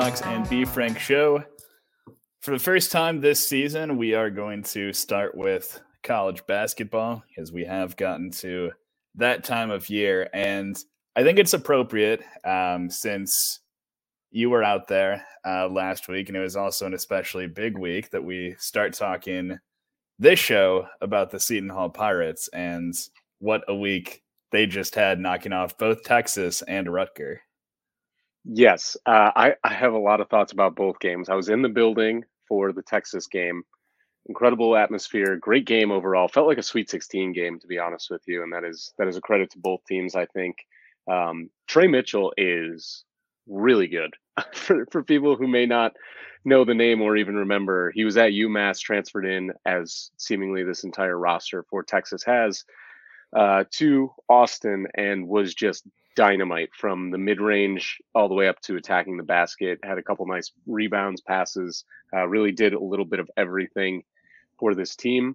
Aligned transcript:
Fox 0.00 0.22
and 0.22 0.48
B 0.48 0.64
Frank 0.64 0.98
show. 0.98 1.44
For 2.40 2.52
the 2.52 2.58
first 2.58 2.90
time 2.90 3.20
this 3.20 3.46
season, 3.46 3.98
we 3.98 4.14
are 4.14 4.30
going 4.30 4.62
to 4.62 4.94
start 4.94 5.34
with 5.34 5.78
college 6.02 6.46
basketball 6.46 7.22
as 7.36 7.52
we 7.52 7.66
have 7.66 7.98
gotten 7.98 8.30
to 8.30 8.70
that 9.16 9.44
time 9.44 9.70
of 9.70 9.90
year. 9.90 10.30
And 10.32 10.74
I 11.16 11.22
think 11.22 11.38
it's 11.38 11.52
appropriate 11.52 12.22
um, 12.46 12.88
since 12.88 13.60
you 14.30 14.48
were 14.48 14.64
out 14.64 14.88
there 14.88 15.22
uh, 15.46 15.68
last 15.68 16.08
week, 16.08 16.28
and 16.28 16.36
it 16.36 16.40
was 16.40 16.56
also 16.56 16.86
an 16.86 16.94
especially 16.94 17.46
big 17.46 17.76
week 17.76 18.08
that 18.08 18.24
we 18.24 18.56
start 18.58 18.94
talking 18.94 19.58
this 20.18 20.38
show 20.38 20.86
about 21.02 21.30
the 21.30 21.38
Seton 21.38 21.68
Hall 21.68 21.90
Pirates 21.90 22.48
and 22.54 22.94
what 23.38 23.64
a 23.68 23.74
week 23.74 24.22
they 24.50 24.64
just 24.64 24.94
had 24.94 25.20
knocking 25.20 25.52
off 25.52 25.76
both 25.76 26.04
Texas 26.04 26.62
and 26.62 26.86
Rutger. 26.86 27.40
Yes, 28.44 28.96
uh, 29.06 29.30
I, 29.36 29.54
I 29.62 29.72
have 29.74 29.92
a 29.92 29.98
lot 29.98 30.20
of 30.20 30.28
thoughts 30.28 30.52
about 30.52 30.74
both 30.74 30.98
games. 30.98 31.28
I 31.28 31.34
was 31.34 31.48
in 31.48 31.62
the 31.62 31.68
building 31.68 32.24
for 32.48 32.72
the 32.72 32.82
Texas 32.82 33.26
game. 33.26 33.62
Incredible 34.26 34.76
atmosphere, 34.76 35.36
great 35.36 35.66
game 35.66 35.90
overall. 35.90 36.28
Felt 36.28 36.46
like 36.48 36.58
a 36.58 36.62
Sweet 36.62 36.90
16 36.90 37.32
game, 37.32 37.58
to 37.60 37.66
be 37.66 37.78
honest 37.78 38.10
with 38.10 38.22
you, 38.26 38.42
and 38.42 38.52
that 38.52 38.64
is 38.64 38.92
that 38.98 39.08
is 39.08 39.16
a 39.16 39.20
credit 39.22 39.50
to 39.52 39.58
both 39.58 39.84
teams. 39.86 40.14
I 40.16 40.26
think 40.26 40.56
um, 41.10 41.50
Tre 41.68 41.88
Mitchell 41.88 42.32
is 42.36 43.04
really 43.48 43.88
good. 43.88 44.14
for 44.54 44.86
for 44.92 45.02
people 45.04 45.36
who 45.36 45.48
may 45.48 45.66
not 45.66 45.94
know 46.44 46.64
the 46.64 46.74
name 46.74 47.02
or 47.02 47.16
even 47.16 47.36
remember, 47.36 47.92
he 47.94 48.04
was 48.04 48.16
at 48.18 48.32
UMass, 48.32 48.80
transferred 48.80 49.26
in 49.26 49.52
as 49.66 50.10
seemingly 50.18 50.64
this 50.64 50.84
entire 50.84 51.18
roster 51.18 51.64
for 51.70 51.82
Texas 51.82 52.22
has 52.24 52.64
uh, 53.36 53.64
to 53.72 54.12
Austin, 54.28 54.86
and 54.96 55.28
was 55.28 55.54
just 55.54 55.84
dynamite 56.20 56.68
from 56.74 57.10
the 57.10 57.16
mid 57.16 57.40
range 57.40 57.96
all 58.14 58.28
the 58.28 58.34
way 58.34 58.46
up 58.46 58.60
to 58.60 58.76
attacking 58.76 59.16
the 59.16 59.22
basket. 59.22 59.78
Had 59.82 59.96
a 59.96 60.02
couple 60.02 60.26
nice 60.26 60.52
rebounds, 60.66 61.22
passes. 61.22 61.86
Uh, 62.14 62.28
really 62.28 62.52
did 62.52 62.74
a 62.74 62.78
little 62.78 63.06
bit 63.06 63.20
of 63.20 63.30
everything 63.38 64.02
for 64.58 64.74
this 64.74 64.96
team. 64.96 65.34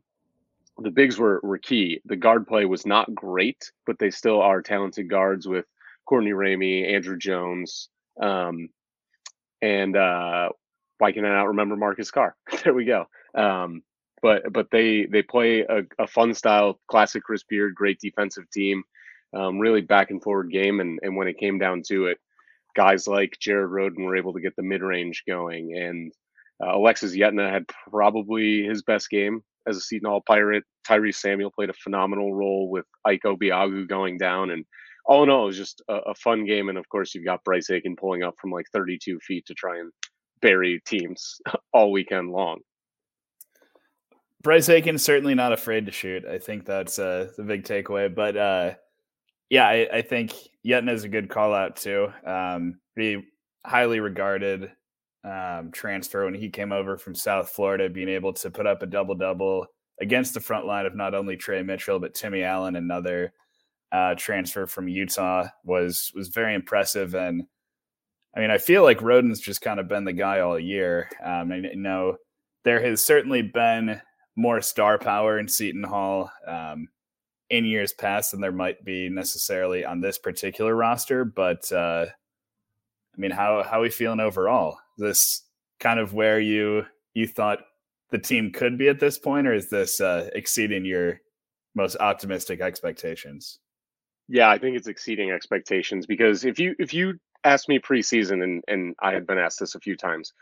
The 0.77 0.91
bigs 0.91 1.17
were 1.17 1.39
were 1.41 1.57
key. 1.57 2.01
The 2.05 2.15
guard 2.15 2.45
play 2.45 2.65
was 2.65 2.85
not 2.85 3.15
great, 3.15 3.71
but 3.87 3.97
they 3.97 4.11
still 4.11 4.39
are 4.41 4.61
talented 4.61 5.09
guards 5.09 5.47
with 5.47 5.65
Courtney 6.05 6.33
Ramey, 6.33 6.93
Andrew 6.93 7.17
Jones, 7.17 7.89
um, 8.21 8.69
and 9.63 9.97
uh, 9.97 10.49
why 10.99 11.13
can 11.13 11.25
I 11.25 11.29
not 11.29 11.47
remember 11.47 11.75
Marcus 11.75 12.11
Carr? 12.11 12.35
there 12.63 12.75
we 12.75 12.85
go. 12.85 13.05
Um, 13.33 13.81
but 14.21 14.53
but 14.53 14.67
they 14.69 15.07
they 15.07 15.23
play 15.23 15.61
a, 15.61 15.81
a, 15.97 16.05
fun 16.05 16.35
style, 16.35 16.79
classic 16.87 17.23
Chris 17.23 17.41
Beard, 17.41 17.73
great 17.73 17.99
defensive 17.99 18.47
team 18.51 18.83
um, 19.35 19.59
really 19.59 19.81
back 19.81 20.11
and 20.11 20.21
forward 20.21 20.51
game. 20.51 20.79
And, 20.79 20.99
and 21.01 21.15
when 21.15 21.27
it 21.27 21.37
came 21.37 21.59
down 21.59 21.83
to 21.87 22.07
it, 22.07 22.17
guys 22.75 23.07
like 23.07 23.37
Jared 23.39 23.69
Rhoden 23.69 24.05
were 24.05 24.15
able 24.15 24.33
to 24.33 24.41
get 24.41 24.55
the 24.55 24.63
mid 24.63 24.81
range 24.81 25.23
going. 25.27 25.75
And 25.77 26.11
uh, 26.63 26.77
Alexis 26.77 27.15
Yetna 27.15 27.51
had 27.51 27.65
probably 27.89 28.63
his 28.63 28.83
best 28.83 29.09
game 29.09 29.41
as 29.67 29.77
a 29.77 29.81
Seton 29.81 30.09
Hall 30.09 30.23
Pirate. 30.25 30.63
Tyrese 30.87 31.15
Samuel 31.15 31.51
played 31.51 31.69
a 31.69 31.73
phenomenal 31.73 32.33
role 32.33 32.69
with 32.69 32.85
Ike 33.05 33.23
Obiagu 33.25 33.87
going 33.87 34.17
down. 34.17 34.51
And 34.51 34.65
all 35.05 35.23
in 35.23 35.29
all, 35.29 35.43
it 35.43 35.47
was 35.47 35.57
just 35.57 35.81
a, 35.89 35.95
a 35.95 36.15
fun 36.15 36.45
game. 36.45 36.69
And 36.69 36.77
of 36.77 36.87
course, 36.89 37.13
you've 37.13 37.25
got 37.25 37.43
Bryce 37.43 37.69
Aiken 37.69 37.95
pulling 37.95 38.23
up 38.23 38.35
from 38.39 38.51
like 38.51 38.65
32 38.73 39.19
feet 39.19 39.45
to 39.47 39.53
try 39.53 39.79
and 39.79 39.91
bury 40.41 40.81
teams 40.85 41.39
all 41.73 41.91
weekend 41.91 42.31
long. 42.31 42.59
Bryce 44.43 44.69
Aiken 44.69 44.99
certainly 44.99 45.33
not 45.33 45.53
afraid 45.53 45.87
to 45.87 45.91
shoot. 45.91 46.23
I 46.23 46.37
think 46.37 46.65
that's 46.65 46.99
uh, 46.99 47.31
the 47.35 47.43
big 47.43 47.63
takeaway. 47.63 48.13
But 48.13 48.37
uh, 48.37 48.73
yeah, 49.49 49.67
I, 49.67 49.87
I 49.93 50.01
think 50.01 50.33
Yetna 50.65 50.93
is 50.93 51.03
a 51.03 51.09
good 51.09 51.29
call 51.29 51.53
out 51.53 51.75
too. 51.75 52.11
Um, 52.25 52.79
highly 53.65 53.99
regarded 53.99 54.71
um, 55.23 55.71
transfer 55.71 56.25
when 56.25 56.33
he 56.35 56.49
came 56.49 56.71
over 56.71 56.97
from 56.97 57.15
South 57.15 57.49
Florida, 57.49 57.89
being 57.89 58.09
able 58.09 58.33
to 58.33 58.51
put 58.51 58.67
up 58.67 58.81
a 58.81 58.87
double 58.87 59.15
double 59.15 59.67
against 59.99 60.33
the 60.33 60.39
front 60.39 60.65
line 60.65 60.85
of 60.85 60.95
not 60.95 61.15
only 61.15 61.35
Tre 61.35 61.63
Mitchell 61.63 61.99
but 61.99 62.13
Timmy 62.13 62.43
Allen, 62.43 62.75
another 62.75 63.33
uh, 63.91 64.15
transfer 64.17 64.67
from 64.67 64.87
Utah, 64.87 65.47
was 65.63 66.11
was 66.15 66.29
very 66.29 66.53
impressive. 66.53 67.15
And 67.15 67.43
I 68.35 68.39
mean, 68.39 68.51
I 68.51 68.57
feel 68.57 68.83
like 68.83 68.99
Rhoden's 68.99 69.39
just 69.39 69.61
kind 69.61 69.79
of 69.79 69.87
been 69.87 70.05
the 70.05 70.13
guy 70.13 70.39
all 70.41 70.59
year. 70.59 71.09
Um, 71.23 71.51
I 71.51 71.59
know 71.73 72.17
there 72.63 72.81
has 72.81 73.01
certainly 73.01 73.41
been 73.41 74.01
more 74.35 74.61
star 74.61 74.97
power 74.97 75.39
in 75.39 75.47
Seton 75.47 75.83
Hall. 75.83 76.29
Um, 76.45 76.89
in 77.49 77.65
years 77.65 77.93
past 77.93 78.31
than 78.31 78.41
there 78.41 78.51
might 78.51 78.83
be 78.83 79.09
necessarily 79.09 79.85
on 79.85 80.01
this 80.01 80.17
particular 80.17 80.75
roster. 80.75 81.25
But 81.25 81.71
uh, 81.71 82.07
I 82.07 83.17
mean, 83.17 83.31
how 83.31 83.63
how 83.63 83.79
are 83.79 83.83
we 83.83 83.89
feeling 83.89 84.19
overall? 84.19 84.77
Is 84.97 85.03
this 85.03 85.41
kind 85.79 85.99
of 85.99 86.13
where 86.13 86.39
you 86.39 86.85
you 87.13 87.27
thought 87.27 87.59
the 88.11 88.17
team 88.19 88.51
could 88.51 88.77
be 88.77 88.87
at 88.87 88.99
this 88.99 89.17
point, 89.17 89.47
or 89.47 89.53
is 89.53 89.69
this 89.69 89.99
uh, 90.01 90.29
exceeding 90.33 90.85
your 90.85 91.21
most 91.75 91.97
optimistic 91.99 92.61
expectations? 92.61 93.59
Yeah, 94.27 94.49
I 94.49 94.57
think 94.57 94.75
it's 94.75 94.87
exceeding 94.87 95.31
expectations 95.31 96.05
because 96.05 96.45
if 96.45 96.59
you 96.59 96.75
if 96.79 96.93
you 96.93 97.19
asked 97.43 97.69
me 97.69 97.79
preseason 97.79 98.43
and 98.43 98.63
and 98.67 98.95
I 98.99 99.13
had 99.13 99.27
been 99.27 99.37
asked 99.37 99.59
this 99.59 99.75
a 99.75 99.79
few 99.79 99.95
times, 99.95 100.33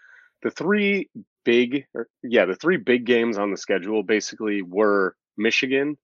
the 0.42 0.52
three 0.52 1.10
big 1.44 1.86
or 1.94 2.08
yeah, 2.24 2.46
the 2.46 2.56
three 2.56 2.78
big 2.78 3.06
games 3.06 3.38
on 3.38 3.52
the 3.52 3.58
schedule 3.58 4.04
basically 4.04 4.62
were 4.62 5.16
Michigan, 5.38 5.98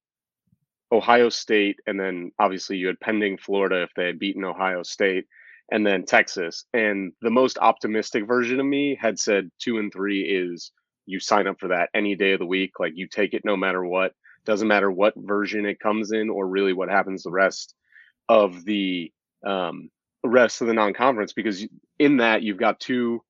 Ohio 0.92 1.30
State, 1.30 1.80
and 1.88 2.00
then 2.00 2.32
obviously 2.40 2.78
you 2.78 2.88
had 2.88 3.00
pending 3.00 3.38
Florida 3.38 3.84
if 3.84 3.92
they 3.96 4.08
had 4.08 4.20
beaten 4.20 4.44
Ohio 4.44 4.84
State, 4.84 5.26
and 5.72 5.86
then 5.86 6.06
Texas. 6.06 6.66
And 6.74 7.14
the 7.22 7.30
most 7.30 7.58
optimistic 7.60 8.28
version 8.28 8.60
of 8.60 8.66
me 8.66 8.98
had 9.00 9.20
said 9.20 9.52
two 9.60 9.78
and 9.78 9.94
three 9.94 10.22
is 10.22 10.72
you 11.06 11.20
sign 11.20 11.48
up 11.48 11.60
for 11.60 11.70
that 11.70 11.90
any 11.94 12.16
day 12.16 12.34
of 12.34 12.40
the 12.40 12.46
week. 12.46 12.80
Like 12.80 12.94
you 12.96 13.08
take 13.08 13.34
it 13.34 13.46
no 13.46 13.56
matter 13.56 13.84
what. 13.84 14.14
Doesn't 14.46 14.68
matter 14.68 14.90
what 14.90 15.14
version 15.18 15.66
it 15.66 15.80
comes 15.80 16.12
in 16.12 16.30
or 16.30 16.48
really 16.48 16.74
what 16.74 16.90
happens 16.90 17.24
the 17.24 17.32
rest 17.32 17.76
of 18.30 18.64
the 18.64 19.12
um, 19.46 19.90
rest 20.24 20.62
of 20.62 20.68
the 20.68 20.74
non-conference 20.74 21.34
because 21.34 21.66
in 21.98 22.18
that 22.18 22.44
you've 22.44 22.58
got 22.58 22.80
two 22.80 23.22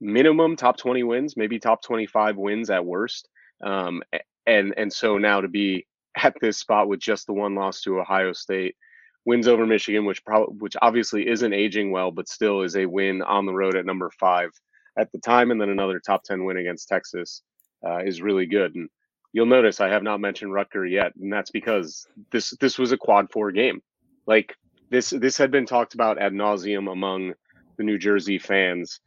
minimum 0.00 0.56
top 0.56 0.76
20 0.76 1.02
wins, 1.02 1.36
maybe 1.36 1.58
top 1.58 1.82
25 1.82 2.36
wins 2.36 2.70
at 2.70 2.84
worst. 2.84 3.28
Um, 3.62 4.02
and 4.46 4.74
and 4.76 4.92
so 4.92 5.18
now 5.18 5.40
to 5.40 5.48
be 5.48 5.86
at 6.16 6.34
this 6.40 6.58
spot 6.58 6.88
with 6.88 7.00
just 7.00 7.26
the 7.26 7.32
one 7.32 7.54
loss 7.54 7.82
to 7.82 8.00
Ohio 8.00 8.32
State, 8.32 8.76
wins 9.24 9.48
over 9.48 9.66
Michigan, 9.66 10.04
which 10.04 10.24
probably 10.24 10.56
which 10.58 10.76
obviously 10.82 11.28
isn't 11.28 11.52
aging 11.52 11.90
well, 11.90 12.10
but 12.10 12.28
still 12.28 12.62
is 12.62 12.76
a 12.76 12.86
win 12.86 13.22
on 13.22 13.46
the 13.46 13.54
road 13.54 13.76
at 13.76 13.86
number 13.86 14.10
five 14.10 14.50
at 14.98 15.10
the 15.12 15.18
time, 15.18 15.50
and 15.50 15.60
then 15.60 15.70
another 15.70 15.98
top 15.98 16.22
ten 16.24 16.44
win 16.44 16.56
against 16.56 16.88
Texas 16.88 17.42
uh, 17.86 17.98
is 17.98 18.22
really 18.22 18.46
good. 18.46 18.74
And 18.74 18.88
you'll 19.32 19.46
notice 19.46 19.80
I 19.80 19.88
have 19.88 20.02
not 20.02 20.20
mentioned 20.20 20.52
Rutger 20.52 20.90
yet, 20.90 21.14
and 21.16 21.32
that's 21.32 21.50
because 21.50 22.06
this 22.30 22.50
this 22.60 22.78
was 22.78 22.92
a 22.92 22.98
quad 22.98 23.30
four 23.30 23.50
game. 23.52 23.82
Like 24.26 24.56
this 24.90 25.10
this 25.10 25.36
had 25.38 25.50
been 25.50 25.66
talked 25.66 25.94
about 25.94 26.20
ad 26.20 26.32
nauseum 26.32 26.90
among 26.90 27.34
the 27.76 27.84
New 27.84 27.98
Jersey 27.98 28.38
fans, 28.38 29.00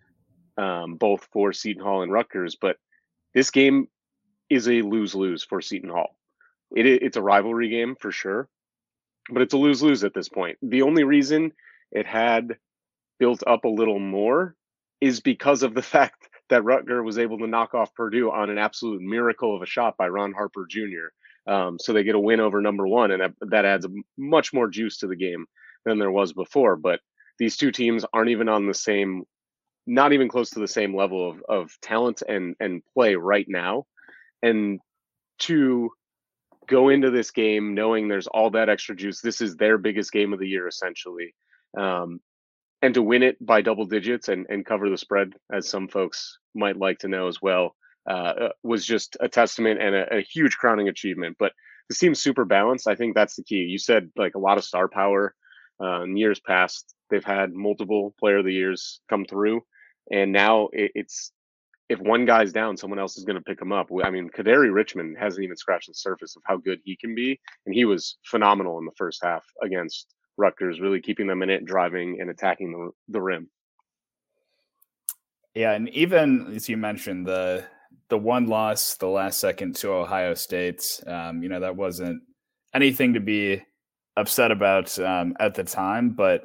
um, 0.57 0.95
both 0.95 1.27
for 1.31 1.53
Seton 1.53 1.83
Hall 1.83 2.01
and 2.01 2.11
Rutgers, 2.11 2.57
but 2.59 2.77
this 3.33 3.51
game 3.51 3.87
is 4.49 4.67
a 4.67 4.81
lose 4.81 5.13
lose 5.13 5.43
for 5.43 5.61
Seton 5.61 5.89
Hall 5.89 6.17
it, 6.75 6.85
it's 6.85 7.17
a 7.17 7.21
rivalry 7.21 7.69
game 7.69 7.95
for 7.99 8.11
sure, 8.11 8.47
but 9.29 9.41
it's 9.41 9.53
a 9.53 9.57
lose 9.57 9.81
lose 9.81 10.03
at 10.03 10.13
this 10.13 10.29
point. 10.29 10.57
The 10.61 10.81
only 10.81 11.03
reason 11.03 11.51
it 11.91 12.05
had 12.05 12.57
built 13.19 13.43
up 13.47 13.65
a 13.65 13.69
little 13.69 13.99
more 13.99 14.55
is 15.01 15.19
because 15.19 15.63
of 15.63 15.73
the 15.73 15.81
fact 15.95 16.27
that 16.49 16.63
Rutger 16.63 17.03
was 17.03 17.17
able 17.17 17.37
to 17.39 17.47
knock 17.47 17.73
off 17.73 17.93
Purdue 17.93 18.31
on 18.31 18.49
an 18.49 18.57
absolute 18.57 19.01
miracle 19.01 19.55
of 19.55 19.61
a 19.61 19.65
shot 19.65 19.97
by 19.97 20.07
Ron 20.07 20.31
Harper 20.33 20.65
Jr. 20.69 21.11
Um, 21.51 21.77
so 21.79 21.93
they 21.93 22.03
get 22.03 22.15
a 22.15 22.19
win 22.19 22.39
over 22.39 22.61
number 22.61 22.87
one, 22.87 23.11
and 23.11 23.21
that, 23.21 23.33
that 23.41 23.65
adds 23.65 23.87
much 24.17 24.53
more 24.53 24.67
juice 24.67 24.97
to 24.97 25.07
the 25.07 25.15
game 25.15 25.45
than 25.85 25.99
there 25.99 26.11
was 26.11 26.33
before. 26.33 26.75
But 26.75 26.99
these 27.39 27.57
two 27.57 27.71
teams 27.71 28.05
aren't 28.13 28.29
even 28.29 28.49
on 28.49 28.67
the 28.67 28.73
same, 28.73 29.23
not 29.85 30.13
even 30.13 30.29
close 30.29 30.49
to 30.51 30.59
the 30.59 30.67
same 30.67 30.95
level 30.95 31.29
of, 31.29 31.43
of 31.47 31.71
talent 31.81 32.23
and 32.27 32.55
and 32.59 32.81
play 32.93 33.15
right 33.15 33.45
now. 33.47 33.85
And 34.41 34.79
to 35.39 35.91
go 36.67 36.89
into 36.89 37.09
this 37.09 37.31
game 37.31 37.73
knowing 37.73 38.07
there's 38.07 38.27
all 38.27 38.51
that 38.51 38.69
extra 38.69 38.95
juice. 38.95 39.21
This 39.21 39.41
is 39.41 39.55
their 39.55 39.77
biggest 39.77 40.11
game 40.11 40.33
of 40.33 40.39
the 40.39 40.47
year, 40.47 40.67
essentially. 40.67 41.33
Um, 41.77 42.19
and 42.81 42.93
to 42.93 43.01
win 43.01 43.23
it 43.23 43.43
by 43.43 43.61
double 43.61 43.85
digits 43.85 44.27
and, 44.27 44.45
and 44.49 44.65
cover 44.65 44.89
the 44.89 44.97
spread, 44.97 45.33
as 45.51 45.67
some 45.67 45.87
folks 45.87 46.37
might 46.53 46.77
like 46.77 46.99
to 46.99 47.07
know 47.07 47.27
as 47.27 47.41
well, 47.41 47.75
uh, 48.09 48.13
uh 48.13 48.49
was 48.63 48.85
just 48.85 49.17
a 49.19 49.27
testament 49.27 49.81
and 49.81 49.95
a, 49.95 50.17
a, 50.17 50.21
huge 50.21 50.55
crowning 50.57 50.87
achievement. 50.87 51.35
But 51.39 51.53
this 51.89 51.99
team's 51.99 52.21
super 52.21 52.45
balanced. 52.45 52.87
I 52.87 52.95
think 52.95 53.15
that's 53.15 53.35
the 53.35 53.43
key. 53.43 53.63
You 53.63 53.79
said 53.79 54.11
like 54.15 54.35
a 54.35 54.39
lot 54.39 54.57
of 54.57 54.63
star 54.63 54.87
power 54.87 55.33
uh, 55.81 56.03
in 56.03 56.17
years 56.17 56.39
past. 56.39 56.93
They've 57.09 57.23
had 57.23 57.53
multiple 57.53 58.13
player 58.19 58.37
of 58.37 58.45
the 58.45 58.53
years 58.53 58.99
come 59.09 59.25
through, 59.25 59.61
and 60.11 60.31
now 60.31 60.69
it, 60.73 60.91
it's 60.93 61.31
if 61.89 61.99
one 61.99 62.25
guy's 62.25 62.51
down, 62.51 62.75
someone 62.75 62.99
else 62.99 63.17
is 63.17 63.23
going 63.23 63.37
to 63.37 63.43
pick 63.43 63.61
him 63.61 63.71
up. 63.71 63.89
I 64.03 64.09
mean, 64.09 64.29
Kadary 64.29 64.73
Richmond 64.73 65.17
hasn't 65.17 65.43
even 65.43 65.55
scratched 65.55 65.87
the 65.87 65.93
surface 65.93 66.35
of 66.35 66.43
how 66.45 66.57
good 66.57 66.79
he 66.83 66.97
can 66.97 67.15
be, 67.15 67.39
and 67.65 67.73
he 67.73 67.85
was 67.85 68.17
phenomenal 68.25 68.77
in 68.79 68.85
the 68.85 68.91
first 68.97 69.23
half 69.23 69.45
against 69.63 70.13
Rutgers, 70.37 70.79
really 70.79 71.01
keeping 71.01 71.27
them 71.27 71.41
in 71.41 71.49
it, 71.49 71.65
driving 71.65 72.19
and 72.19 72.29
attacking 72.29 72.71
the, 72.71 72.91
the 73.13 73.21
rim. 73.21 73.49
Yeah, 75.55 75.71
and 75.73 75.89
even 75.89 76.53
as 76.55 76.69
you 76.69 76.77
mentioned, 76.77 77.25
the 77.25 77.65
the 78.09 78.17
one 78.17 78.47
loss, 78.47 78.95
the 78.95 79.07
last 79.07 79.39
second 79.39 79.75
to 79.77 79.91
Ohio 79.91 80.33
State, 80.33 80.83
um, 81.07 81.41
you 81.41 81.49
know, 81.49 81.59
that 81.59 81.75
wasn't 81.75 82.21
anything 82.73 83.13
to 83.15 83.19
be 83.19 83.61
upset 84.15 84.51
about 84.51 84.97
um, 84.99 85.35
at 85.39 85.55
the 85.55 85.63
time, 85.63 86.11
but 86.11 86.43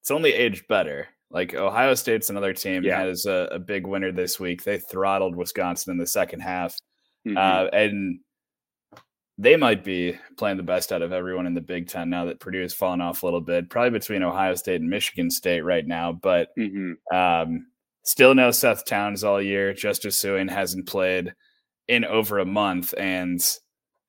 it's 0.00 0.10
only 0.10 0.32
aged 0.32 0.66
better. 0.68 1.08
Like 1.34 1.52
Ohio 1.52 1.94
State's 1.94 2.30
another 2.30 2.54
team 2.54 2.84
yeah. 2.84 3.02
has 3.02 3.26
a, 3.26 3.48
a, 3.50 3.58
big 3.58 3.88
winner 3.88 4.12
this 4.12 4.38
week. 4.38 4.62
They 4.62 4.78
throttled 4.78 5.34
Wisconsin 5.34 5.90
in 5.90 5.98
the 5.98 6.06
second 6.06 6.40
half, 6.40 6.78
mm-hmm. 7.26 7.36
uh, 7.36 7.76
and 7.76 8.20
they 9.36 9.56
might 9.56 9.82
be 9.82 10.16
playing 10.36 10.58
the 10.58 10.62
best 10.62 10.92
out 10.92 11.02
of 11.02 11.12
everyone 11.12 11.48
in 11.48 11.54
the 11.54 11.60
Big 11.60 11.88
Ten 11.88 12.08
now 12.08 12.26
that 12.26 12.38
Purdue 12.38 12.62
has 12.62 12.72
fallen 12.72 13.00
off 13.00 13.24
a 13.24 13.26
little 13.26 13.40
bit. 13.40 13.68
Probably 13.68 13.90
between 13.90 14.22
Ohio 14.22 14.54
State 14.54 14.80
and 14.80 14.88
Michigan 14.88 15.28
State 15.28 15.62
right 15.62 15.84
now, 15.84 16.12
but 16.12 16.50
mm-hmm. 16.56 16.92
um, 17.14 17.66
still 18.04 18.36
no 18.36 18.52
Seth 18.52 18.84
Towns 18.84 19.24
all 19.24 19.42
year. 19.42 19.74
Justice 19.74 20.22
Sueing 20.22 20.48
hasn't 20.48 20.86
played 20.86 21.34
in 21.88 22.04
over 22.04 22.38
a 22.38 22.46
month, 22.46 22.94
and 22.96 23.44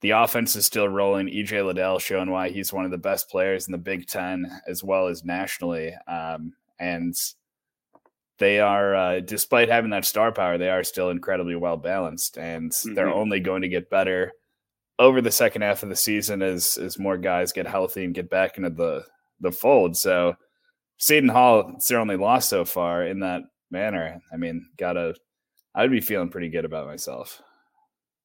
the 0.01 0.11
offense 0.11 0.55
is 0.55 0.67
still 0.67 0.87
rolling. 0.87 1.25
EJ 1.25 1.65
Liddell 1.65 1.97
showing 1.97 2.29
why 2.29 2.49
he's 2.49 2.71
one 2.71 2.85
of 2.85 2.91
the 2.91 2.99
best 2.99 3.31
players 3.31 3.67
in 3.67 3.71
the 3.71 3.79
Big 3.79 4.05
Ten 4.05 4.45
as 4.67 4.83
well 4.83 5.07
as 5.07 5.23
nationally. 5.23 5.91
Um, 6.07 6.53
and 6.79 7.13
they 8.37 8.59
are, 8.59 8.95
uh, 8.95 9.19
despite 9.21 9.69
having 9.69 9.91
that 9.91 10.05
star 10.05 10.31
power, 10.31 10.57
they 10.57 10.69
are 10.69 10.83
still 10.83 11.09
incredibly 11.09 11.55
well 11.55 11.77
balanced, 11.77 12.37
and 12.37 12.71
mm-hmm. 12.71 12.93
they're 12.93 13.09
only 13.09 13.39
going 13.39 13.61
to 13.61 13.69
get 13.69 13.89
better 13.89 14.33
over 14.97 15.21
the 15.21 15.31
second 15.31 15.61
half 15.61 15.83
of 15.83 15.89
the 15.89 15.95
season 15.95 16.41
as 16.41 16.77
as 16.77 16.99
more 16.99 17.17
guys 17.17 17.51
get 17.51 17.67
healthy 17.67 18.03
and 18.03 18.15
get 18.15 18.29
back 18.29 18.57
into 18.57 18.69
the 18.69 19.05
the 19.39 19.51
fold. 19.51 19.97
So 19.97 20.35
Seton 20.97 21.29
Hall, 21.29 21.73
it's 21.75 21.87
their 21.87 21.99
only 21.99 22.15
loss 22.15 22.47
so 22.47 22.65
far 22.65 23.05
in 23.05 23.19
that 23.19 23.41
manner. 23.71 24.19
I 24.31 24.37
mean, 24.37 24.67
gotta 24.77 25.15
I'd 25.73 25.91
be 25.91 26.01
feeling 26.01 26.29
pretty 26.29 26.49
good 26.49 26.65
about 26.65 26.87
myself. 26.87 27.41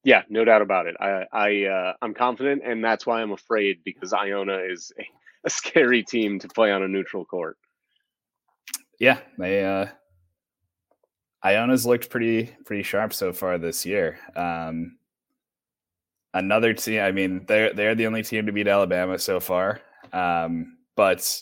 Yeah, 0.03 0.23
no 0.29 0.43
doubt 0.45 0.61
about 0.61 0.87
it. 0.87 0.95
I 0.99 1.25
I 1.31 1.65
uh, 1.65 1.93
I'm 2.01 2.13
confident, 2.13 2.63
and 2.65 2.83
that's 2.83 3.05
why 3.05 3.21
I'm 3.21 3.31
afraid 3.31 3.77
because 3.83 4.13
Iona 4.13 4.59
is 4.69 4.91
a, 4.99 5.03
a 5.45 5.49
scary 5.49 6.03
team 6.03 6.39
to 6.39 6.47
play 6.47 6.71
on 6.71 6.83
a 6.83 6.87
neutral 6.87 7.25
court. 7.25 7.57
Yeah, 9.01 9.17
they 9.39 9.65
uh, 9.65 9.87
Iona's 11.41 11.87
looked 11.87 12.11
pretty 12.11 12.55
pretty 12.65 12.83
sharp 12.83 13.13
so 13.13 13.33
far 13.33 13.57
this 13.57 13.83
year. 13.83 14.19
Um, 14.35 14.99
another 16.35 16.75
team. 16.75 17.01
I 17.01 17.11
mean, 17.11 17.43
they're 17.47 17.73
they're 17.73 17.95
the 17.95 18.05
only 18.05 18.21
team 18.21 18.45
to 18.45 18.51
beat 18.51 18.67
Alabama 18.67 19.17
so 19.17 19.39
far. 19.39 19.81
Um, 20.13 20.77
but 20.95 21.41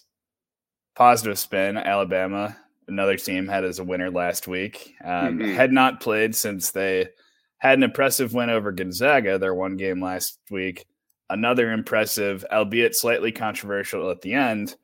positive 0.95 1.37
spin, 1.37 1.75
Alabama, 1.75 2.55
another 2.87 3.17
team 3.17 3.45
had 3.45 3.65
as 3.65 3.79
a 3.79 3.83
winner 3.83 4.09
last 4.09 4.47
week. 4.47 4.95
Um, 5.03 5.39
mm-hmm. 5.39 5.53
Had 5.55 5.73
not 5.73 5.99
played 5.99 6.37
since 6.37 6.71
they 6.71 7.09
had 7.57 7.77
an 7.77 7.83
impressive 7.83 8.33
win 8.33 8.49
over 8.49 8.71
Gonzaga, 8.71 9.37
their 9.37 9.53
one 9.53 9.75
game 9.75 10.01
last 10.01 10.39
week. 10.49 10.85
Another 11.29 11.73
impressive, 11.73 12.45
albeit 12.53 12.95
slightly 12.95 13.33
controversial 13.33 14.11
at 14.11 14.21
the 14.21 14.31
end, 14.31 14.77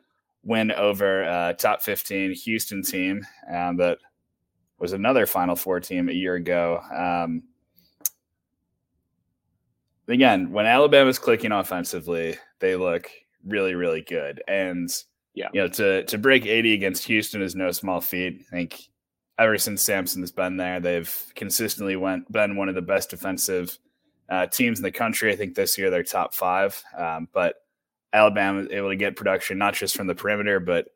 win 0.46 0.72
over 0.72 1.26
uh, 1.26 1.54
top 1.54 1.82
15 1.82 2.34
Houston 2.34 2.84
team 2.84 3.26
um, 3.52 3.78
that 3.78 3.98
was 4.80 4.94
another 4.94 5.26
Final 5.26 5.56
Four 5.56 5.80
team 5.80 6.08
a 6.10 6.14
year 6.14 6.36
ago. 6.36 6.80
Um, 6.96 7.44
again, 10.08 10.52
when 10.52 10.66
Alabama's 10.66 11.20
clicking 11.20 11.52
offensively, 11.52 12.38
they 12.60 12.76
look 12.76 13.10
really, 13.46 13.76
really 13.76 14.02
good. 14.02 14.42
And 14.48 14.90
yeah, 15.34 15.50
you 15.54 15.62
know, 15.62 15.68
to 15.70 16.04
to 16.06 16.18
break 16.18 16.46
80 16.46 16.74
against 16.74 17.06
Houston 17.06 17.42
is 17.42 17.56
no 17.56 17.72
small 17.72 18.02
feat. 18.02 18.42
I 18.48 18.52
think 18.52 18.80
ever 19.38 19.58
since 19.58 19.84
Sampson 19.84 20.22
has 20.22 20.32
been 20.32 20.58
there, 20.58 20.80
they've 20.80 21.26
consistently 21.36 21.96
went 21.96 22.32
been 22.32 22.56
one 22.56 22.70
of 22.70 22.76
the 22.76 22.82
best 22.82 23.10
defensive 23.10 23.78
uh, 24.30 24.48
teams 24.48 24.80
in 24.80 24.84
the 24.84 24.92
country. 24.92 25.32
I 25.32 25.36
think 25.36 25.56
this 25.56 25.78
year 25.78 25.90
they're 25.90 26.04
top 26.04 26.34
five. 26.34 26.82
Um, 26.98 27.28
but 27.34 27.56
Alabama 28.14 28.62
is 28.62 28.70
able 28.72 28.90
to 28.90 28.96
get 28.96 29.16
production 29.16 29.58
not 29.58 29.74
just 29.74 29.96
from 29.96 30.08
the 30.08 30.16
perimeter, 30.16 30.60
but 30.60 30.88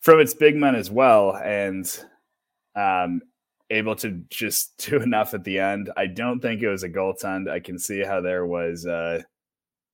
from 0.00 0.20
its 0.20 0.34
big 0.34 0.56
men 0.56 0.74
as 0.74 0.90
well. 0.90 1.36
And 1.36 1.86
um, 2.74 3.20
able 3.72 3.96
to 3.96 4.22
just 4.30 4.76
do 4.88 5.00
enough 5.00 5.34
at 5.34 5.44
the 5.44 5.58
end. 5.58 5.90
I 5.96 6.06
don't 6.06 6.40
think 6.40 6.62
it 6.62 6.68
was 6.68 6.82
a 6.82 6.88
goaltend. 6.88 7.50
I 7.50 7.60
can 7.60 7.78
see 7.78 8.00
how 8.00 8.20
there 8.20 8.46
was 8.46 8.86
uh, 8.86 9.22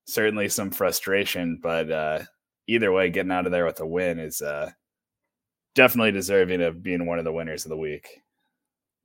certainly 0.06 0.48
some 0.48 0.70
frustration, 0.70 1.58
but 1.62 1.90
uh, 1.90 2.20
either 2.66 2.92
way, 2.92 3.10
getting 3.10 3.32
out 3.32 3.46
of 3.46 3.52
there 3.52 3.64
with 3.64 3.80
a 3.80 3.86
win 3.86 4.18
is 4.18 4.42
uh, 4.42 4.70
definitely 5.74 6.12
deserving 6.12 6.62
of 6.62 6.82
being 6.82 7.06
one 7.06 7.18
of 7.18 7.24
the 7.24 7.32
winners 7.32 7.64
of 7.64 7.70
the 7.70 7.76
week. 7.76 8.06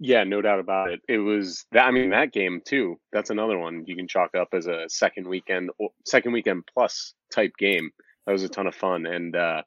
Yeah, 0.05 0.25
no 0.25 0.41
doubt 0.41 0.59
about 0.59 0.91
it. 0.91 0.99
It 1.07 1.19
was 1.19 1.65
that. 1.71 1.85
I 1.85 1.91
mean, 1.91 2.09
that 2.09 2.33
game 2.33 2.61
too. 2.65 2.99
That's 3.13 3.29
another 3.29 3.57
one 3.57 3.85
you 3.87 3.95
can 3.95 4.09
chalk 4.09 4.35
up 4.35 4.49
as 4.51 4.67
a 4.67 4.83
second 4.89 5.25
weekend, 5.29 5.69
second 6.05 6.33
weekend 6.33 6.63
plus 6.73 7.13
type 7.33 7.53
game. 7.57 7.89
That 8.25 8.33
was 8.33 8.43
a 8.43 8.49
ton 8.49 8.67
of 8.67 8.75
fun, 8.75 9.05
and 9.05 9.33
uh, 9.33 9.61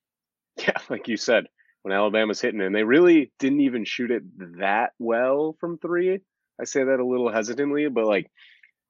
yeah, 0.56 0.78
like 0.88 1.06
you 1.06 1.18
said, 1.18 1.44
when 1.82 1.92
Alabama's 1.92 2.40
hitting, 2.40 2.62
and 2.62 2.74
they 2.74 2.82
really 2.82 3.30
didn't 3.38 3.60
even 3.60 3.84
shoot 3.84 4.10
it 4.10 4.22
that 4.58 4.92
well 4.98 5.54
from 5.60 5.76
three. 5.76 6.18
I 6.58 6.64
say 6.64 6.82
that 6.82 7.00
a 7.00 7.04
little 7.06 7.30
hesitantly, 7.30 7.86
but 7.90 8.06
like 8.06 8.30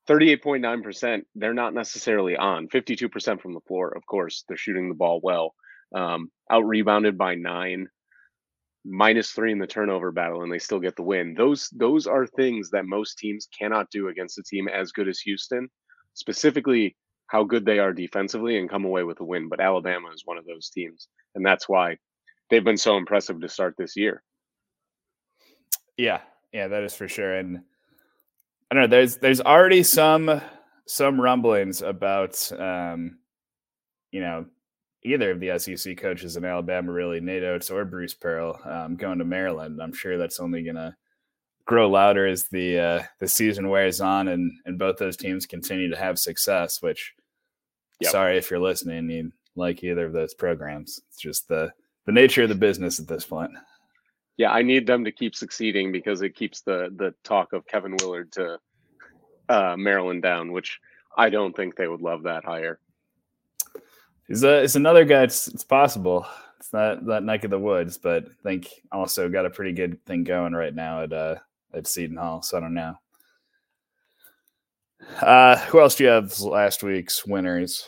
38.9%, 0.08 1.22
they're 1.34 1.54
not 1.54 1.74
necessarily 1.74 2.36
on. 2.36 2.68
52% 2.68 3.40
from 3.40 3.54
the 3.54 3.60
floor, 3.66 3.92
of 3.96 4.06
course, 4.06 4.44
they're 4.46 4.56
shooting 4.56 4.88
the 4.88 4.94
ball 4.94 5.18
well. 5.20 5.54
Um, 5.92 6.30
out 6.48 6.66
rebounded 6.66 7.18
by 7.18 7.34
nine, 7.34 7.88
minus 8.84 9.30
three 9.30 9.52
in 9.52 9.58
the 9.58 9.66
turnover 9.66 10.12
battle, 10.12 10.42
and 10.42 10.52
they 10.52 10.58
still 10.58 10.80
get 10.80 10.96
the 10.96 11.02
win. 11.02 11.34
Those 11.34 11.68
those 11.70 12.06
are 12.06 12.26
things 12.26 12.70
that 12.70 12.86
most 12.86 13.18
teams 13.18 13.48
cannot 13.56 13.90
do 13.90 14.08
against 14.08 14.38
a 14.38 14.42
team 14.42 14.68
as 14.68 14.92
good 14.92 15.08
as 15.08 15.18
Houston. 15.20 15.68
Specifically, 16.14 16.96
how 17.26 17.44
good 17.44 17.64
they 17.64 17.78
are 17.78 17.92
defensively 17.92 18.58
and 18.58 18.70
come 18.70 18.84
away 18.84 19.02
with 19.02 19.20
a 19.20 19.24
win. 19.24 19.48
But 19.48 19.60
Alabama 19.60 20.08
is 20.14 20.22
one 20.24 20.38
of 20.38 20.46
those 20.46 20.70
teams, 20.70 21.08
and 21.34 21.44
that's 21.44 21.68
why 21.68 21.96
they've 22.50 22.64
been 22.64 22.76
so 22.76 22.96
impressive 22.96 23.40
to 23.40 23.48
start 23.48 23.74
this 23.78 23.96
year. 23.96 24.22
Yeah, 25.96 26.20
yeah, 26.52 26.68
that 26.68 26.82
is 26.82 26.94
for 26.94 27.08
sure. 27.08 27.34
And 27.34 27.62
I 28.70 28.74
don't 28.74 28.82
know, 28.84 28.88
there's 28.88 29.16
there's 29.16 29.40
already 29.40 29.82
some 29.82 30.40
some 30.86 31.20
rumblings 31.20 31.82
about 31.82 32.50
um, 32.52 33.18
you 34.10 34.20
know, 34.20 34.46
either 35.04 35.30
of 35.30 35.40
the 35.40 35.58
SEC 35.58 35.96
coaches 35.96 36.36
in 36.36 36.44
Alabama, 36.44 36.90
really, 36.90 37.20
Nate 37.20 37.44
Oats 37.44 37.70
or 37.70 37.84
Bruce 37.84 38.14
Pearl, 38.14 38.58
um, 38.64 38.96
going 38.96 39.18
to 39.18 39.24
Maryland. 39.24 39.80
I'm 39.80 39.92
sure 39.92 40.18
that's 40.18 40.40
only 40.40 40.62
gonna 40.62 40.96
grow 41.66 41.88
louder 41.88 42.26
as 42.26 42.48
the 42.48 42.78
uh, 42.78 43.02
the 43.20 43.28
season 43.28 43.68
wears 43.68 44.00
on 44.00 44.28
and 44.28 44.52
and 44.64 44.78
both 44.78 44.96
those 44.96 45.16
teams 45.16 45.46
continue 45.46 45.90
to 45.90 45.96
have 45.96 46.18
success. 46.18 46.82
Which, 46.82 47.14
yep. 48.00 48.12
sorry 48.12 48.38
if 48.38 48.50
you're 48.50 48.60
listening, 48.60 49.10
you 49.10 49.32
like 49.56 49.84
either 49.84 50.06
of 50.06 50.12
those 50.12 50.34
programs. 50.34 51.00
It's 51.08 51.18
just 51.18 51.48
the 51.48 51.72
the 52.06 52.12
nature 52.12 52.42
of 52.42 52.48
the 52.48 52.54
business 52.54 52.98
at 52.98 53.08
this 53.08 53.24
point. 53.24 53.52
Yeah, 54.36 54.50
I 54.50 54.62
need 54.62 54.86
them 54.86 55.04
to 55.04 55.12
keep 55.12 55.36
succeeding 55.36 55.92
because 55.92 56.22
it 56.22 56.34
keeps 56.34 56.60
the 56.62 56.92
the 56.96 57.14
talk 57.22 57.52
of 57.52 57.66
Kevin 57.66 57.96
Willard 58.00 58.32
to 58.32 58.58
uh, 59.48 59.76
Maryland 59.78 60.22
down, 60.22 60.52
which 60.52 60.80
I 61.16 61.30
don't 61.30 61.54
think 61.54 61.76
they 61.76 61.88
would 61.88 62.00
love 62.00 62.24
that 62.24 62.44
hire. 62.44 62.80
He's 64.28 64.42
a, 64.42 64.62
it's 64.62 64.76
another 64.76 65.04
guy. 65.04 65.24
It's, 65.24 65.48
it's 65.48 65.64
possible. 65.64 66.26
It's 66.58 66.72
not 66.72 67.04
that 67.06 67.24
neck 67.24 67.44
of 67.44 67.50
the 67.50 67.58
woods, 67.58 67.98
but 67.98 68.24
I 68.24 68.42
think 68.42 68.70
also 68.90 69.28
got 69.28 69.46
a 69.46 69.50
pretty 69.50 69.72
good 69.72 70.02
thing 70.06 70.24
going 70.24 70.54
right 70.54 70.74
now 70.74 71.02
at 71.02 71.12
uh, 71.12 71.36
at 71.74 71.86
Seton 71.86 72.16
Hall. 72.16 72.40
So 72.42 72.56
I 72.56 72.60
don't 72.60 72.74
know. 72.74 72.94
Uh, 75.20 75.58
who 75.66 75.80
else 75.80 75.96
do 75.96 76.04
you 76.04 76.10
have 76.10 76.40
last 76.40 76.82
week's 76.82 77.26
winners? 77.26 77.86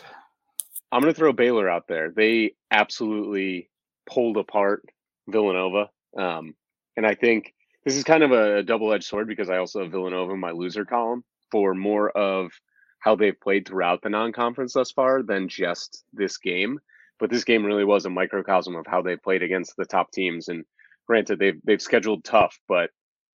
I'm 0.93 1.01
going 1.01 1.13
to 1.13 1.19
throw 1.19 1.33
Baylor 1.33 1.69
out 1.69 1.89
there. 1.89 2.11
They 2.11 2.55
absolutely 2.71 3.71
pulled 4.07 4.37
apart 4.37 4.83
Villanova. 5.29 5.89
Um, 6.17 6.55
and 6.97 7.07
I 7.07 7.15
think 7.15 7.55
this 7.85 7.97
is 7.97 8.05
kind 8.05 8.23
of 8.23 8.33
a 8.33 8.63
double 8.63 8.93
edged 8.93 9.05
sword 9.05 9.27
because 9.27 9.51
I 9.51 9.59
also 9.59 9.83
have 9.83 9.91
Villanova 9.91 10.33
in 10.33 10.41
my 10.41 10.51
loser 10.51 10.85
column 10.85 11.25
for 11.51 11.75
more 11.75 12.11
of 12.11 12.51
how 12.99 13.17
they've 13.17 13.41
played 13.41 13.67
throughout 13.67 14.03
the 14.03 14.09
non 14.09 14.33
conference 14.33 14.73
thus 14.73 14.91
far 14.91 15.23
than 15.23 15.49
just 15.49 16.05
this 16.13 16.39
game. 16.39 16.79
But 17.19 17.31
this 17.31 17.45
game 17.45 17.65
really 17.65 17.85
was 17.85 18.05
a 18.05 18.11
microcosm 18.11 18.77
of 18.77 18.87
how 18.87 19.03
they 19.03 19.17
played 19.17 19.43
against 19.43 19.77
the 19.77 19.87
top 19.87 20.11
teams. 20.13 20.49
And 20.49 20.65
granted, 21.07 21.39
they've, 21.39 21.61
they've 21.65 21.81
scheduled 21.81 22.25
tough, 22.25 22.59
but 22.69 22.91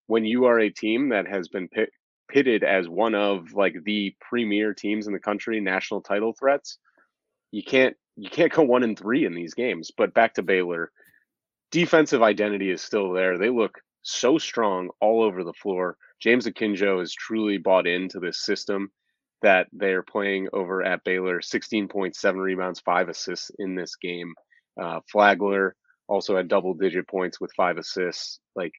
when 0.07 0.25
you 0.25 0.45
are 0.45 0.61
a 0.61 0.71
team 0.71 1.09
that 1.09 1.27
has 1.27 1.49
been 1.49 1.69
pit, 1.69 1.91
pitted 2.29 2.65
as 2.65 2.89
one 2.89 3.15
of 3.15 3.53
like 3.55 3.77
the 3.85 4.15
premier 4.21 4.75
teams 4.75 5.07
in 5.07 5.13
the 5.13 5.19
country, 5.19 5.61
national 5.61 6.01
title 6.01 6.35
threats, 6.39 6.79
you 7.51 7.63
can't 7.63 7.97
you 8.17 8.29
can't 8.29 8.53
go 8.53 8.63
one 8.63 8.83
and 8.83 8.99
three 8.99 9.25
in 9.25 9.35
these 9.35 9.55
games. 9.55 9.91
But 9.97 10.15
back 10.15 10.35
to 10.35 10.43
Baylor, 10.43 10.91
defensive 11.71 12.23
identity 12.23 12.71
is 12.71 12.83
still 12.83 13.13
there. 13.13 13.39
They 13.39 13.49
look 13.49 13.81
so 14.03 14.37
strong 14.39 14.91
all 15.01 15.23
over 15.23 15.45
the 15.45 15.53
floor. 15.55 15.97
James 16.21 16.47
Akinjo 16.47 17.01
has 17.01 17.15
truly 17.15 17.59
bought 17.59 17.87
into 17.87 18.21
this 18.21 18.45
system 18.45 18.91
that 19.43 19.67
they 19.73 19.93
are 19.93 20.03
playing 20.03 20.49
over 20.53 20.83
at 20.83 21.05
Baylor. 21.05 21.41
16.7 21.41 22.35
rebounds, 22.37 22.81
five 22.81 23.09
assists 23.09 23.51
in 23.59 23.75
this 23.75 23.97
game. 23.97 24.35
Uh, 24.81 25.01
Flagler 25.11 25.75
also 26.09 26.37
had 26.37 26.49
double 26.49 26.75
digit 26.75 27.09
points 27.09 27.41
with 27.41 27.53
five 27.57 27.77
assists. 27.77 28.41
Like 28.55 28.73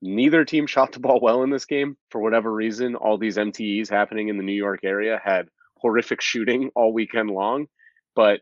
neither 0.00 0.44
team 0.44 0.66
shot 0.68 0.92
the 0.92 1.00
ball 1.00 1.20
well 1.22 1.42
in 1.42 1.50
this 1.50 1.66
game 1.66 1.96
for 2.10 2.20
whatever 2.20 2.52
reason. 2.52 2.96
All 2.96 3.18
these 3.18 3.36
MTEs 3.36 3.90
happening 3.90 4.28
in 4.28 4.36
the 4.36 4.44
New 4.44 4.52
York 4.52 4.80
area 4.82 5.20
had 5.22 5.48
horrific 5.76 6.20
shooting 6.22 6.70
all 6.74 6.92
weekend 6.92 7.30
long, 7.30 7.66
but 8.14 8.40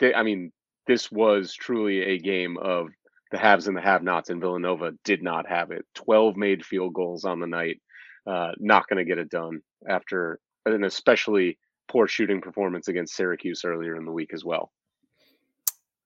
they, 0.00 0.14
I 0.14 0.22
mean, 0.22 0.52
this 0.86 1.10
was 1.10 1.54
truly 1.54 2.02
a 2.02 2.18
game 2.18 2.56
of 2.58 2.88
the 3.30 3.38
haves 3.38 3.68
and 3.68 3.76
the 3.76 3.82
have-nots, 3.82 4.30
and 4.30 4.40
Villanova 4.40 4.92
did 5.04 5.22
not 5.22 5.46
have 5.46 5.70
it. 5.70 5.84
Twelve 5.94 6.36
made 6.36 6.64
field 6.64 6.94
goals 6.94 7.24
on 7.24 7.40
the 7.40 7.46
night, 7.46 7.80
uh, 8.26 8.52
not 8.58 8.88
going 8.88 8.98
to 8.98 9.04
get 9.04 9.18
it 9.18 9.30
done 9.30 9.60
after 9.88 10.40
an 10.66 10.84
especially 10.84 11.58
poor 11.88 12.06
shooting 12.06 12.40
performance 12.40 12.88
against 12.88 13.14
Syracuse 13.14 13.62
earlier 13.64 13.96
in 13.96 14.04
the 14.04 14.12
week 14.12 14.32
as 14.34 14.44
well. 14.44 14.70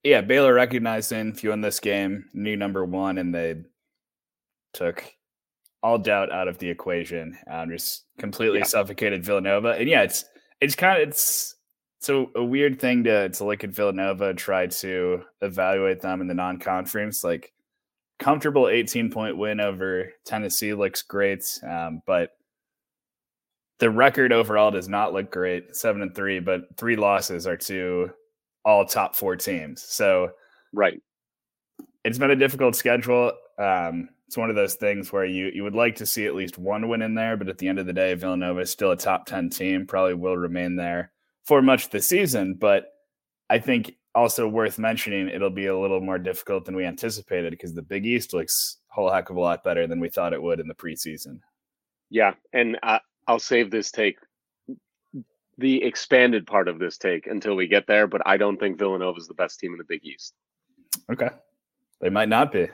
Yeah, 0.03 0.21
Baylor 0.21 0.55
recognizing 0.55 1.29
if 1.29 1.45
you 1.45 1.51
win 1.51 1.61
this 1.61 1.81
game, 1.81 2.25
new 2.33 2.57
number 2.57 2.85
one, 2.85 3.19
and 3.19 3.35
they 3.35 3.63
took 4.73 5.05
all 5.83 5.99
doubt 5.99 6.33
out 6.33 6.49
of 6.49 6.59
the 6.59 6.69
equation 6.69 7.37
and 7.47 7.71
just 7.71 8.05
completely 8.19 8.61
yeah. 8.61 8.65
suffocated 8.65 9.25
Villanova. 9.25 9.71
And 9.71 9.89
yeah, 9.89 10.03
it's 10.03 10.25
it's 10.61 10.75
kind 10.75 11.03
of 11.03 11.09
it's 11.09 11.57
so 12.01 12.31
a 12.35 12.43
weird 12.43 12.81
thing 12.81 13.05
to 13.05 13.29
to 13.29 13.45
look 13.45 13.63
at 13.65 13.71
Villanova, 13.71 14.35
try 14.35 14.67
to 14.67 15.23
evaluate 15.41 16.01
them 16.01 16.21
in 16.21 16.27
the 16.27 16.35
non-conference. 16.35 17.23
Like 17.23 17.53
comfortable 18.23 18.69
18 18.69 19.11
point 19.11 19.37
win 19.37 19.61
over 19.61 20.13
Tennessee 20.25 20.75
looks 20.75 21.03
great, 21.03 21.45
um, 21.69 22.03
but 22.07 22.31
the 23.81 23.91
record 23.91 24.33
overall 24.33 24.71
does 24.71 24.89
not 24.89 25.13
look 25.13 25.31
great. 25.31 25.75
Seven 25.75 26.03
and 26.03 26.15
three, 26.15 26.39
but 26.39 26.63
three 26.77 26.95
losses 26.95 27.49
are 27.49 27.57
to 27.57 28.11
all 28.65 28.87
top 28.87 29.17
four 29.17 29.35
teams. 29.35 29.83
So 29.83 30.31
right, 30.73 31.03
it's 32.05 32.19
been 32.19 32.31
a 32.31 32.37
difficult 32.37 32.77
schedule. 32.77 33.33
Um, 33.59 34.09
it's 34.29 34.37
one 34.37 34.51
of 34.51 34.57
those 34.57 34.77
things 34.77 35.13
where 35.13 35.25
you 35.25 35.51
you 35.53 35.65
would 35.65 35.75
like 35.75 35.97
to 35.97 36.07
see 36.07 36.27
at 36.27 36.37
least 36.37 36.59
one 36.59 36.89
win 36.89 37.03
in 37.03 37.15
there, 37.17 37.37
but 37.37 37.49
at 37.49 37.59
the 37.59 37.67
end 37.67 37.81
of 37.81 37.87
the 37.87 37.93
day, 37.93 38.15
Villanova 38.15 38.61
is 38.61 38.71
still 38.71 38.93
a 38.93 38.97
top 38.97 39.27
ten 39.27 39.51
team. 39.51 39.85
Probably 39.85 40.15
will 40.15 40.37
remain 40.37 40.77
there 40.77 41.11
for 41.45 41.61
much 41.61 41.87
of 41.87 41.91
the 41.91 42.01
season, 42.01 42.55
but 42.55 42.87
I 43.51 43.59
think 43.59 43.97
also 44.15 44.47
worth 44.47 44.79
mentioning 44.79 45.29
it'll 45.29 45.51
be 45.51 45.67
a 45.67 45.79
little 45.79 46.01
more 46.01 46.19
difficult 46.19 46.65
than 46.65 46.77
we 46.77 46.85
anticipated 46.85 47.51
because 47.51 47.75
the 47.75 47.83
Big 47.83 48.05
East 48.07 48.33
looks 48.33 48.79
a 48.91 48.95
whole 48.95 49.11
heck 49.11 49.31
of 49.31 49.37
a 49.37 49.41
lot 49.41 49.65
better 49.65 49.87
than 49.87 50.01
we 50.01 50.09
thought 50.09 50.33
it 50.33 50.43
would 50.43 50.61
in 50.61 50.69
the 50.69 50.75
preseason. 50.75 51.41
Yeah, 52.11 52.35
and 52.53 52.79
I, 52.83 53.01
I'll 53.27 53.39
save 53.39 53.71
this 53.71 53.91
take, 53.91 54.17
the 55.59 55.83
expanded 55.83 56.47
part 56.47 56.69
of 56.69 56.79
this 56.79 56.99
take 56.99 57.27
until 57.27 57.55
we 57.55 57.67
get 57.67 57.87
there. 57.87 58.07
But 58.07 58.21
I 58.27 58.37
don't 58.37 58.59
think 58.59 58.79
Villanova 58.79 59.19
is 59.19 59.29
the 59.29 59.35
best 59.35 59.59
team 59.59 59.73
in 59.73 59.79
the 59.79 59.85
Big 59.85 60.05
East. 60.05 60.35
Okay, 61.11 61.31
they 62.01 62.11
might 62.11 62.29
not 62.29 62.53
be. 62.53 62.69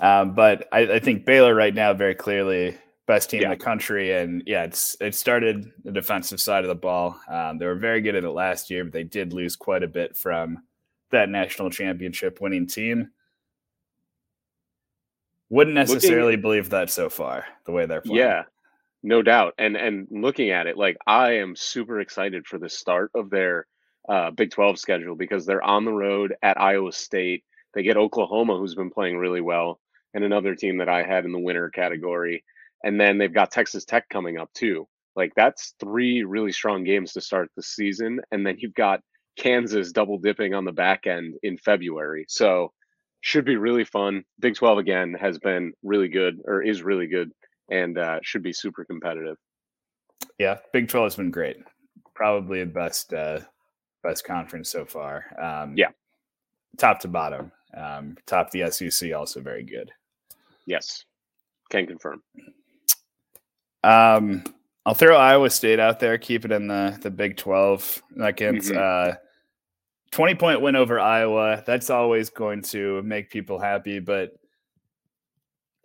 Um, 0.00 0.34
but 0.34 0.66
I, 0.72 0.94
I, 0.94 0.98
think 0.98 1.26
Baylor 1.26 1.54
right 1.54 1.74
now 1.74 1.92
very 1.92 2.14
clearly 2.14 2.78
best 3.06 3.30
team 3.30 3.42
yeah. 3.42 3.52
in 3.52 3.58
the 3.58 3.64
country, 3.64 4.12
and 4.12 4.42
yeah, 4.46 4.64
it's 4.64 4.96
it 5.00 5.14
started 5.14 5.70
the 5.84 5.92
defensive 5.92 6.40
side 6.40 6.64
of 6.64 6.68
the 6.68 6.74
ball. 6.74 7.18
Um, 7.28 7.58
they 7.58 7.66
were 7.66 7.74
very 7.74 8.00
good 8.00 8.14
at 8.14 8.24
it 8.24 8.30
last 8.30 8.70
year, 8.70 8.84
but 8.84 8.92
they 8.92 9.04
did 9.04 9.32
lose 9.32 9.56
quite 9.56 9.82
a 9.82 9.88
bit 9.88 10.16
from 10.16 10.62
that 11.10 11.28
national 11.28 11.70
championship 11.70 12.40
winning 12.40 12.66
team. 12.66 13.10
Wouldn't 15.50 15.74
necessarily 15.74 16.32
looking, 16.32 16.42
believe 16.42 16.70
that 16.70 16.90
so 16.90 17.10
far, 17.10 17.44
the 17.66 17.72
way 17.72 17.84
they're 17.86 18.00
playing. 18.00 18.18
Yeah, 18.18 18.44
no 19.02 19.22
doubt. 19.22 19.54
And 19.58 19.76
and 19.76 20.06
looking 20.10 20.50
at 20.50 20.66
it, 20.66 20.76
like 20.78 20.96
I 21.06 21.32
am 21.32 21.56
super 21.56 22.00
excited 22.00 22.46
for 22.46 22.58
the 22.58 22.68
start 22.68 23.10
of 23.14 23.30
their 23.30 23.66
uh, 24.08 24.30
Big 24.30 24.50
12 24.50 24.78
schedule 24.78 25.14
because 25.14 25.46
they're 25.46 25.62
on 25.62 25.84
the 25.84 25.92
road 25.92 26.34
at 26.42 26.60
Iowa 26.60 26.92
State. 26.92 27.44
They 27.74 27.82
get 27.82 27.96
Oklahoma, 27.96 28.56
who's 28.56 28.74
been 28.74 28.90
playing 28.90 29.18
really 29.18 29.40
well, 29.40 29.80
and 30.14 30.24
another 30.24 30.54
team 30.54 30.78
that 30.78 30.88
I 30.88 31.02
had 31.02 31.24
in 31.24 31.32
the 31.32 31.38
winner 31.38 31.70
category. 31.70 32.44
And 32.84 33.00
then 33.00 33.18
they've 33.18 33.32
got 33.32 33.50
Texas 33.50 33.84
Tech 33.84 34.08
coming 34.08 34.38
up 34.38 34.52
too. 34.54 34.88
Like 35.14 35.32
that's 35.36 35.74
three 35.78 36.24
really 36.24 36.52
strong 36.52 36.84
games 36.84 37.12
to 37.12 37.20
start 37.20 37.50
the 37.56 37.62
season. 37.62 38.20
And 38.30 38.46
then 38.46 38.56
you've 38.58 38.74
got 38.74 39.00
Kansas 39.36 39.92
double 39.92 40.18
dipping 40.18 40.54
on 40.54 40.64
the 40.64 40.72
back 40.72 41.06
end 41.06 41.34
in 41.42 41.58
February. 41.58 42.24
So 42.28 42.72
should 43.20 43.44
be 43.44 43.56
really 43.56 43.84
fun. 43.84 44.24
Big 44.40 44.54
12 44.54 44.78
again 44.78 45.14
has 45.14 45.38
been 45.38 45.72
really 45.82 46.08
good 46.08 46.38
or 46.44 46.62
is 46.62 46.82
really 46.82 47.06
good 47.06 47.30
and 47.70 47.96
uh, 47.98 48.18
should 48.22 48.42
be 48.42 48.52
super 48.52 48.84
competitive. 48.84 49.36
Yeah, 50.38 50.58
Big 50.72 50.88
12 50.88 51.04
has 51.04 51.16
been 51.16 51.30
great. 51.30 51.56
Probably 52.14 52.60
the 52.60 52.70
best 52.70 53.14
uh, 53.14 53.40
best 54.02 54.24
conference 54.24 54.68
so 54.68 54.84
far. 54.84 55.24
Um, 55.40 55.74
yeah, 55.76 55.90
top 56.78 57.00
to 57.00 57.08
bottom. 57.08 57.52
Um, 57.74 58.16
top 58.26 58.50
the 58.50 58.70
SEC 58.70 59.14
also 59.14 59.40
very 59.40 59.62
good. 59.62 59.90
Yes, 60.66 61.04
can 61.70 61.86
confirm. 61.86 62.22
Um, 63.84 64.44
I'll 64.84 64.94
throw 64.94 65.16
Iowa 65.16 65.50
State 65.50 65.78
out 65.78 66.00
there. 66.00 66.18
Keep 66.18 66.44
it 66.44 66.52
in 66.52 66.66
the 66.66 66.98
the 67.00 67.10
Big 67.10 67.36
Twelve. 67.36 68.02
Against 68.20 68.70
mm-hmm. 68.70 69.12
uh, 69.12 69.14
twenty 70.10 70.34
point 70.34 70.60
win 70.60 70.76
over 70.76 70.98
Iowa. 70.98 71.62
That's 71.66 71.90
always 71.90 72.30
going 72.30 72.62
to 72.62 73.02
make 73.02 73.30
people 73.30 73.58
happy. 73.58 74.00
But 74.00 74.32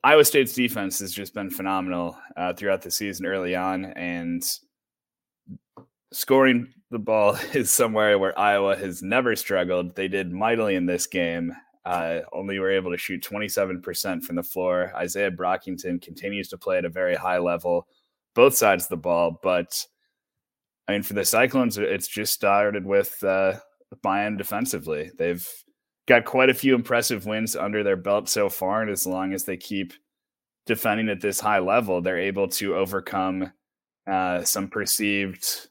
Iowa 0.03 0.25
State's 0.25 0.53
defense 0.53 0.99
has 0.99 1.11
just 1.11 1.33
been 1.33 1.49
phenomenal 1.49 2.17
uh, 2.35 2.53
throughout 2.53 2.81
the 2.81 2.91
season 2.91 3.25
early 3.25 3.55
on, 3.55 3.85
and 3.85 4.43
scoring 6.11 6.73
the 6.89 6.99
ball 6.99 7.37
is 7.53 7.71
somewhere 7.71 8.17
where 8.17 8.37
Iowa 8.37 8.75
has 8.75 9.03
never 9.03 9.35
struggled. 9.35 9.95
They 9.95 10.07
did 10.07 10.31
mightily 10.31 10.75
in 10.75 10.85
this 10.85 11.07
game. 11.07 11.53
Uh, 11.87 12.19
only 12.33 12.59
were 12.59 12.69
able 12.69 12.91
to 12.91 12.97
shoot 12.97 13.23
27% 13.23 14.21
from 14.21 14.35
the 14.35 14.43
floor. 14.43 14.91
Isaiah 14.93 15.31
Brockington 15.31 16.01
continues 16.01 16.49
to 16.49 16.57
play 16.57 16.77
at 16.77 16.83
a 16.83 16.89
very 16.89 17.15
high 17.15 17.37
level, 17.37 17.87
both 18.35 18.57
sides 18.57 18.83
of 18.83 18.89
the 18.89 18.97
ball. 18.97 19.39
But 19.41 19.85
I 20.89 20.91
mean, 20.91 21.03
for 21.03 21.13
the 21.13 21.23
Cyclones, 21.23 21.77
it's 21.77 22.09
just 22.09 22.33
started 22.33 22.85
with 22.85 23.23
uh, 23.23 23.53
buy-in 24.01 24.35
defensively. 24.35 25.11
They've 25.17 25.47
got 26.07 26.25
quite 26.25 26.49
a 26.49 26.53
few 26.53 26.75
impressive 26.75 27.25
wins 27.25 27.55
under 27.55 27.83
their 27.83 27.95
belt 27.95 28.27
so 28.27 28.49
far, 28.49 28.81
and 28.81 28.91
as 28.91 29.07
long 29.07 29.31
as 29.31 29.45
they 29.45 29.55
keep 29.55 29.93
defending 30.65 31.07
at 31.07 31.21
this 31.21 31.39
high 31.39 31.59
level, 31.59 32.01
they're 32.01 32.19
able 32.19 32.49
to 32.49 32.75
overcome 32.75 33.49
uh, 34.07 34.43
some 34.43 34.67
perceived 34.67 35.69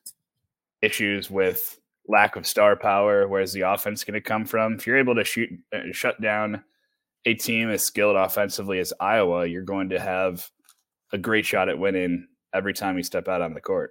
issues 0.81 1.31
with 1.31 1.79
lack 2.09 2.37
of 2.37 2.47
star 2.47 2.77
power. 2.77 3.27
Where's 3.27 3.53
the 3.53 3.63
offense 3.63 4.05
going 4.05 4.15
to 4.15 4.21
come 4.21 4.45
from? 4.45 4.75
If 4.75 4.87
you're 4.87 4.99
able 4.99 5.15
to 5.17 5.25
shoot, 5.25 5.51
uh, 5.75 5.93
shut 5.93 6.21
down 6.21 6.63
a 7.25 7.35
team 7.35 7.71
as 7.71 7.83
skilled 7.83 8.17
offensively 8.17 8.79
as 8.79 8.93
Iowa, 9.01 9.47
you're 9.47 9.63
going 9.63 9.91
to 9.91 10.01
have 10.01 10.49
a 11.13 11.19
great 11.19 11.45
shot 11.45 11.69
at 11.69 11.79
winning 11.79 12.29
every 12.55 12.73
time 12.73 12.97
you 12.97 13.03
step 13.03 13.29
out 13.29 13.43
on 13.43 13.55
the 13.55 13.61
court. 13.61 13.91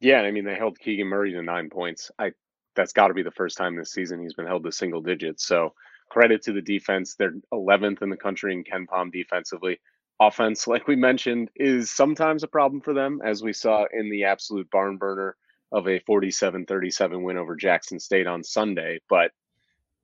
Yeah, 0.00 0.20
I 0.20 0.32
mean 0.32 0.44
they 0.44 0.56
held 0.56 0.78
Keegan 0.78 1.06
Murray 1.06 1.32
to 1.32 1.42
nine 1.42 1.70
points. 1.70 2.10
I 2.18 2.32
that's 2.74 2.92
got 2.92 3.08
to 3.08 3.14
be 3.14 3.22
the 3.22 3.30
first 3.30 3.56
time 3.56 3.76
this 3.76 3.92
season 3.92 4.20
he's 4.20 4.34
been 4.34 4.46
held 4.46 4.64
to 4.64 4.72
single 4.72 5.00
digits. 5.00 5.46
So 5.46 5.74
credit 6.10 6.42
to 6.42 6.52
the 6.52 6.60
defense. 6.60 7.14
They're 7.14 7.34
11th 7.52 8.02
in 8.02 8.10
the 8.10 8.16
country 8.16 8.52
in 8.52 8.64
KenPom 8.64 9.12
defensively. 9.12 9.78
Offense, 10.20 10.66
like 10.66 10.86
we 10.88 10.96
mentioned, 10.96 11.50
is 11.56 11.90
sometimes 11.90 12.42
a 12.42 12.48
problem 12.48 12.80
for 12.80 12.94
them, 12.94 13.20
as 13.24 13.42
we 13.42 13.52
saw 13.52 13.86
in 13.92 14.10
the 14.10 14.24
absolute 14.24 14.70
barn 14.70 14.96
burner 14.96 15.36
of 15.72 15.88
a 15.88 16.00
47 16.00 16.66
37 16.66 17.22
win 17.22 17.38
over 17.38 17.56
Jackson 17.56 17.98
State 17.98 18.26
on 18.26 18.44
Sunday. 18.44 19.00
But 19.08 19.30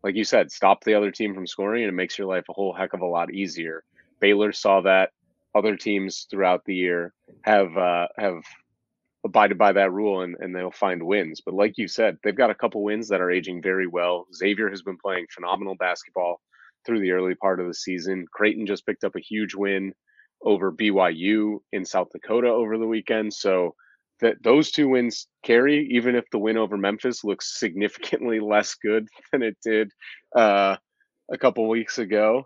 like 0.03 0.15
you 0.15 0.25
said, 0.25 0.51
stop 0.51 0.85
the 0.85 0.95
other 0.95 1.11
team 1.11 1.35
from 1.35 1.47
scoring 1.47 1.83
and 1.83 1.91
it 1.91 1.97
makes 1.97 2.19
your 2.19 2.27
life 2.27 2.45
a 2.49 2.53
whole 2.53 2.73
heck 2.73 2.95
of 2.95 3.01
a 3.01 3.07
lot 3.07 3.33
easier. 3.33 3.85
Baylor 4.21 4.53
saw 4.53 4.81
that. 4.83 5.11
Other 5.55 5.77
teams 5.77 6.27
throughout 6.31 6.65
the 6.67 6.75
year 6.75 7.15
have 7.43 7.77
uh, 7.77 8.07
have 8.17 8.43
abided 9.25 9.59
by 9.59 9.73
that 9.73 9.93
rule 9.93 10.21
and, 10.23 10.37
and 10.41 10.55
they'll 10.55 10.71
find 10.71 11.03
wins. 11.03 11.41
But 11.45 11.55
like 11.55 11.77
you 11.77 11.89
said, 11.89 12.19
they've 12.23 12.37
got 12.37 12.51
a 12.51 12.55
couple 12.55 12.83
wins 12.83 13.09
that 13.09 13.21
are 13.21 13.31
aging 13.31 13.63
very 13.63 13.87
well. 13.87 14.27
Xavier 14.35 14.71
has 14.71 14.83
been 14.83 14.99
playing 14.99 15.27
phenomenal 15.31 15.75
basketball 15.75 16.41
through 16.87 17.01
the 17.01 17.13
early 17.13 17.35
part 17.35 17.61
of 17.61 17.67
the 17.67 17.75
season. 17.75 18.27
Creighton 18.33 18.67
just 18.67 18.87
picked 18.87 19.05
up 19.05 19.17
a 19.17 19.21
huge 19.21 19.55
win 19.55 19.93
over 20.43 20.71
BYU 20.71 21.59
in 21.73 21.85
South 21.85 22.09
Dakota 22.13 22.49
over 22.49 22.79
the 22.79 22.87
weekend. 22.87 23.33
So 23.35 23.75
that 24.21 24.43
those 24.43 24.71
two 24.71 24.89
wins 24.89 25.27
carry, 25.45 25.87
even 25.91 26.15
if 26.15 26.25
the 26.31 26.39
win 26.39 26.57
over 26.57 26.77
Memphis 26.77 27.25
looks 27.25 27.59
significantly 27.59 28.41
less 28.43 28.75
good 28.75 29.07
than 29.33 29.43
it 29.43 29.57
did 29.65 29.91
uh, 30.35 30.77
a 31.31 31.39
couple 31.39 31.69
weeks 31.69 31.99
ago. 31.99 32.45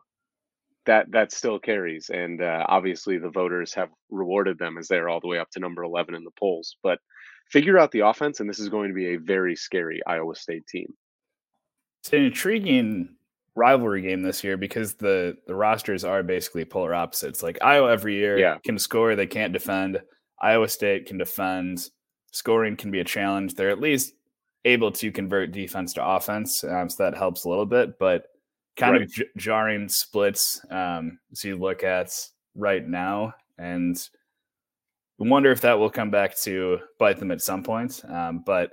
That 0.84 1.12
that 1.12 1.30
still 1.30 1.60
carries, 1.60 2.10
and 2.10 2.42
uh, 2.42 2.66
obviously 2.68 3.16
the 3.16 3.30
voters 3.30 3.72
have 3.74 3.90
rewarded 4.10 4.58
them 4.58 4.78
as 4.78 4.88
they're 4.88 5.08
all 5.08 5.20
the 5.20 5.28
way 5.28 5.38
up 5.38 5.48
to 5.50 5.60
number 5.60 5.84
eleven 5.84 6.16
in 6.16 6.24
the 6.24 6.32
polls. 6.36 6.76
But 6.82 6.98
figure 7.50 7.78
out 7.78 7.92
the 7.92 8.00
offense, 8.00 8.40
and 8.40 8.50
this 8.50 8.58
is 8.58 8.68
going 8.68 8.88
to 8.88 8.94
be 8.94 9.14
a 9.14 9.16
very 9.16 9.54
scary 9.54 10.00
Iowa 10.08 10.34
State 10.34 10.66
team. 10.66 10.92
It's 12.00 12.12
an 12.12 12.24
intriguing 12.24 13.14
rivalry 13.54 14.02
game 14.02 14.22
this 14.22 14.42
year 14.42 14.56
because 14.56 14.94
the 14.94 15.36
the 15.46 15.54
rosters 15.54 16.04
are 16.04 16.24
basically 16.24 16.64
polar 16.64 16.94
opposites. 16.94 17.44
Like 17.44 17.58
Iowa 17.62 17.92
every 17.92 18.16
year 18.16 18.38
yeah. 18.38 18.56
can 18.64 18.78
score, 18.78 19.14
they 19.14 19.26
can't 19.26 19.52
defend. 19.52 20.00
Iowa 20.42 20.68
State 20.68 21.06
can 21.06 21.18
defend. 21.18 21.88
Scoring 22.32 22.76
can 22.76 22.90
be 22.90 23.00
a 23.00 23.04
challenge. 23.04 23.54
They're 23.54 23.70
at 23.70 23.80
least 23.80 24.14
able 24.64 24.92
to 24.92 25.12
convert 25.12 25.52
defense 25.52 25.92
to 25.94 26.06
offense, 26.06 26.64
um, 26.64 26.88
so 26.88 27.04
that 27.04 27.16
helps 27.16 27.44
a 27.44 27.48
little 27.48 27.66
bit. 27.66 27.98
But 27.98 28.26
kind 28.76 28.92
right. 28.94 29.02
of 29.02 29.12
j- 29.12 29.24
jarring 29.36 29.88
splits 29.88 30.60
um, 30.70 31.18
as 31.30 31.44
you 31.44 31.56
look 31.56 31.84
at 31.84 32.10
right 32.54 32.86
now, 32.86 33.34
and 33.58 33.96
wonder 35.18 35.50
if 35.50 35.60
that 35.60 35.78
will 35.78 35.90
come 35.90 36.10
back 36.10 36.36
to 36.36 36.78
bite 36.98 37.18
them 37.18 37.30
at 37.30 37.40
some 37.40 37.62
point. 37.62 38.02
Um, 38.08 38.42
but 38.44 38.70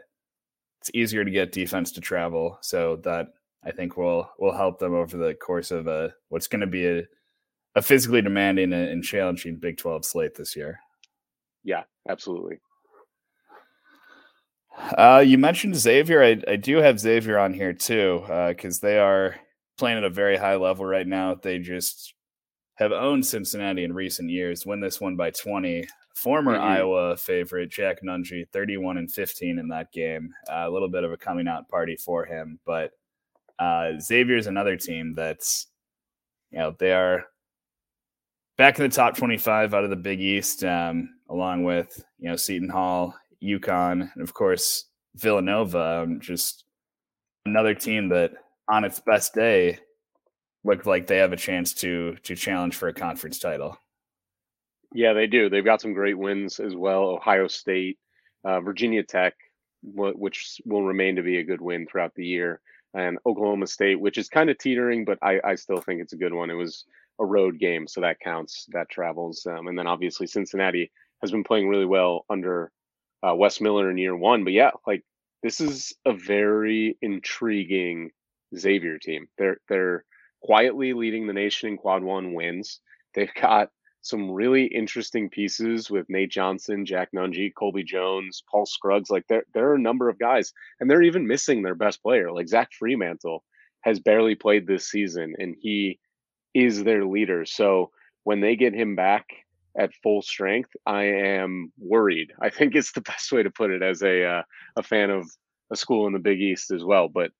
it's 0.82 0.92
easier 0.94 1.26
to 1.26 1.32
get 1.32 1.52
defense 1.52 1.92
to 1.94 2.02
travel, 2.02 2.58
so 2.62 2.98
that 3.04 3.28
I 3.64 3.72
think 3.72 3.98
will 3.98 4.30
will 4.40 4.56
help 4.56 4.80
them 4.80 4.94
over 4.94 5.18
the 5.18 5.34
course 5.34 5.72
of 5.72 5.88
a 5.88 6.14
what's 6.30 6.48
going 6.48 6.62
to 6.62 6.68
be 6.68 6.88
a, 6.88 7.04
a 7.76 7.82
physically 7.82 8.22
demanding 8.22 8.74
and 8.74 9.04
challenging 9.04 9.58
Big 9.58 9.78
Twelve 9.78 10.06
slate 10.06 10.36
this 10.36 10.56
year. 10.56 10.80
Yeah, 11.64 11.84
absolutely. 12.08 12.60
Uh, 14.98 15.24
you 15.26 15.38
mentioned 15.38 15.76
Xavier. 15.76 16.24
I, 16.24 16.42
I 16.48 16.56
do 16.56 16.78
have 16.78 17.00
Xavier 17.00 17.38
on 17.38 17.54
here 17.54 17.74
too 17.74 18.24
because 18.48 18.84
uh, 18.84 18.88
they 18.88 19.00
are 19.00 19.36
playing 19.78 19.98
at 19.98 20.04
a 20.04 20.10
very 20.10 20.38
high 20.38 20.56
level 20.56 20.86
right 20.86 21.08
now. 21.08 21.36
They 21.36 21.60
just 21.60 22.14
have 22.76 22.92
owned 22.92 23.26
Cincinnati 23.26 23.84
in 23.84 23.94
recent 23.94 24.30
years. 24.30 24.66
Win 24.66 24.80
this 24.80 25.02
one 25.02 25.18
by 25.18 25.32
twenty 25.32 25.86
former 26.20 26.54
mm-hmm. 26.54 26.64
Iowa 26.64 27.18
favorite 27.18 27.72
Jack 27.72 28.04
Nunge, 28.04 28.48
31 28.52 28.98
and 28.98 29.12
15 29.12 29.58
in 29.58 29.68
that 29.70 29.92
game. 29.92 30.34
Uh, 30.50 30.66
a 30.68 30.70
little 30.70 30.90
bit 30.90 31.04
of 31.04 31.12
a 31.12 31.18
coming 31.18 31.48
out 31.48 31.70
party 31.70 31.96
for 31.96 32.26
him, 32.26 32.60
but 32.66 32.92
uh, 33.58 33.92
Xavier 34.00 34.38
is 34.38 34.48
another 34.48 34.76
team 34.76 35.14
that's, 35.16 35.68
you 36.52 36.60
know, 36.60 36.76
they 36.78 36.92
are 36.92 37.26
back 38.58 38.78
in 38.78 38.90
the 38.90 38.96
top 38.96 39.16
25 39.16 39.74
out 39.74 39.84
of 39.84 39.90
the 39.90 39.96
Big 39.96 40.20
East, 40.20 40.64
um, 40.64 41.10
along 41.30 41.64
with, 41.64 42.04
you 42.18 42.30
know, 42.30 42.36
Seton 42.36 42.70
Hall, 42.70 43.16
UConn, 43.44 44.12
and 44.14 44.24
of 44.24 44.34
course, 44.34 44.86
Villanova. 45.16 46.04
Um, 46.04 46.20
just 46.20 46.66
another 47.46 47.74
team 47.74 48.10
that 48.10 48.32
on 48.68 48.84
its 48.84 49.00
best 49.00 49.34
day 49.34 49.80
looked 50.64 50.86
like 50.86 51.08
they 51.08 51.18
have 51.18 51.34
a 51.34 51.38
chance 51.38 51.74
to 51.74 52.16
to 52.24 52.36
challenge 52.36 52.76
for 52.76 52.88
a 52.88 52.94
conference 52.94 53.40
title. 53.40 53.78
Yeah, 54.94 55.14
they 55.14 55.28
do. 55.28 55.50
They've 55.50 55.64
got 55.64 55.82
some 55.82 55.94
great 55.94 56.18
wins 56.18 56.60
as 56.60 56.76
well. 56.76 57.04
Ohio 57.04 57.48
State, 57.48 58.00
uh, 58.44 58.60
Virginia 58.62 59.04
Tech, 59.04 59.36
which 59.84 60.60
will 60.66 60.84
remain 60.84 61.16
to 61.16 61.22
be 61.22 61.38
a 61.38 61.44
good 61.44 61.62
win 61.62 61.86
throughout 61.86 62.16
the 62.16 62.26
year, 62.26 62.60
and 62.94 63.20
Oklahoma 63.26 63.68
State, 63.68 64.00
which 64.00 64.18
is 64.18 64.30
kind 64.30 64.50
of 64.50 64.58
teetering, 64.58 65.06
but 65.06 65.20
I, 65.22 65.40
I 65.44 65.56
still 65.56 65.80
think 65.80 66.02
it's 66.02 66.14
a 66.14 66.18
good 66.18 66.34
one. 66.34 66.50
It 66.50 66.56
was 66.56 66.86
a 67.20 67.26
road 67.26 67.60
game, 67.60 67.88
so 67.88 68.02
that 68.02 68.20
counts. 68.20 68.66
That 68.70 68.90
travels, 68.90 69.46
um, 69.46 69.68
and 69.68 69.78
then 69.78 69.88
obviously 69.88 70.26
Cincinnati 70.26 70.92
has 71.22 71.32
been 71.32 71.44
playing 71.44 71.68
really 71.68 71.86
well 71.86 72.26
under 72.30 72.72
uh, 73.28 73.36
Wes 73.36 73.60
Miller 73.62 73.90
in 73.90 73.98
year 73.98 74.16
one. 74.16 74.44
But 74.44 74.54
yeah, 74.54 74.72
like 74.88 75.04
this 75.44 75.62
is 75.62 75.94
a 76.06 76.14
very 76.14 76.98
intriguing 77.02 78.12
Xavier 78.58 78.98
team. 78.98 79.28
They're 79.38 79.58
they're 79.68 80.06
quietly 80.42 80.94
leading 80.94 81.28
the 81.28 81.34
nation 81.34 81.70
in 81.70 81.78
quad 81.78 82.04
one 82.04 82.34
wins. 82.34 82.80
They've 83.14 83.34
got 83.34 83.70
some 84.02 84.32
really 84.32 84.66
interesting 84.66 85.30
pieces 85.30 85.90
with 85.90 86.10
Nate 86.10 86.32
Johnson, 86.32 86.86
Jack 86.86 87.10
Nunge, 87.14 87.54
Colby 87.54 87.84
Jones, 87.84 88.44
Paul 88.50 88.66
Scruggs. 88.66 89.10
Like 89.10 89.26
there, 89.28 89.44
there 89.54 89.70
are 89.70 89.76
a 89.76 89.80
number 89.80 90.10
of 90.10 90.20
guys, 90.20 90.54
and 90.80 90.90
they're 90.90 91.04
even 91.04 91.28
missing 91.28 91.62
their 91.62 91.76
best 91.76 92.02
player. 92.02 92.32
Like 92.32 92.48
Zach 92.48 92.70
Freemantle 92.82 93.42
has 93.82 94.00
barely 94.00 94.36
played 94.36 94.68
this 94.68 94.88
season, 94.88 95.36
and 95.38 95.56
he 95.60 96.00
is 96.54 96.84
their 96.84 97.06
leader. 97.06 97.46
So 97.46 97.92
when 98.24 98.40
they 98.40 98.56
get 98.56 98.74
him 98.74 98.96
back 98.96 99.28
at 99.78 99.94
full 100.04 100.22
strength, 100.22 100.72
I 100.86 101.04
am 101.06 101.72
worried. 101.78 102.32
I 102.42 102.50
think 102.50 102.76
it's 102.76 102.92
the 102.92 103.02
best 103.12 103.32
way 103.32 103.44
to 103.44 103.50
put 103.52 103.72
it 103.72 103.82
as 103.82 104.02
a 104.02 104.26
uh, 104.26 104.42
a 104.78 104.84
fan 104.84 105.10
of 105.10 105.30
a 105.72 105.76
school 105.76 106.08
in 106.08 106.14
the 106.14 106.20
Big 106.20 106.42
East 106.42 106.72
as 106.72 106.84
well. 106.84 107.08
But 107.08 107.32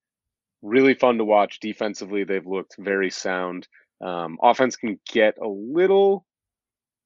really 0.62 0.94
fun 0.94 1.18
to 1.18 1.26
watch 1.26 1.60
defensively. 1.60 2.24
They've 2.24 2.46
looked 2.46 2.76
very 2.78 3.10
sound. 3.10 3.68
Um, 4.04 4.38
offense 4.42 4.76
can 4.76 5.00
get 5.12 5.36
a 5.42 5.48
little 5.48 6.26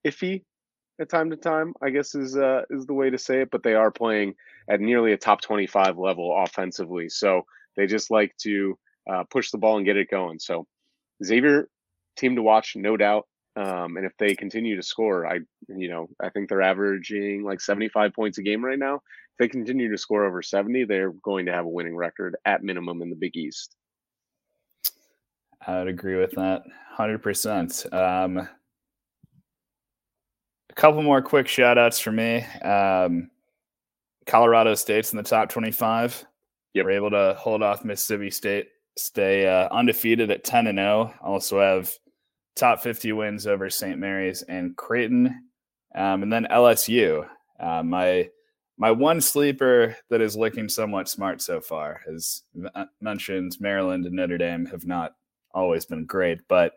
iffy 0.06 0.44
at 1.00 1.10
time 1.10 1.32
to 1.32 1.38
time, 1.38 1.74
I 1.82 1.90
guess 1.90 2.16
is 2.16 2.38
uh, 2.38 2.62
is 2.70 2.86
the 2.86 2.94
way 2.94 3.10
to 3.10 3.18
say 3.18 3.42
it. 3.42 3.50
But 3.52 3.64
they 3.64 3.74
are 3.74 3.92
playing 3.92 4.36
at 4.70 4.80
nearly 4.80 5.14
a 5.14 5.18
top 5.18 5.42
25 5.42 5.98
level 5.98 6.36
offensively, 6.44 7.10
so 7.10 7.44
they 7.76 7.88
just 7.88 8.12
like 8.12 8.36
to 8.42 8.78
uh, 9.12 9.24
push 9.30 9.52
the 9.52 9.58
ball 9.58 9.78
and 9.78 9.86
get 9.86 9.98
it 9.98 10.10
going. 10.10 10.40
So 10.40 10.68
Xavier 11.24 11.68
team 12.18 12.36
to 12.36 12.42
watch, 12.42 12.76
no 12.76 12.98
doubt. 12.98 13.28
Um, 13.56 13.98
and 13.98 14.06
if 14.06 14.14
they 14.18 14.36
continue 14.36 14.76
to 14.76 14.84
score, 14.84 15.28
I 15.28 15.40
you 15.68 15.90
know 15.90 16.08
I 16.20 16.30
think 16.30 16.50
they're 16.50 16.62
averaging 16.62 17.44
like 17.44 17.62
75 17.62 18.14
points 18.14 18.38
a 18.38 18.42
game 18.42 18.66
right 18.66 18.80
now. 18.80 18.96
If 18.96 19.38
they 19.40 19.48
continue 19.48 19.92
to 19.92 19.98
score 19.98 20.26
over 20.26 20.42
70, 20.42 20.86
they're 20.86 21.12
going 21.24 21.46
to 21.46 21.54
have 21.54 21.66
a 21.66 21.70
winning 21.70 21.96
record 21.96 22.36
at 22.46 22.64
minimum 22.64 23.02
in 23.02 23.10
the 23.10 23.16
Big 23.16 23.36
East. 23.36 23.76
I 25.66 25.80
would 25.80 25.88
agree 25.88 26.18
with 26.18 26.32
that 26.32 26.64
100%. 26.98 27.94
Um, 27.94 28.38
a 28.38 28.50
couple 30.76 31.02
more 31.02 31.22
quick 31.22 31.48
shout 31.48 31.78
outs 31.78 32.00
for 32.00 32.12
me. 32.12 32.44
Um, 32.62 33.30
Colorado 34.26 34.76
State's 34.76 35.14
in 35.14 35.18
the 35.18 35.24
top 35.24 35.50
25. 35.50 36.26
Yep. 36.74 36.86
We're 36.86 36.92
able 36.92 37.12
to 37.12 37.36
hold 37.40 37.62
off 37.62 37.86
Mississippi 37.86 38.32
State, 38.32 38.70
stay 38.98 39.48
uh, 39.48 39.70
undefeated 39.70 40.32
at 40.32 40.44
10 40.44 40.68
and 40.68 40.78
0. 40.78 41.14
Also 41.22 41.60
have 41.60 41.94
top 42.56 42.82
50 42.82 43.12
wins 43.14 43.48
over 43.48 43.70
St. 43.70 44.00
Mary's 44.00 44.42
and 44.44 44.76
Creighton. 44.76 45.46
Um, 45.96 46.24
and 46.24 46.34
then 46.34 46.48
LSU. 46.50 47.28
Uh, 47.60 47.84
my 47.84 48.30
my 48.78 48.92
one 48.92 49.22
sleeper 49.22 49.96
that 50.10 50.22
is 50.22 50.36
looking 50.36 50.68
somewhat 50.68 51.08
smart 51.08 51.42
so 51.42 51.62
far, 51.62 52.02
as 52.12 52.42
mentioned, 53.00 53.56
Maryland 53.60 54.06
and 54.06 54.16
Notre 54.16 54.38
Dame 54.38 54.66
have 54.66 54.86
not 54.86 55.14
always 55.54 55.86
been 55.86 56.06
great, 56.06 56.40
but 56.48 56.74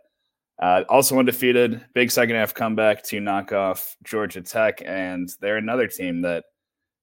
uh, 0.58 0.84
also 0.88 1.18
undefeated, 1.18 1.84
big 1.94 2.10
second 2.10 2.36
half 2.36 2.54
comeback 2.54 3.02
to 3.04 3.20
knock 3.20 3.52
off 3.52 3.96
Georgia 4.04 4.42
Tech, 4.42 4.82
and 4.84 5.30
they're 5.40 5.56
another 5.56 5.86
team 5.86 6.22
that 6.22 6.44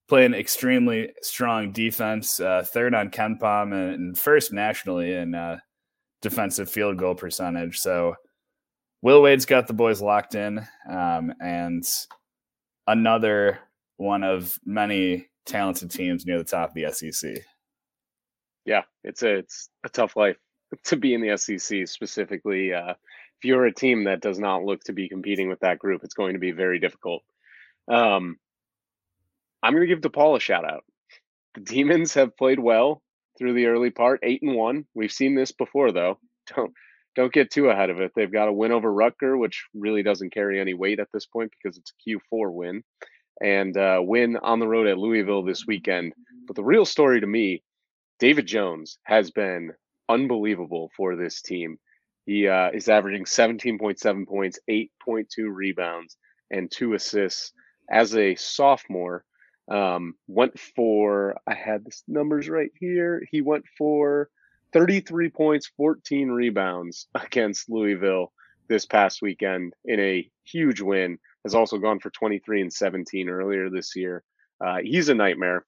play 0.07 0.25
an 0.25 0.33
extremely 0.33 1.11
strong 1.21 1.71
defense, 1.71 2.39
uh, 2.39 2.63
third 2.65 2.93
on 2.93 3.09
KenPom 3.09 3.73
and 3.93 4.17
first 4.17 4.53
nationally 4.53 5.13
in 5.13 5.33
uh, 5.33 5.57
defensive 6.21 6.69
field 6.69 6.97
goal 6.97 7.15
percentage. 7.15 7.79
So 7.79 8.15
Will 9.03 9.21
Wade's 9.21 9.45
got 9.45 9.67
the 9.67 9.73
boys 9.73 10.01
locked 10.01 10.33
in, 10.33 10.65
um, 10.89 11.33
and 11.41 11.83
another 12.87 13.59
one 13.97 14.23
of 14.23 14.57
many 14.65 15.27
talented 15.45 15.91
teams 15.91 16.25
near 16.25 16.37
the 16.37 16.45
top 16.45 16.69
of 16.69 16.73
the 16.73 16.89
SEC. 16.89 17.43
Yeah, 18.65 18.83
it's 19.03 19.21
a 19.21 19.39
it's 19.39 19.69
a 19.83 19.89
tough 19.89 20.15
life 20.15 20.37
to 20.85 20.95
be 20.95 21.13
in 21.13 21.21
the 21.21 21.37
SEC 21.37 21.85
specifically. 21.85 22.73
Uh, 22.73 22.91
if 22.91 23.43
you're 23.43 23.65
a 23.65 23.73
team 23.73 24.05
that 24.05 24.21
does 24.21 24.39
not 24.39 24.63
look 24.63 24.81
to 24.85 24.93
be 24.93 25.09
competing 25.09 25.49
with 25.49 25.59
that 25.59 25.79
group, 25.79 26.05
it's 26.05 26.13
going 26.15 26.31
to 26.31 26.39
be 26.39 26.51
very 26.51 26.79
difficult. 26.79 27.23
Um, 27.89 28.37
I'm 29.61 29.73
going 29.73 29.85
to 29.85 29.93
give 29.93 29.99
DePaul 29.99 30.37
a 30.37 30.39
shout 30.39 30.63
out. 30.63 30.85
The 31.55 31.61
Demons 31.61 32.13
have 32.13 32.37
played 32.37 32.59
well 32.59 33.01
through 33.37 33.53
the 33.53 33.65
early 33.65 33.89
part, 33.89 34.21
eight 34.23 34.41
and 34.43 34.55
one. 34.55 34.85
We've 34.93 35.11
seen 35.11 35.35
this 35.35 35.51
before, 35.51 35.91
though. 35.91 36.19
Don't 36.55 36.73
don't 37.15 37.33
get 37.33 37.51
too 37.51 37.69
ahead 37.69 37.89
of 37.89 37.99
it. 37.99 38.11
They've 38.15 38.31
got 38.31 38.47
a 38.47 38.53
win 38.53 38.71
over 38.71 38.91
Rutger, 38.91 39.37
which 39.37 39.65
really 39.73 40.03
doesn't 40.03 40.33
carry 40.33 40.59
any 40.59 40.73
weight 40.73 40.99
at 40.99 41.09
this 41.13 41.25
point 41.25 41.51
because 41.51 41.77
it's 41.77 41.91
a 41.91 42.09
Q4 42.09 42.51
win, 42.51 42.83
and 43.41 43.77
uh, 43.77 43.99
win 44.01 44.37
on 44.37 44.59
the 44.59 44.67
road 44.67 44.87
at 44.87 44.97
Louisville 44.97 45.43
this 45.43 45.65
weekend. 45.67 46.13
But 46.47 46.55
the 46.55 46.63
real 46.63 46.85
story 46.85 47.21
to 47.21 47.27
me, 47.27 47.63
David 48.19 48.47
Jones 48.47 48.97
has 49.03 49.31
been 49.31 49.71
unbelievable 50.09 50.91
for 50.95 51.15
this 51.15 51.41
team. 51.41 51.77
He 52.25 52.47
uh, 52.47 52.71
is 52.73 52.89
averaging 52.89 53.25
17.7 53.25 54.27
points, 54.27 54.59
8.2 54.69 55.25
rebounds, 55.51 56.17
and 56.51 56.71
two 56.71 56.93
assists 56.93 57.51
as 57.91 58.15
a 58.15 58.35
sophomore. 58.35 59.25
Um, 59.71 60.15
went 60.27 60.59
for, 60.59 61.37
I 61.47 61.53
had 61.53 61.85
the 61.85 61.91
numbers 62.07 62.49
right 62.49 62.71
here. 62.79 63.23
He 63.31 63.41
went 63.41 63.63
for 63.77 64.29
33 64.73 65.29
points, 65.29 65.71
14 65.77 66.29
rebounds 66.29 67.07
against 67.15 67.69
Louisville 67.69 68.31
this 68.67 68.85
past 68.85 69.21
weekend 69.21 69.73
in 69.85 69.99
a 69.99 70.29
huge 70.43 70.81
win. 70.81 71.17
Has 71.43 71.55
also 71.55 71.77
gone 71.77 71.99
for 71.99 72.09
23 72.09 72.61
and 72.61 72.71
17 72.71 73.27
earlier 73.27 73.69
this 73.69 73.95
year. 73.97 74.23
Uh, 74.65 74.77
he's 74.81 75.09
a 75.09 75.13
nightmare 75.13 75.65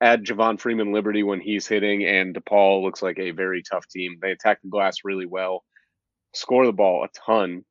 add 0.00 0.24
Javon 0.24 0.60
Freeman 0.60 0.92
Liberty 0.92 1.22
when 1.22 1.40
he's 1.40 1.66
hitting, 1.66 2.04
and 2.04 2.34
DePaul 2.34 2.82
looks 2.82 3.02
like 3.02 3.18
a 3.18 3.30
very 3.30 3.62
tough 3.62 3.86
team. 3.88 4.18
They 4.20 4.30
attack 4.32 4.60
the 4.62 4.68
glass 4.68 4.98
really 5.04 5.26
well, 5.26 5.64
score 6.34 6.66
the 6.66 6.72
ball 6.72 7.04
a 7.04 7.08
ton, 7.08 7.64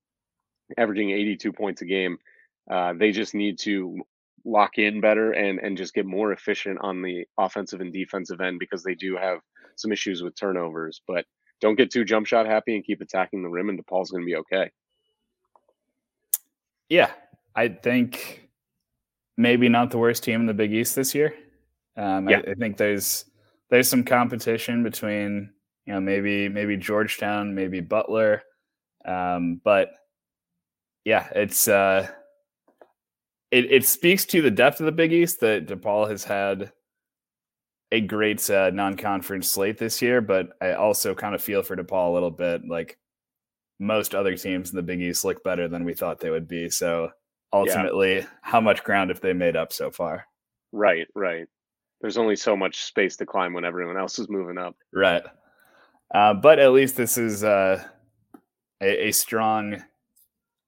averaging 0.77 1.11
82 1.11 1.53
points 1.53 1.81
a 1.81 1.85
game. 1.85 2.17
Uh, 2.69 2.93
they 2.93 3.11
just 3.11 3.33
need 3.33 3.59
to 3.59 4.01
lock 4.45 4.77
in 4.77 5.01
better 5.01 5.31
and 5.33 5.59
and 5.59 5.77
just 5.77 5.93
get 5.93 6.05
more 6.05 6.31
efficient 6.31 6.79
on 6.81 7.01
the 7.01 7.25
offensive 7.37 7.81
and 7.81 7.91
defensive 7.91 8.39
end 8.39 8.57
because 8.57 8.83
they 8.83 8.95
do 8.95 9.17
have 9.17 9.39
some 9.79 9.91
issues 9.91 10.21
with 10.21 10.35
turnovers. 10.35 11.01
But 11.07 11.25
don't 11.61 11.75
get 11.75 11.91
too 11.91 12.05
jump 12.05 12.27
shot 12.27 12.45
happy 12.45 12.75
and 12.75 12.83
keep 12.83 13.01
attacking 13.01 13.43
the 13.43 13.49
rim, 13.49 13.69
and 13.69 13.83
DePaul's 13.83 14.11
going 14.11 14.23
to 14.23 14.25
be 14.25 14.35
okay. 14.37 14.71
Yeah, 16.89 17.11
I 17.55 17.67
think 17.69 18.49
maybe 19.37 19.69
not 19.69 19.91
the 19.91 19.97
worst 19.97 20.23
team 20.23 20.41
in 20.41 20.45
the 20.47 20.53
Big 20.53 20.73
East 20.73 20.95
this 20.95 21.13
year. 21.13 21.33
Um, 21.95 22.29
yeah. 22.29 22.41
I, 22.47 22.51
I, 22.51 22.53
think 22.55 22.77
there's 22.77 23.25
there's 23.69 23.89
some 23.89 24.03
competition 24.03 24.83
between 24.83 25.51
you 25.85 25.93
know 25.93 25.99
maybe 25.99 26.49
maybe 26.49 26.77
Georgetown, 26.77 27.53
maybe 27.53 27.79
Butler, 27.79 28.43
um, 29.05 29.61
but 29.63 29.91
yeah, 31.05 31.27
it's 31.35 31.67
uh, 31.67 32.07
it 33.51 33.71
it 33.71 33.85
speaks 33.85 34.25
to 34.25 34.41
the 34.41 34.51
depth 34.51 34.79
of 34.79 34.85
the 34.85 34.91
Big 34.91 35.13
East 35.13 35.39
that 35.41 35.67
DePaul 35.67 36.09
has 36.09 36.23
had 36.23 36.71
a 37.91 38.01
great 38.01 38.47
uh, 38.49 38.69
non-conference 38.69 39.49
slate 39.49 39.77
this 39.77 40.01
year, 40.01 40.21
but 40.21 40.49
I 40.61 40.73
also 40.73 41.15
kind 41.15 41.33
of 41.33 41.41
feel 41.41 41.63
for 41.63 41.75
DePaul 41.75 42.09
a 42.09 42.13
little 42.13 42.31
bit. 42.31 42.61
Like 42.67 42.97
most 43.79 44.13
other 44.13 44.35
teams 44.35 44.69
in 44.69 44.75
the 44.75 44.83
Big 44.83 45.01
East 45.01 45.25
look 45.25 45.43
better 45.43 45.67
than 45.67 45.85
we 45.85 45.93
thought 45.93 46.19
they 46.19 46.29
would 46.29 46.47
be. 46.47 46.69
So 46.69 47.09
ultimately, 47.51 48.17
yeah. 48.17 48.25
how 48.41 48.61
much 48.61 48.83
ground 48.83 49.09
have 49.09 49.21
they 49.21 49.33
made 49.33 49.55
up 49.55 49.73
so 49.73 49.89
far? 49.89 50.25
Right, 50.71 51.07
right. 51.15 51.47
There's 52.01 52.17
only 52.17 52.35
so 52.35 52.55
much 52.55 52.83
space 52.83 53.17
to 53.17 53.25
climb 53.25 53.53
when 53.53 53.65
everyone 53.65 53.97
else 53.97 54.19
is 54.19 54.29
moving 54.29 54.57
up. 54.57 54.75
Right. 54.93 55.23
Uh, 56.13 56.33
but 56.33 56.59
at 56.59 56.71
least 56.71 56.95
this 56.95 57.17
is 57.17 57.43
uh, 57.43 57.83
a, 58.81 59.07
a, 59.07 59.11
strong 59.11 59.83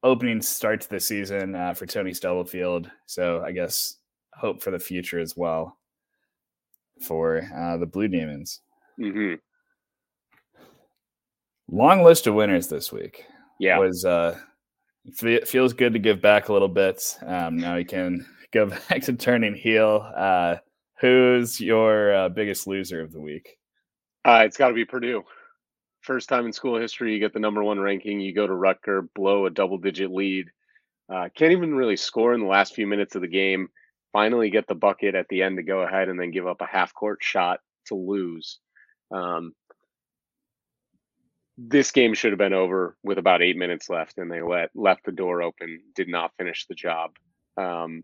opening 0.04 0.42
start 0.42 0.82
to 0.82 0.90
the 0.90 1.00
season 1.00 1.56
uh, 1.56 1.74
for 1.74 1.86
Tony 1.86 2.14
Stubblefield. 2.14 2.92
So 3.06 3.42
I 3.42 3.52
guess 3.52 3.98
hope 4.34 4.62
for 4.62 4.72
the 4.72 4.80
future 4.80 5.20
as 5.20 5.36
well 5.36 5.78
for 7.04 7.42
uh, 7.56 7.78
the 7.78 7.86
Blue 7.86 8.08
Demons. 8.08 8.62
Mm-hmm. 9.00 9.36
Long 11.70 12.04
list 12.04 12.28
of 12.28 12.36
winners 12.36 12.68
this 12.68 12.92
week. 12.92 13.26
Yeah, 13.60 13.78
was 13.78 14.04
uh, 14.06 14.38
feels 15.46 15.74
good 15.74 15.94
to 15.94 16.00
give 16.00 16.22
back 16.22 16.50
a 16.50 16.54
little 16.54 16.68
bit. 16.68 17.18
Um, 17.26 17.58
now 17.58 17.76
we 17.76 17.86
can 17.86 18.26
go 18.52 18.68
back 18.68 19.02
to 19.04 19.14
turning 19.14 19.56
heel. 19.56 20.06
Uh, 20.16 20.58
who's 21.00 21.60
your 21.60 22.14
uh, 22.14 22.30
biggest 22.30 22.68
loser 22.68 23.02
of 23.02 23.12
the 23.12 23.22
week? 23.22 23.58
Uh, 24.26 24.44
it's 24.46 24.58
got 24.58 24.70
to 24.70 24.74
be 24.74 24.86
Purdue. 24.86 25.24
First 26.02 26.30
time 26.30 26.46
in 26.46 26.54
school 26.54 26.80
history, 26.80 27.14
you 27.14 27.20
get 27.20 27.34
the 27.34 27.40
number 27.40 27.64
one 27.64 27.80
ranking. 27.80 28.20
You 28.20 28.34
go 28.34 28.48
to 28.48 28.54
Rutger, 28.54 29.08
blow 29.14 29.46
a 29.46 29.52
double 29.52 29.78
digit 29.78 30.12
lead. 30.12 30.48
Uh, 31.10 31.30
can't 31.36 31.52
even 31.52 31.76
really 31.76 31.98
score 31.98 32.34
in 32.34 32.40
the 32.40 32.48
last 32.48 32.74
few 32.74 32.88
minutes 32.88 33.16
of 33.16 33.22
the 33.22 33.28
game 33.28 33.70
finally 34.14 34.50
get 34.50 34.68
the 34.68 34.76
bucket 34.76 35.16
at 35.16 35.28
the 35.30 35.44
end 35.44 35.58
to 35.58 35.64
go 35.64 35.82
ahead 35.82 36.10
and 36.10 36.20
then 36.20 36.32
give 36.32 36.48
up 36.48 36.62
a 36.62 36.66
half 36.66 36.94
court 36.94 37.20
shot 37.22 37.60
to 37.86 37.96
lose. 37.96 38.60
Um, 39.12 39.54
this 41.58 41.92
game 41.92 42.14
should 42.14 42.32
have 42.32 42.40
been 42.40 42.54
over 42.54 42.96
with 43.04 43.18
about 43.18 43.42
eight 43.42 43.58
minutes 43.58 43.90
left, 43.90 44.18
and 44.18 44.32
they 44.32 44.42
let 44.42 44.70
left 44.74 45.06
the 45.06 45.12
door 45.12 45.42
open, 45.42 45.82
did 45.96 46.08
not 46.08 46.32
finish 46.38 46.66
the 46.66 46.76
job. 46.76 47.12
Um, 47.58 48.04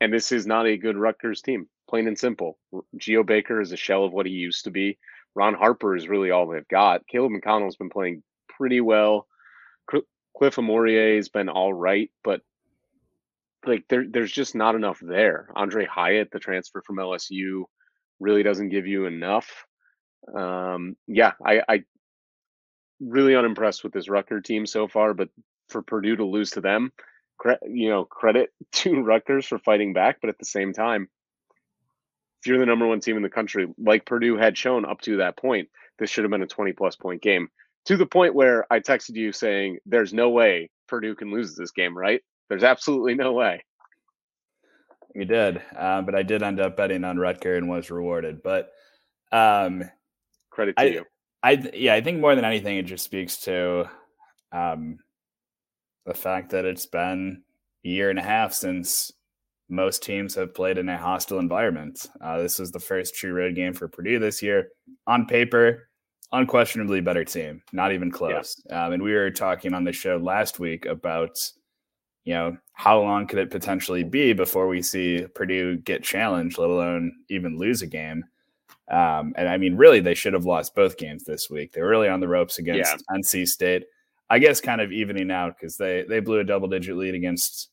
and 0.00 0.12
this 0.12 0.32
is 0.32 0.46
not 0.46 0.66
a 0.66 0.76
good 0.76 0.96
Rutgers 0.96 1.42
team, 1.42 1.68
plain 1.88 2.08
and 2.08 2.18
simple. 2.18 2.58
Geo 2.96 3.22
Baker 3.22 3.60
is 3.60 3.72
a 3.72 3.76
shell 3.76 4.04
of 4.04 4.12
what 4.12 4.26
he 4.26 4.32
used 4.32 4.64
to 4.64 4.70
be. 4.70 4.98
Ron 5.34 5.54
Harper 5.54 5.94
is 5.94 6.08
really 6.08 6.30
all 6.30 6.46
they've 6.46 6.66
got. 6.68 7.06
Caleb 7.06 7.32
McConnell's 7.32 7.76
been 7.76 7.90
playing 7.90 8.22
pretty 8.48 8.80
well. 8.80 9.26
Cliff 9.86 10.56
Omoruyi 10.56 11.16
has 11.16 11.28
been 11.28 11.48
all 11.48 11.72
right, 11.72 12.10
but 12.24 12.40
like 13.66 13.84
there 13.88 14.04
there's 14.08 14.32
just 14.32 14.54
not 14.54 14.74
enough 14.74 14.98
there. 15.00 15.48
Aundre 15.56 15.86
Hyatt, 15.86 16.30
the 16.30 16.38
transfer 16.38 16.82
from 16.82 16.96
LSU, 16.96 17.64
really 18.20 18.42
doesn't 18.42 18.70
give 18.70 18.86
you 18.86 19.06
enough. 19.06 19.64
Um, 20.34 20.96
yeah, 21.06 21.32
I, 21.44 21.62
I 21.68 21.84
really 23.00 23.34
unimpressed 23.34 23.82
with 23.82 23.92
this 23.92 24.08
Rutger 24.08 24.42
team 24.42 24.66
so 24.66 24.88
far, 24.88 25.14
but 25.14 25.28
for 25.68 25.82
Purdue 25.82 26.16
to 26.16 26.24
lose 26.24 26.50
to 26.52 26.60
them, 26.60 26.92
cre- 27.38 27.64
you 27.66 27.88
know, 27.90 28.04
credit 28.04 28.50
to 28.72 29.00
Rutgers 29.00 29.46
for 29.46 29.58
fighting 29.58 29.92
back. 29.92 30.18
But 30.20 30.30
at 30.30 30.38
the 30.38 30.44
same 30.44 30.72
time, 30.72 31.08
if 32.40 32.46
you're 32.46 32.58
the 32.58 32.66
number 32.66 32.86
one 32.86 33.00
team 33.00 33.16
in 33.16 33.22
the 33.22 33.30
country, 33.30 33.66
like 33.78 34.06
Purdue 34.06 34.36
had 34.36 34.56
shown 34.56 34.84
up 34.84 35.00
to 35.02 35.18
that 35.18 35.36
point, 35.36 35.68
this 35.98 36.10
should 36.10 36.24
have 36.24 36.30
been 36.30 36.42
a 36.42 36.46
20 36.46 36.72
plus 36.72 36.96
point 36.96 37.22
game. 37.22 37.48
To 37.86 37.96
the 37.96 38.06
point 38.06 38.34
where 38.34 38.64
I 38.72 38.78
texted 38.78 39.16
you 39.16 39.32
saying, 39.32 39.78
"There's 39.86 40.14
no 40.14 40.30
way 40.30 40.70
Purdue 40.88 41.16
can 41.16 41.32
lose 41.32 41.56
this 41.56 41.72
game, 41.72 41.98
right?" 41.98 42.22
There's 42.52 42.64
absolutely 42.64 43.14
no 43.14 43.32
way. 43.32 43.64
You 45.14 45.24
did, 45.24 45.62
uh, 45.74 46.02
but 46.02 46.14
I 46.14 46.22
did 46.22 46.42
end 46.42 46.60
up 46.60 46.76
betting 46.76 47.02
on 47.02 47.16
Rutger 47.16 47.56
and 47.56 47.66
was 47.66 47.90
rewarded. 47.90 48.42
But 48.42 48.68
um, 49.32 49.84
credit 50.50 50.76
to 50.76 50.82
I, 50.82 50.84
you. 50.84 51.04
I 51.42 51.70
yeah, 51.72 51.94
I 51.94 52.02
think 52.02 52.20
more 52.20 52.34
than 52.34 52.44
anything, 52.44 52.76
it 52.76 52.84
just 52.84 53.06
speaks 53.06 53.38
to 53.44 53.88
um, 54.52 54.98
the 56.04 56.12
fact 56.12 56.50
that 56.50 56.66
it's 56.66 56.84
been 56.84 57.42
a 57.86 57.88
year 57.88 58.10
and 58.10 58.18
a 58.18 58.22
half 58.22 58.52
since 58.52 59.10
most 59.70 60.02
teams 60.02 60.34
have 60.34 60.54
played 60.54 60.76
in 60.76 60.90
a 60.90 60.98
hostile 60.98 61.38
environment. 61.38 62.06
Uh, 62.20 62.42
this 62.42 62.58
was 62.58 62.70
the 62.70 62.78
first 62.78 63.14
true 63.14 63.32
road 63.32 63.54
game 63.54 63.72
for 63.72 63.88
Purdue 63.88 64.18
this 64.18 64.42
year. 64.42 64.68
On 65.06 65.24
paper, 65.24 65.88
unquestionably 66.32 67.00
better 67.00 67.24
team, 67.24 67.62
not 67.72 67.92
even 67.92 68.10
close. 68.10 68.60
Yeah. 68.66 68.84
Um, 68.84 68.92
and 68.92 69.02
we 69.02 69.14
were 69.14 69.30
talking 69.30 69.72
on 69.72 69.84
the 69.84 69.92
show 69.92 70.18
last 70.18 70.60
week 70.60 70.84
about 70.84 71.38
you 72.24 72.34
know, 72.34 72.56
how 72.72 73.00
long 73.00 73.26
could 73.26 73.38
it 73.38 73.50
potentially 73.50 74.04
be 74.04 74.32
before 74.32 74.68
we 74.68 74.80
see 74.82 75.26
Purdue 75.34 75.76
get 75.78 76.02
challenged, 76.02 76.58
let 76.58 76.70
alone 76.70 77.12
even 77.28 77.58
lose 77.58 77.82
a 77.82 77.86
game? 77.86 78.24
Um, 78.88 79.32
and 79.36 79.48
I 79.48 79.56
mean, 79.56 79.76
really, 79.76 80.00
they 80.00 80.14
should 80.14 80.34
have 80.34 80.44
lost 80.44 80.74
both 80.74 80.96
games 80.96 81.24
this 81.24 81.48
week. 81.50 81.72
They 81.72 81.80
were 81.80 81.88
really 81.88 82.08
on 82.08 82.20
the 82.20 82.28
ropes 82.28 82.58
against 82.58 82.92
yeah. 82.92 83.16
NC 83.16 83.48
State. 83.48 83.84
I 84.30 84.38
guess 84.38 84.60
kind 84.60 84.80
of 84.80 84.92
evening 84.92 85.30
out 85.30 85.56
because 85.58 85.76
they 85.76 86.04
they 86.08 86.20
blew 86.20 86.38
a 86.38 86.44
double 86.44 86.68
digit 86.68 86.96
lead 86.96 87.14
against 87.14 87.70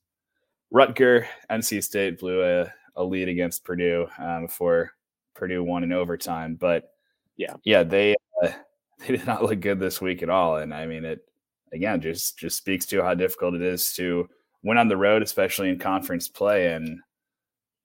Rutger. 0.73 1.25
NC 1.49 1.83
State 1.83 2.19
blew 2.19 2.43
a, 2.43 2.71
a 2.95 3.03
lead 3.03 3.29
against 3.29 3.63
Purdue 3.63 4.07
um, 4.17 4.45
before 4.45 4.91
Purdue 5.35 5.63
won 5.63 5.83
in 5.83 5.93
overtime. 5.93 6.55
But 6.55 6.91
yeah, 7.37 7.53
yeah, 7.63 7.83
they 7.83 8.15
uh, 8.43 8.49
they 8.99 9.17
did 9.17 9.25
not 9.25 9.43
look 9.43 9.59
good 9.61 9.79
this 9.79 10.01
week 10.01 10.21
at 10.23 10.29
all. 10.29 10.57
And 10.57 10.73
I 10.73 10.85
mean, 10.85 11.05
it 11.05 11.25
again 11.71 12.01
just 12.01 12.37
just 12.37 12.57
speaks 12.57 12.85
to 12.87 13.01
how 13.01 13.13
difficult 13.13 13.55
it 13.55 13.61
is 13.61 13.93
to 13.93 14.29
went 14.63 14.79
on 14.79 14.87
the 14.87 14.97
road, 14.97 15.21
especially 15.21 15.69
in 15.69 15.79
conference 15.79 16.27
play. 16.27 16.73
And, 16.73 16.99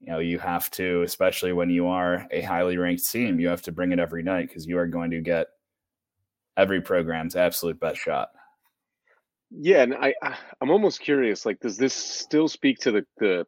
you 0.01 0.13
know, 0.13 0.19
you 0.19 0.39
have 0.39 0.71
to, 0.73 1.03
especially 1.03 1.53
when 1.53 1.71
you 1.71 1.87
are 1.87 2.27
a 2.31 2.43
highly 2.43 2.77
ranked 2.77 3.11
team, 3.11 3.41
you 3.41 3.49
have 3.49 3.63
to 3.63 3.73
bring 3.73 3.93
it 3.93 3.99
every 3.99 4.23
night 4.23 4.49
because 4.49 4.67
you 4.67 4.79
are 4.79 4.87
going 4.87 5.11
to 5.13 5.21
get 5.21 5.47
every 6.57 6.81
program's 6.81 7.37
absolute 7.37 7.81
best 7.81 8.01
shot. 8.01 8.29
Yeah, 9.57 9.83
and 9.83 9.95
I 9.95 10.15
I'm 10.61 10.71
almost 10.71 11.01
curious. 11.01 11.47
Like, 11.47 11.61
does 11.61 11.77
this 11.77 11.95
still 11.95 12.49
speak 12.49 12.79
to 12.81 12.91
the 12.91 13.07
the 13.19 13.47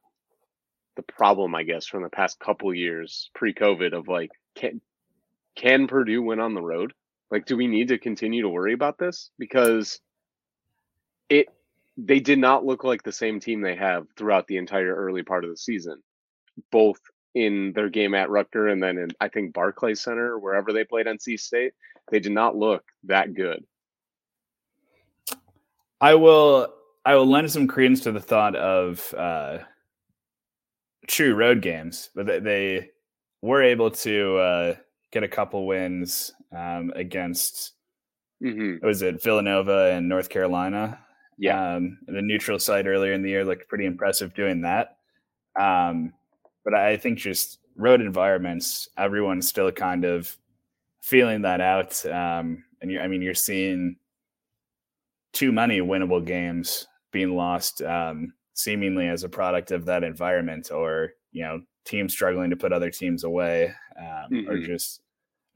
the 0.95 1.03
problem, 1.03 1.55
I 1.55 1.65
guess, 1.65 1.87
from 1.87 2.03
the 2.03 2.09
past 2.11 2.39
couple 2.39 2.73
years 2.73 3.31
pre-COVID 3.35 3.93
of 3.93 4.07
like, 4.07 4.31
can 4.55 4.81
can 5.57 5.89
Purdue 5.89 6.23
win 6.23 6.39
on 6.39 6.55
the 6.55 6.62
road? 6.62 6.93
Like, 7.31 7.47
do 7.47 7.57
we 7.57 7.67
need 7.67 7.89
to 7.89 7.99
continue 7.99 8.43
to 8.43 8.49
worry 8.49 8.73
about 8.73 8.99
this? 8.99 9.31
Because 9.39 10.01
it 11.29 11.49
they 11.96 12.20
did 12.20 12.38
not 12.38 12.64
look 12.64 12.85
like 12.85 13.02
the 13.02 13.12
same 13.12 13.40
team 13.40 13.61
they 13.61 13.76
have 13.76 14.06
throughout 14.16 14.46
the 14.46 14.56
entire 14.56 14.94
early 14.94 15.22
part 15.22 15.44
of 15.44 15.50
the 15.50 15.56
season, 15.56 16.02
both 16.70 17.00
in 17.35 17.72
their 17.74 17.88
game 17.88 18.14
at 18.14 18.28
Rutger 18.28 18.70
and 18.72 18.82
then 18.82 18.98
in 18.98 19.11
I 19.20 19.28
think 19.28 19.52
Barclays 19.52 20.02
Center, 20.02 20.38
wherever 20.38 20.72
they 20.72 20.85
played 20.85 21.06
NC 21.06 21.38
State. 21.38 21.72
They 22.11 22.20
did 22.20 22.32
not 22.32 22.56
look 22.56 22.85
that 23.04 23.35
good. 23.35 23.64
I 26.00 26.14
will 26.14 26.72
I 27.04 27.14
will 27.14 27.26
lend 27.26 27.50
some 27.50 27.66
credence 27.66 28.00
to 28.02 28.12
the 28.12 28.20
thought 28.20 28.56
of 28.56 29.14
uh, 29.16 29.59
true 31.06 31.35
road 31.35 31.62
games, 31.62 32.11
but 32.14 32.26
they, 32.26 32.38
they 32.40 32.90
were 33.42 33.62
able 33.62 33.90
to 33.90 34.37
uh, 34.37 34.74
get 35.12 35.22
a 35.22 35.28
couple 35.28 35.66
wins 35.66 36.32
um, 36.56 36.92
against. 36.94 37.72
Mm-hmm. 38.42 38.85
Was 38.85 39.02
it 39.02 39.22
Villanova 39.22 39.92
and 39.92 40.09
North 40.09 40.28
Carolina? 40.28 40.98
Yeah. 41.38 41.77
Um, 41.77 41.99
the 42.07 42.22
neutral 42.22 42.59
site 42.59 42.87
earlier 42.87 43.12
in 43.12 43.22
the 43.22 43.31
year 43.31 43.44
looked 43.44 43.68
pretty 43.68 43.87
impressive 43.87 44.35
doing 44.35 44.62
that. 44.62 44.96
Um, 45.59 46.12
but 46.64 46.75
I 46.75 46.96
think 46.96 47.18
just 47.18 47.59
road 47.77 48.01
environments, 48.01 48.88
everyone's 48.96 49.49
still 49.49 49.70
kind 49.70 50.05
of 50.05 50.37
feeling 51.03 51.42
that 51.42 51.61
out. 51.61 52.05
Um, 52.07 52.64
and 52.81 52.90
you, 52.90 53.01
I 53.01 53.09
mean, 53.09 53.22
you're 53.22 53.35
seeing 53.35 53.96
too 55.33 55.53
many 55.53 55.81
winnable 55.81 56.25
games 56.25 56.87
being 57.12 57.37
lost, 57.37 57.83
um, 57.83 58.33
seemingly 58.55 59.09
as 59.09 59.22
a 59.22 59.29
product 59.29 59.70
of 59.70 59.85
that 59.85 60.03
environment, 60.03 60.70
or 60.70 61.12
you 61.33 61.42
know, 61.42 61.61
teams 61.85 62.12
struggling 62.12 62.51
to 62.51 62.57
put 62.57 62.72
other 62.72 62.90
teams 62.90 63.25
away, 63.25 63.72
um, 63.99 64.31
mm-hmm. 64.33 64.51
or 64.51 64.59
just 64.59 65.01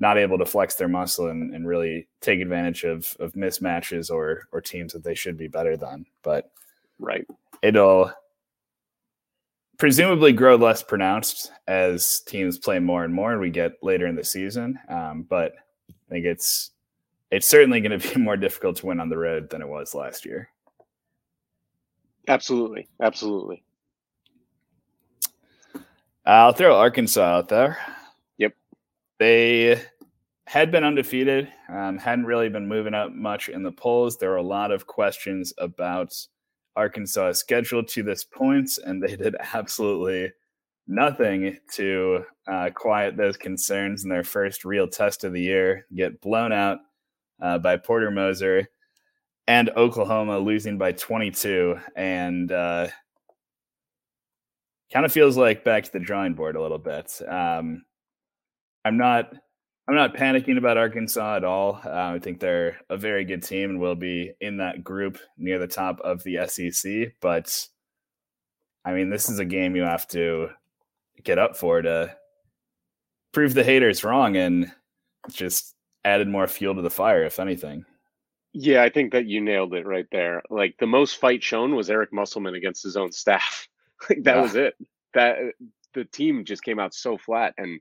not 0.00 0.16
able 0.18 0.38
to 0.38 0.46
flex 0.46 0.74
their 0.74 0.88
muscle 0.88 1.28
and, 1.28 1.54
and 1.54 1.68
really 1.68 2.08
take 2.20 2.40
advantage 2.40 2.84
of 2.84 3.14
of 3.20 3.32
mismatches 3.34 4.10
or 4.10 4.48
or 4.50 4.60
teams 4.60 4.92
that 4.94 5.04
they 5.04 5.14
should 5.14 5.36
be 5.36 5.46
better 5.46 5.76
than. 5.76 6.06
But 6.22 6.50
right, 6.98 7.26
it'll 7.62 8.12
presumably 9.78 10.32
grow 10.32 10.56
less 10.56 10.82
pronounced 10.82 11.52
as 11.66 12.20
teams 12.26 12.58
play 12.58 12.78
more 12.78 13.04
and 13.04 13.14
more 13.14 13.32
and 13.32 13.40
we 13.40 13.50
get 13.50 13.72
later 13.82 14.06
in 14.06 14.14
the 14.16 14.24
season. 14.24 14.78
Um, 14.88 15.26
but 15.28 15.52
I 15.88 15.94
think 16.08 16.26
it's 16.26 16.70
it's 17.30 17.48
certainly 17.48 17.80
going 17.80 17.98
to 17.98 18.14
be 18.14 18.20
more 18.20 18.36
difficult 18.36 18.76
to 18.76 18.86
win 18.86 19.00
on 19.00 19.10
the 19.10 19.18
road 19.18 19.50
than 19.50 19.62
it 19.62 19.68
was 19.68 19.94
last 19.94 20.24
year. 20.24 20.48
Absolutely, 22.26 22.88
absolutely. 23.02 23.62
I'll 26.24 26.52
throw 26.52 26.76
Arkansas 26.76 27.38
out 27.38 27.48
there. 27.48 27.78
They 29.20 29.78
had 30.46 30.72
been 30.72 30.82
undefeated, 30.82 31.46
um, 31.68 31.98
hadn't 31.98 32.24
really 32.24 32.48
been 32.48 32.66
moving 32.66 32.94
up 32.94 33.12
much 33.12 33.50
in 33.50 33.62
the 33.62 33.70
polls. 33.70 34.16
There 34.16 34.30
were 34.30 34.36
a 34.36 34.42
lot 34.42 34.72
of 34.72 34.86
questions 34.86 35.52
about 35.58 36.12
Arkansas' 36.74 37.32
schedule 37.32 37.84
to 37.84 38.02
this 38.02 38.24
point, 38.24 38.70
and 38.84 39.00
they 39.00 39.14
did 39.14 39.36
absolutely 39.54 40.32
nothing 40.88 41.58
to 41.74 42.24
uh, 42.48 42.70
quiet 42.74 43.16
those 43.16 43.36
concerns 43.36 44.04
in 44.04 44.10
their 44.10 44.24
first 44.24 44.64
real 44.64 44.88
test 44.88 45.22
of 45.22 45.34
the 45.34 45.42
year. 45.42 45.86
Get 45.94 46.22
blown 46.22 46.52
out 46.52 46.78
uh, 47.42 47.58
by 47.58 47.76
Porter 47.76 48.10
Moser 48.10 48.68
and 49.46 49.68
Oklahoma 49.76 50.38
losing 50.38 50.78
by 50.78 50.92
22, 50.92 51.78
and 51.94 52.50
uh, 52.50 52.88
kind 54.90 55.04
of 55.04 55.12
feels 55.12 55.36
like 55.36 55.62
back 55.62 55.84
to 55.84 55.92
the 55.92 56.00
drawing 56.00 56.32
board 56.32 56.56
a 56.56 56.62
little 56.62 56.78
bit. 56.78 57.20
Um, 57.28 57.84
I'm 58.84 58.96
not. 58.96 59.32
I'm 59.88 59.96
not 59.96 60.14
panicking 60.14 60.56
about 60.56 60.76
Arkansas 60.76 61.36
at 61.36 61.44
all. 61.44 61.80
Uh, 61.84 61.90
I 61.90 62.20
think 62.20 62.38
they're 62.38 62.78
a 62.90 62.96
very 62.96 63.24
good 63.24 63.42
team 63.42 63.70
and 63.70 63.80
will 63.80 63.96
be 63.96 64.32
in 64.40 64.58
that 64.58 64.84
group 64.84 65.18
near 65.36 65.58
the 65.58 65.66
top 65.66 65.98
of 66.00 66.22
the 66.22 66.46
SEC. 66.46 67.14
But 67.20 67.66
I 68.84 68.92
mean, 68.92 69.10
this 69.10 69.28
is 69.28 69.40
a 69.40 69.44
game 69.44 69.74
you 69.74 69.82
have 69.82 70.06
to 70.08 70.50
get 71.24 71.38
up 71.38 71.56
for 71.56 71.82
to 71.82 72.14
prove 73.32 73.54
the 73.54 73.64
haters 73.64 74.04
wrong 74.04 74.36
and 74.36 74.70
just 75.30 75.74
added 76.04 76.28
more 76.28 76.46
fuel 76.46 76.74
to 76.74 76.82
the 76.82 76.90
fire, 76.90 77.24
if 77.24 77.40
anything. 77.40 77.84
Yeah, 78.52 78.82
I 78.82 78.88
think 78.88 79.12
that 79.12 79.26
you 79.26 79.40
nailed 79.40 79.74
it 79.74 79.86
right 79.86 80.06
there. 80.10 80.42
Like 80.50 80.76
the 80.78 80.86
most 80.86 81.16
fight 81.16 81.42
shown 81.42 81.74
was 81.74 81.90
Eric 81.90 82.12
Musselman 82.12 82.54
against 82.54 82.82
his 82.82 82.96
own 82.96 83.12
staff. 83.12 83.68
like 84.08 84.24
that 84.24 84.36
yeah. 84.36 84.42
was 84.42 84.54
it. 84.56 84.74
That 85.14 85.36
the 85.94 86.04
team 86.04 86.44
just 86.44 86.64
came 86.64 86.78
out 86.78 86.94
so 86.94 87.16
flat. 87.18 87.54
And 87.58 87.80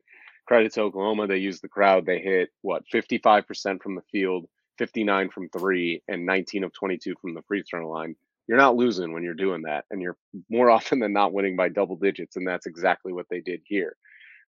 credit 0.49 0.73
to 0.73 0.81
Oklahoma, 0.81 1.27
they 1.27 1.37
used 1.37 1.61
the 1.61 1.69
crowd. 1.69 2.07
They 2.07 2.19
hit 2.19 2.49
what 2.63 2.83
fifty 2.91 3.19
five 3.19 3.47
percent 3.47 3.83
from 3.83 3.93
the 3.93 4.01
field, 4.11 4.47
fifty 4.79 5.03
nine 5.03 5.29
from 5.29 5.47
three, 5.49 6.01
and 6.07 6.25
nineteen 6.25 6.63
of 6.63 6.73
twenty 6.73 6.97
two 6.97 7.13
from 7.21 7.35
the 7.35 7.43
free 7.43 7.61
throw 7.61 7.87
line. 7.87 8.15
You're 8.47 8.57
not 8.57 8.75
losing 8.75 9.13
when 9.13 9.21
you're 9.21 9.35
doing 9.35 9.61
that, 9.61 9.85
and 9.91 10.01
you're 10.01 10.17
more 10.49 10.71
often 10.71 10.99
than 10.99 11.13
not 11.13 11.33
winning 11.33 11.55
by 11.55 11.69
double 11.69 11.97
digits. 11.97 12.35
And 12.35 12.47
that's 12.47 12.65
exactly 12.65 13.13
what 13.13 13.27
they 13.29 13.41
did 13.41 13.61
here. 13.63 13.95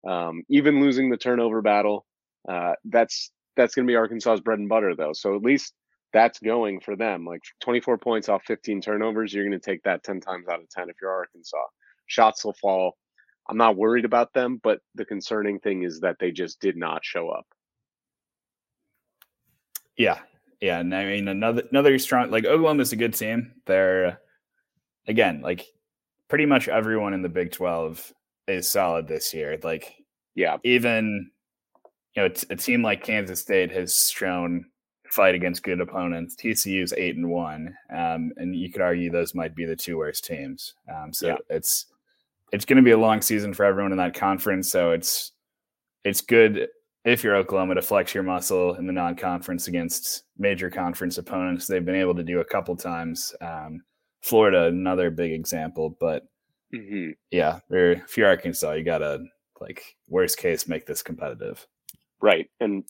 Um, 0.08 0.44
even 0.50 0.80
losing 0.80 1.10
the 1.10 1.18
turnover 1.18 1.62
battle, 1.62 2.06
uh, 2.48 2.76
that's 2.86 3.32
that's 3.58 3.76
going 3.76 3.86
to 3.86 3.92
be 3.92 3.98
Arkansas's 3.98 4.40
bread 4.40 4.60
and 4.60 4.70
butter, 4.70 4.96
though. 4.96 5.12
So 5.12 5.36
at 5.36 5.42
least 5.42 5.74
that's 6.14 6.40
going 6.40 6.80
for 6.80 6.96
them. 6.96 7.26
Like 7.26 7.42
24 7.60 7.98
points 7.98 8.30
off 8.30 8.42
15 8.48 8.80
turnovers, 8.80 9.34
you're 9.34 9.46
going 9.46 9.60
to 9.60 9.72
take 9.72 9.84
that 9.84 10.04
10 10.04 10.22
times 10.22 10.48
out 10.48 10.62
of 10.62 10.70
10 10.70 10.90
if 10.90 10.96
you're 11.02 11.12
Arkansas. 11.12 11.58
Shots 12.08 12.46
will 12.46 12.54
fall. 12.54 12.96
I'm 13.50 13.58
not 13.58 13.76
worried 13.76 14.06
about 14.06 14.34
them, 14.34 14.60
but 14.62 14.80
the 14.94 15.06
concerning 15.06 15.60
thing 15.60 15.84
is 15.84 16.00
that 16.02 16.18
they 16.20 16.32
just 16.32 16.60
did 16.60 16.78
not 16.78 17.04
show 17.04 17.30
up. 17.30 17.48
Yeah. 19.98 20.20
Yeah. 20.62 20.80
And 20.80 20.94
I 20.94 21.06
mean, 21.06 21.28
another, 21.28 21.64
another 21.72 21.98
strong, 21.98 22.30
like 22.30 22.46
Oklahoma's 22.46 22.94
a 22.94 22.96
good 22.96 23.16
team. 23.16 23.54
They're, 23.66 24.20
again, 25.08 25.42
like 25.42 25.66
pretty 26.28 26.46
much 26.46 26.68
everyone 26.68 27.14
in 27.14 27.24
the 27.24 27.30
Big 27.30 27.52
12 27.52 28.14
is 28.48 28.70
solid 28.70 29.08
this 29.08 29.34
year. 29.34 29.58
Like, 29.64 29.96
yeah, 30.36 30.58
even, 30.64 31.32
you 32.16 32.22
know, 32.22 32.30
a 32.52 32.56
team 32.56 32.84
like 32.84 33.04
Kansas 33.04 33.42
State 33.42 33.72
has 33.72 34.12
shown 34.14 34.66
fight 35.12 35.36
against 35.36 35.64
good 35.64 35.82
opponents. 35.82 36.36
TCU's 36.36 36.94
eight 36.94 37.16
and 37.16 37.30
one, 37.30 37.76
um, 37.90 38.32
and 38.38 38.56
you 38.56 38.72
could 38.72 38.82
argue 38.82 39.10
those 39.10 39.34
might 39.34 39.56
be 39.56 39.66
the 39.66 39.76
two 39.76 39.98
worst 39.98 40.24
teams. 40.24 40.76
Um, 40.88 41.12
so 41.12 41.28
yeah. 41.30 41.36
it's 41.50 41.88
it's 42.52 42.66
going 42.66 42.78
to 42.78 42.84
be 42.84 42.92
a 42.92 42.98
long 42.98 43.22
season 43.22 43.54
for 43.54 43.66
everyone 43.66 43.92
in 43.92 43.98
that 43.98 44.14
conference. 44.14 44.72
So 44.72 44.92
it's 44.92 45.32
it's 46.04 46.22
good 46.22 46.68
if 47.06 47.24
you're 47.24 47.36
Oklahoma 47.36 47.76
to 47.76 47.82
flex 47.82 48.14
your 48.14 48.24
muscle 48.24 48.76
in 48.76 48.86
the 48.88 48.94
non-conference 48.94 49.68
against 49.68 50.24
major 50.38 50.70
conference 50.70 51.18
opponents. 51.18 51.68
They've 51.68 51.84
been 51.84 51.96
able 51.96 52.16
to 52.16 52.24
do 52.24 52.40
a 52.40 52.46
couple 52.46 52.76
times. 52.76 53.34
Um, 53.42 53.82
Florida, 54.22 54.66
another 54.66 55.10
big 55.10 55.32
example, 55.32 55.96
but 56.00 56.24
mm-hmm. 56.74 57.12
yeah, 57.32 57.60
if 57.70 58.18
you're 58.18 58.28
Arkansas, 58.28 58.74
you 58.74 58.84
gotta 58.84 59.24
like 59.62 59.84
worst 60.08 60.38
case 60.38 60.68
make 60.68 60.86
this 60.86 61.02
competitive. 61.02 61.66
Right, 62.22 62.50
and 62.60 62.84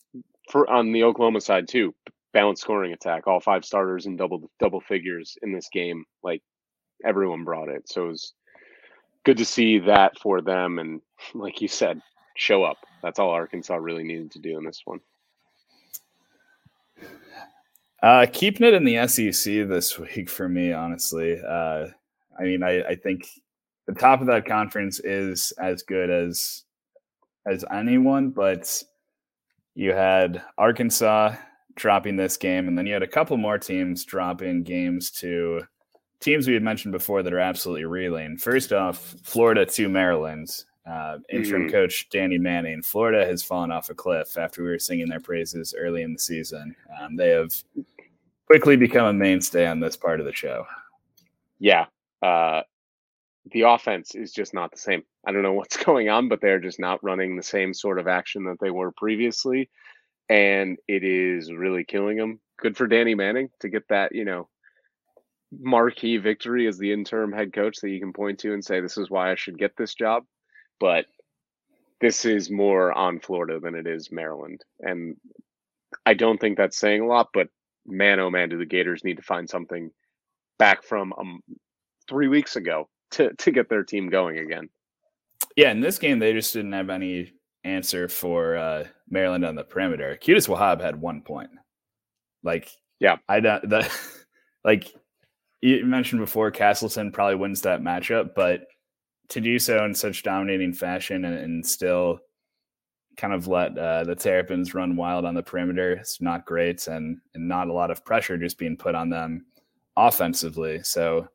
for 0.50 0.70
on 0.70 0.92
the 0.92 1.04
Oklahoma 1.04 1.42
side 1.42 1.68
too, 1.68 1.94
balanced 2.34 2.64
scoring 2.64 2.94
attack, 2.94 3.28
all 3.28 3.40
five 3.40 3.64
starters 3.64 4.08
in 4.08 4.16
double 4.16 4.50
double 4.60 4.82
figures 4.82 5.38
in 5.44 5.54
this 5.54 5.70
game. 5.72 6.04
Like 6.24 6.42
everyone 7.06 7.44
brought 7.44 7.70
it, 7.70 7.88
so 7.88 8.06
it 8.06 8.08
was 8.08 8.34
good 9.26 9.38
to 9.38 9.46
see 9.46 9.80
that 9.80 10.18
for 10.20 10.42
them. 10.42 10.80
And 10.80 11.02
like 11.34 11.62
you 11.62 11.68
said, 11.68 12.02
show 12.36 12.64
up. 12.64 12.78
That's 13.04 13.20
all 13.20 13.30
Arkansas 13.30 13.76
really 13.76 14.04
needed 14.04 14.32
to 14.32 14.40
do 14.40 14.58
in 14.58 14.64
this 14.64 14.82
one. 14.86 15.00
Uh, 18.02 18.26
keeping 18.32 18.66
it 18.66 18.74
in 18.74 18.86
the 18.86 19.08
SEC 19.08 19.68
this 19.68 20.00
week 20.00 20.30
for 20.30 20.48
me, 20.48 20.72
honestly. 20.72 21.40
Uh, 21.46 21.88
I 22.40 22.44
mean, 22.44 22.64
I, 22.64 22.82
I 22.84 22.96
think 22.96 23.28
the 23.88 23.94
top 23.94 24.22
of 24.22 24.28
that 24.28 24.46
conference 24.46 25.00
is 25.00 25.52
as 25.60 25.84
good 25.84 26.10
as 26.10 26.64
as 27.46 27.66
anyone, 27.72 28.30
but 28.30 28.84
you 29.76 29.94
had 29.94 30.44
Arkansas 30.58 31.36
dropping 31.76 32.16
this 32.16 32.38
game, 32.38 32.68
and 32.68 32.78
then 32.78 32.86
you 32.86 32.94
had 32.94 33.04
a 33.04 33.08
couple 33.08 33.36
more 33.38 33.58
teams 33.58 34.06
dropping 34.06 34.64
games 34.64 35.10
to 35.12 35.62
teams 36.20 36.48
we 36.48 36.54
had 36.54 36.64
mentioned 36.64 36.92
before 36.92 37.24
that 37.24 37.34
are 37.34 37.40
absolutely 37.40 37.86
reeling. 37.86 38.38
First 38.38 38.74
off, 38.74 39.16
Florida 39.24 39.66
to 39.66 39.90
Maryland. 39.90 40.50
Uh, 40.90 41.20
interim 41.30 41.64
mm-hmm. 41.64 41.72
coach 41.72 42.10
Danny 42.10 42.40
Manning. 42.40 42.82
Florida 42.82 43.24
has 43.24 43.44
fallen 43.44 43.72
off 43.72 43.92
a 43.92 43.94
cliff 43.94 44.40
after 44.40 44.64
we 44.64 44.70
were 44.70 44.80
singing 44.80 45.08
their 45.08 45.20
praises 45.20 45.76
early 45.78 46.02
in 46.02 46.14
the 46.14 46.20
season. 46.20 46.76
Um, 47.00 47.16
they 47.16 47.30
have 47.30 47.54
quickly 48.48 48.76
become 48.76 49.06
a 49.06 49.14
mainstay 49.14 49.68
on 49.68 49.80
this 49.80 49.96
part 49.96 50.20
of 50.20 50.26
the 50.26 50.34
show. 50.34 50.66
Yeah. 51.60 51.86
Uh, 52.24 52.62
the 53.52 53.62
offense 53.62 54.16
is 54.16 54.32
just 54.32 54.54
not 54.54 54.72
the 54.72 54.78
same. 54.78 55.04
I 55.28 55.32
don't 55.32 55.44
know 55.44 55.54
what's 55.54 55.78
going 55.84 56.10
on, 56.10 56.28
but 56.28 56.42
they're 56.42 56.60
just 56.60 56.80
not 56.80 57.04
running 57.04 57.36
the 57.36 57.44
same 57.44 57.74
sort 57.74 58.00
of 58.00 58.08
action 58.08 58.46
that 58.46 58.60
they 58.60 58.72
were 58.72 58.92
previously. 58.92 59.70
And 60.28 60.78
it 60.88 61.04
is 61.04 61.52
really 61.52 61.84
killing 61.84 62.18
them. 62.18 62.40
Good 62.58 62.76
for 62.76 62.88
Danny 62.88 63.14
Manning 63.14 63.50
to 63.60 63.70
get 63.70 63.88
that, 63.90 64.14
you 64.14 64.26
know, 64.26 64.50
marquee 65.52 66.18
victory 66.18 66.68
as 66.68 66.78
the 66.78 66.92
interim 66.92 67.32
head 67.32 67.54
coach 67.54 67.78
that 67.82 67.90
you 67.90 68.00
can 68.00 68.14
point 68.14 68.40
to 68.40 68.54
and 68.54 68.64
say, 68.64 68.82
this 68.82 68.98
is 68.98 69.10
why 69.10 69.32
I 69.32 69.36
should 69.36 69.58
get 69.58 69.76
this 69.78 69.94
job. 69.94 70.24
But 70.80 71.06
this 72.02 72.26
is 72.26 72.50
more 72.50 72.92
on 72.94 73.20
Florida 73.20 73.60
than 73.60 73.76
it 73.76 73.88
is 73.88 74.12
Maryland. 74.12 74.62
And 74.80 75.18
I 76.06 76.14
don't 76.14 76.40
think 76.40 76.58
that's 76.58 76.78
saying 76.78 77.02
a 77.02 77.08
lot, 77.08 77.30
but 77.34 77.48
man, 77.86 78.20
oh 78.20 78.30
man, 78.30 78.50
do 78.50 78.58
the 78.58 78.66
Gators 78.66 79.04
need 79.04 79.18
to 79.18 79.24
find 79.24 79.50
something 79.50 79.92
back 80.58 80.84
from 80.84 81.14
um, 81.18 81.42
three 82.08 82.28
weeks 82.28 82.56
ago 82.56 82.88
to 83.12 83.34
to 83.36 83.52
get 83.52 83.70
their 83.70 83.84
team 83.84 84.10
going 84.10 84.38
again. 84.38 84.70
Yeah, 85.56 85.72
in 85.72 85.82
this 85.82 85.98
game 85.98 86.20
they 86.20 86.34
just 86.34 86.54
didn't 86.54 86.74
have 86.74 86.90
any 86.90 87.34
answer 87.64 88.08
for 88.08 88.56
uh, 88.56 88.86
Maryland 89.10 89.46
on 89.46 89.56
the 89.56 89.64
perimeter. 89.64 90.18
Qudus 90.22 90.48
Wahab 90.48 90.82
had 90.82 91.02
one 91.02 91.22
point. 91.22 91.50
Like, 92.44 92.70
yeah, 93.00 93.18
I 93.28 93.40
don't 93.40 93.68
the 93.68 93.90
like 94.64 94.94
you 95.62 95.86
mentioned 95.86 96.22
before, 96.22 96.52
Castleton 96.52 97.12
probably 97.12 97.36
wins 97.36 97.62
that 97.62 97.82
matchup, 97.82 98.34
but 98.36 98.68
to 99.30 99.42
do 99.42 99.60
so 99.60 99.86
in 99.86 99.94
such 99.94 100.24
dominating 100.24 100.74
fashion 100.74 101.26
and, 101.26 101.38
and 101.38 101.66
still 101.66 102.20
kind 103.18 103.34
of 103.34 103.48
let 103.48 103.78
uh, 103.78 104.04
the 104.06 104.16
Terrapins 104.16 104.74
run 104.74 104.96
wild 104.96 105.26
on 105.26 105.36
the 105.36 105.44
perimeter, 105.44 105.94
it's 105.94 106.22
not 106.22 106.46
great, 106.46 106.88
and 106.88 107.18
and 107.34 107.48
not 107.48 107.68
a 107.68 107.74
lot 107.74 107.92
of 107.92 108.06
pressure 108.06 108.38
just 108.38 108.58
being 108.58 108.78
put 108.78 108.96
on 108.96 109.10
them 109.10 109.46
offensively. 109.98 110.82
So 110.84 111.28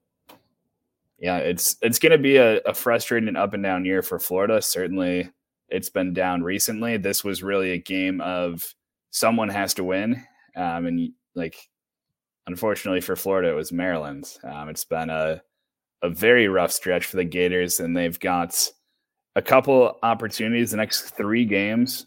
yeah, 1.19 1.39
it's 1.39 1.77
it's 1.83 1.99
going 1.99 2.13
to 2.13 2.19
be 2.19 2.37
a, 2.37 2.59
a 2.61 2.75
frustrating 2.75 3.37
up 3.37 3.55
and 3.55 3.63
down 3.63 3.85
year 3.85 4.03
for 4.03 4.19
Florida. 4.19 4.61
Certainly, 4.61 5.31
it's 5.69 5.91
been 5.91 6.13
down 6.15 6.43
recently. 6.43 6.97
This 6.97 7.23
was 7.23 7.43
really 7.43 7.73
a 7.73 7.79
game 7.79 8.21
of 8.21 8.75
someone 9.11 9.51
has 9.51 9.75
to 9.75 9.85
win, 9.85 10.23
um, 10.57 10.87
and 10.87 11.13
like 11.35 11.57
unfortunately 12.47 13.01
for 13.01 13.17
Florida, 13.17 13.51
it 13.51 13.57
was 13.57 13.73
Maryland. 13.73 14.27
Um, 14.43 14.69
it's 14.69 14.85
been 14.85 15.11
a 15.11 15.43
a 16.03 16.11
very 16.11 16.49
rough 16.49 16.71
stretch 16.71 17.07
for 17.07 17.17
the 17.17 17.25
Gators, 17.25 17.81
and 17.81 17.97
they've 17.97 18.21
got 18.21 18.69
a 19.37 19.43
couple 19.43 19.99
opportunities. 20.03 20.71
The 20.71 20.77
next 20.77 21.11
three 21.11 21.47
games, 21.47 22.07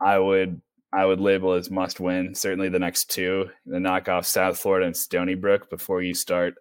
I 0.00 0.18
would 0.18 0.60
I 0.92 1.04
would 1.04 1.20
label 1.20 1.54
as 1.54 1.70
must 1.70 2.00
win. 2.00 2.34
Certainly, 2.34 2.70
the 2.70 2.78
next 2.78 3.10
two, 3.10 3.50
the 3.66 3.80
knock 3.80 4.08
off 4.08 4.26
South 4.26 4.58
Florida 4.58 4.86
and 4.86 4.96
Stony 4.96 5.34
Brook 5.34 5.70
before 5.70 6.02
you 6.02 6.14
start 6.14 6.54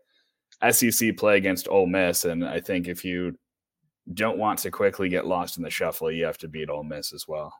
SEC 0.69 1.17
play 1.17 1.37
against 1.37 1.67
Ole 1.67 1.87
Miss, 1.87 2.25
and 2.25 2.45
I 2.45 2.59
think 2.59 2.87
if 2.87 3.05
you 3.05 3.37
don't 4.13 4.37
want 4.37 4.59
to 4.59 4.71
quickly 4.71 5.09
get 5.09 5.25
lost 5.25 5.57
in 5.57 5.63
the 5.63 5.69
shuffle, 5.69 6.11
you 6.11 6.25
have 6.25 6.37
to 6.39 6.47
beat 6.47 6.69
Ole 6.69 6.83
Miss 6.83 7.13
as 7.13 7.27
well. 7.27 7.53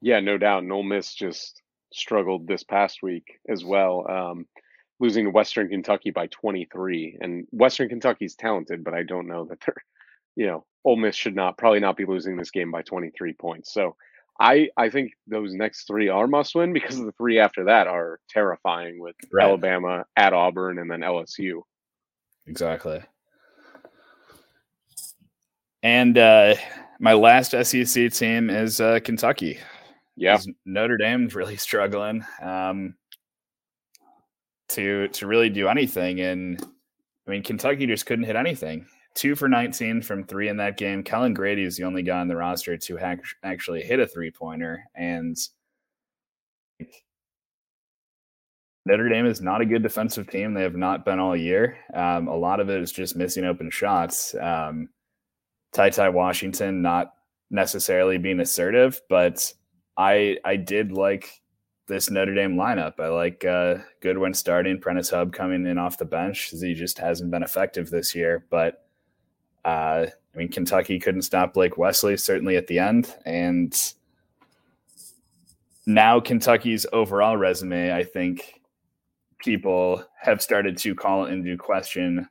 Yeah, 0.00 0.20
no 0.20 0.38
doubt. 0.38 0.62
And 0.62 0.72
Ole 0.72 0.82
Miss 0.82 1.12
just 1.12 1.60
struggled 1.92 2.46
this 2.46 2.62
past 2.62 3.02
week 3.02 3.38
as 3.48 3.64
well, 3.64 4.10
um, 4.10 4.46
losing 4.98 5.24
to 5.24 5.30
Western 5.30 5.68
Kentucky 5.68 6.10
by 6.10 6.26
23. 6.28 7.18
And 7.20 7.46
Western 7.50 7.88
Kentucky's 7.88 8.34
talented, 8.34 8.84
but 8.84 8.94
I 8.94 9.02
don't 9.02 9.26
know 9.26 9.44
that 9.46 9.60
they're 9.64 9.74
you 10.36 10.46
know, 10.46 10.64
Ole 10.84 10.96
Miss 10.96 11.16
should 11.16 11.34
not 11.34 11.58
probably 11.58 11.80
not 11.80 11.96
be 11.96 12.06
losing 12.06 12.36
this 12.36 12.50
game 12.50 12.70
by 12.70 12.82
23 12.82 13.32
points. 13.34 13.72
So 13.72 13.96
I 14.38 14.70
I 14.76 14.88
think 14.88 15.12
those 15.26 15.52
next 15.52 15.86
three 15.86 16.08
are 16.08 16.26
must 16.26 16.54
win 16.54 16.72
because 16.72 16.96
the 16.96 17.12
three 17.12 17.38
after 17.38 17.64
that 17.64 17.86
are 17.86 18.20
terrifying 18.30 18.98
with 18.98 19.16
right. 19.32 19.44
Alabama 19.44 20.06
at 20.16 20.32
Auburn 20.32 20.78
and 20.78 20.90
then 20.90 21.00
LSU. 21.00 21.60
Exactly. 22.46 23.02
And 25.82 26.16
uh, 26.16 26.54
my 26.98 27.12
last 27.12 27.52
SEC 27.52 28.12
team 28.12 28.50
is 28.50 28.80
uh, 28.80 29.00
Kentucky. 29.02 29.58
Yeah, 30.16 30.38
Notre 30.64 30.96
Dame's 30.96 31.34
really 31.34 31.56
struggling 31.56 32.24
um, 32.42 32.94
to 34.70 35.08
to 35.08 35.26
really 35.26 35.50
do 35.50 35.68
anything, 35.68 36.20
and 36.20 36.62
I 37.26 37.30
mean 37.30 37.42
Kentucky 37.42 37.86
just 37.86 38.06
couldn't 38.06 38.24
hit 38.24 38.36
anything 38.36 38.86
two 39.14 39.34
for 39.34 39.48
19 39.48 40.02
from 40.02 40.24
three 40.24 40.48
in 40.48 40.56
that 40.58 40.76
game. 40.76 41.02
Kellan 41.02 41.34
Grady 41.34 41.64
is 41.64 41.76
the 41.76 41.84
only 41.84 42.02
guy 42.02 42.20
on 42.20 42.28
the 42.28 42.36
roster 42.36 42.76
to 42.76 42.96
ha- 42.96 43.16
actually 43.42 43.82
hit 43.82 44.00
a 44.00 44.06
three 44.06 44.30
pointer. 44.30 44.82
And 44.94 45.36
Notre 48.86 49.08
Dame 49.08 49.26
is 49.26 49.40
not 49.40 49.60
a 49.60 49.66
good 49.66 49.82
defensive 49.82 50.28
team. 50.28 50.54
They 50.54 50.62
have 50.62 50.76
not 50.76 51.04
been 51.04 51.18
all 51.18 51.36
year. 51.36 51.78
Um, 51.94 52.28
a 52.28 52.36
lot 52.36 52.60
of 52.60 52.70
it 52.70 52.80
is 52.80 52.92
just 52.92 53.16
missing 53.16 53.44
open 53.44 53.70
shots. 53.70 54.34
Um, 54.34 54.88
Ty 55.72 55.90
Ty 55.90 56.08
Washington 56.10 56.82
not 56.82 57.12
necessarily 57.50 58.18
being 58.18 58.40
assertive, 58.40 59.00
but 59.08 59.52
I 60.00 60.38
I 60.44 60.56
did 60.56 60.92
like 60.92 61.42
this 61.86 62.10
Notre 62.10 62.34
Dame 62.34 62.54
lineup. 62.54 62.98
I 62.98 63.08
like 63.08 63.44
uh, 63.44 63.76
Goodwin 64.00 64.32
starting, 64.32 64.80
Prentiss 64.80 65.10
Hubb 65.10 65.32
coming 65.32 65.66
in 65.66 65.76
off 65.76 65.98
the 65.98 66.06
bench. 66.06 66.50
He 66.50 66.72
just 66.72 66.98
hasn't 66.98 67.30
been 67.30 67.42
effective 67.42 67.90
this 67.90 68.14
year, 68.14 68.46
but 68.48 68.86
uh, 69.64 70.06
I 70.34 70.38
mean, 70.38 70.48
Kentucky 70.48 70.98
couldn't 70.98 71.22
stop 71.22 71.52
Blake 71.52 71.76
Wesley, 71.76 72.16
certainly 72.16 72.56
at 72.56 72.66
the 72.66 72.78
end. 72.78 73.14
And 73.26 73.76
now 75.84 76.18
Kentucky's 76.20 76.86
overall 76.92 77.36
resume, 77.36 77.92
I 77.92 78.04
think 78.04 78.60
people 79.38 80.02
have 80.22 80.40
started 80.40 80.78
to 80.78 80.94
call 80.94 81.26
into 81.26 81.58
question 81.58 82.26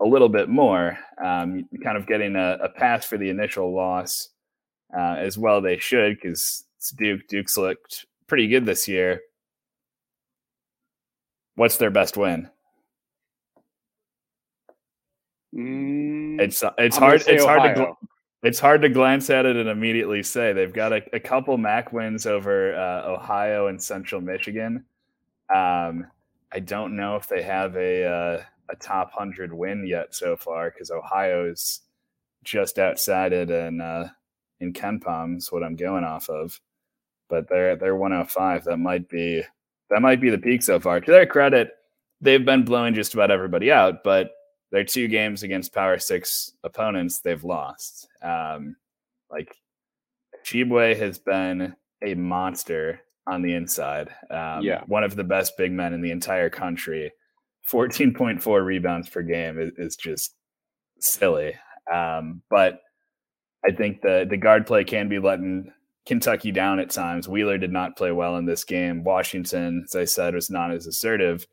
a 0.00 0.06
little 0.06 0.28
bit 0.30 0.48
more, 0.48 0.98
um, 1.22 1.68
kind 1.82 1.98
of 1.98 2.06
getting 2.06 2.36
a, 2.36 2.58
a, 2.62 2.68
pass 2.70 3.04
for 3.04 3.18
the 3.18 3.28
initial 3.28 3.74
loss 3.74 4.30
uh, 4.96 5.16
as 5.18 5.36
well. 5.36 5.60
They 5.60 5.76
should 5.76 6.18
because 6.22 6.64
Duke 6.88 7.26
Duke's 7.28 7.56
looked 7.56 8.06
pretty 8.26 8.48
good 8.48 8.64
this 8.64 8.88
year. 8.88 9.20
What's 11.56 11.76
their 11.76 11.90
best 11.90 12.16
win? 12.16 12.48
Mm, 15.54 16.40
it's 16.40 16.62
it's 16.78 16.96
I'm 16.96 17.02
hard 17.02 17.22
it's 17.26 17.44
Ohio. 17.44 17.58
hard 17.58 17.76
to 17.76 17.92
it's 18.42 18.58
hard 18.58 18.82
to 18.82 18.88
glance 18.88 19.28
at 19.28 19.44
it 19.44 19.56
and 19.56 19.68
immediately 19.68 20.22
say 20.22 20.52
they've 20.52 20.72
got 20.72 20.92
a, 20.92 21.02
a 21.12 21.20
couple 21.20 21.58
MAC 21.58 21.92
wins 21.92 22.26
over 22.26 22.74
uh, 22.74 23.10
Ohio 23.10 23.66
and 23.66 23.82
Central 23.82 24.20
Michigan. 24.20 24.84
Um, 25.54 26.06
I 26.52 26.60
don't 26.60 26.96
know 26.96 27.16
if 27.16 27.28
they 27.28 27.42
have 27.42 27.76
a 27.76 28.04
uh, 28.04 28.42
a 28.70 28.76
top 28.76 29.12
hundred 29.12 29.52
win 29.52 29.86
yet 29.86 30.14
so 30.14 30.36
far 30.36 30.70
because 30.70 30.90
Ohio's 30.90 31.80
just 32.44 32.78
outside 32.78 33.32
it 33.32 33.50
and 33.50 33.82
uh, 33.82 34.06
in 34.60 34.72
KenPom 34.72 35.36
is 35.36 35.52
what 35.52 35.62
I'm 35.62 35.76
going 35.76 36.04
off 36.04 36.30
of. 36.30 36.58
But 37.30 37.48
they're 37.48 37.76
they're 37.76 37.96
105. 37.96 38.64
That 38.64 38.76
might 38.78 39.08
be 39.08 39.42
that 39.88 40.02
might 40.02 40.20
be 40.20 40.30
the 40.30 40.38
peak 40.38 40.62
so 40.62 40.78
far. 40.80 41.00
To 41.00 41.10
their 41.10 41.26
credit, 41.26 41.70
they've 42.20 42.44
been 42.44 42.64
blowing 42.64 42.94
just 42.94 43.14
about 43.14 43.30
everybody 43.30 43.72
out, 43.72 44.04
but 44.04 44.32
their 44.70 44.84
two 44.84 45.08
games 45.08 45.42
against 45.42 45.74
Power 45.74 45.98
Six 45.98 46.52
opponents, 46.62 47.20
they've 47.20 47.42
lost. 47.42 48.08
Um, 48.22 48.76
like 49.30 49.56
Tshiebwe 50.44 50.96
has 50.96 51.18
been 51.18 51.74
a 52.02 52.14
monster 52.14 53.00
on 53.26 53.42
the 53.42 53.54
inside. 53.54 54.08
Um, 54.30 54.62
yeah, 54.62 54.82
one 54.86 55.04
of 55.04 55.16
the 55.16 55.24
best 55.24 55.56
big 55.56 55.72
men 55.72 55.92
in 55.92 56.00
the 56.00 56.10
entire 56.10 56.50
country. 56.50 57.12
Fourteen 57.62 58.14
point 58.14 58.42
four 58.42 58.62
rebounds 58.62 59.08
per 59.08 59.22
game 59.22 59.58
is, 59.60 59.72
is 59.76 59.96
just 59.96 60.34
silly. 60.98 61.54
Um, 61.92 62.42
but 62.48 62.80
I 63.64 63.72
think 63.72 64.02
the 64.02 64.26
the 64.28 64.36
guard 64.36 64.66
play 64.66 64.84
can 64.84 65.08
be 65.08 65.18
letting 65.18 65.72
Kentucky 66.06 66.50
down 66.50 66.80
at 66.80 66.90
times. 66.90 67.28
Wheeler 67.28 67.58
did 67.58 67.72
not 67.72 67.96
play 67.96 68.12
well 68.12 68.36
in 68.36 68.46
this 68.46 68.64
game. 68.64 69.04
Washington, 69.04 69.84
as 69.84 69.94
I 69.94 70.04
said, 70.04 70.34
was 70.34 70.50
not 70.50 70.72
as 70.72 70.86
assertive. 70.86 71.46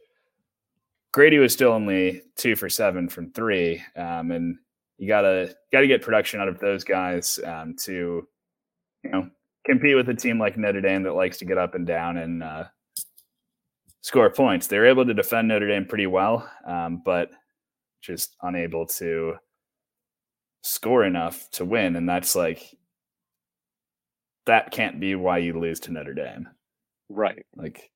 Grady 1.13 1.37
was 1.37 1.53
still 1.53 1.71
only 1.71 2.21
two 2.35 2.55
for 2.55 2.69
seven 2.69 3.09
from 3.09 3.31
three, 3.31 3.81
um, 3.95 4.31
and 4.31 4.57
you 4.97 5.07
gotta 5.07 5.55
gotta 5.71 5.87
get 5.87 6.01
production 6.01 6.39
out 6.39 6.47
of 6.47 6.59
those 6.59 6.83
guys 6.83 7.39
um, 7.45 7.75
to 7.83 8.27
you 9.03 9.09
know 9.09 9.29
compete 9.65 9.95
with 9.95 10.09
a 10.09 10.13
team 10.13 10.39
like 10.39 10.57
Notre 10.57 10.81
Dame 10.81 11.03
that 11.03 11.13
likes 11.13 11.37
to 11.39 11.45
get 11.45 11.57
up 11.57 11.75
and 11.75 11.85
down 11.85 12.17
and 12.17 12.43
uh, 12.43 12.65
score 14.01 14.29
points. 14.29 14.67
They 14.67 14.77
were 14.77 14.85
able 14.85 15.05
to 15.05 15.13
defend 15.13 15.47
Notre 15.47 15.67
Dame 15.67 15.85
pretty 15.85 16.07
well, 16.07 16.49
um, 16.65 17.01
but 17.03 17.29
just 18.01 18.35
unable 18.41 18.85
to 18.85 19.35
score 20.61 21.03
enough 21.03 21.49
to 21.51 21.65
win, 21.65 21.95
and 21.95 22.07
that's 22.07 22.35
like 22.35 22.75
that 24.47 24.71
can't 24.71 24.99
be 24.99 25.15
why 25.15 25.37
you 25.37 25.57
lose 25.57 25.79
to 25.81 25.91
Notre 25.91 26.13
Dame, 26.13 26.49
right? 27.09 27.45
Like 27.55 27.89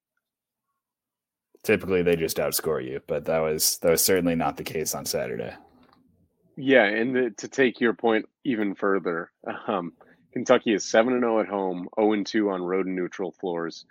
typically 1.63 2.03
they 2.03 2.15
just 2.15 2.37
outscore 2.37 2.83
you, 2.83 3.01
but 3.07 3.25
that 3.25 3.39
was 3.39 3.77
that 3.79 3.91
was 3.91 4.03
certainly 4.03 4.35
not 4.35 4.57
the 4.57 4.63
case 4.63 4.95
on 4.95 5.05
Saturday. 5.05 5.53
Yeah, 6.57 6.83
and 6.83 7.15
the, 7.15 7.29
to 7.37 7.47
take 7.47 7.79
your 7.79 7.93
point 7.93 8.27
even 8.43 8.75
further, 8.75 9.31
um, 9.67 9.93
Kentucky 10.33 10.73
is 10.73 10.83
seven 10.83 11.13
and 11.13 11.23
zero 11.23 11.37
oh 11.37 11.41
at 11.41 11.47
home, 11.47 11.87
zero 11.99 12.13
and 12.13 12.25
two 12.25 12.49
on 12.51 12.61
road 12.61 12.85
and 12.85 12.95
neutral 12.95 13.31
floors, 13.31 13.85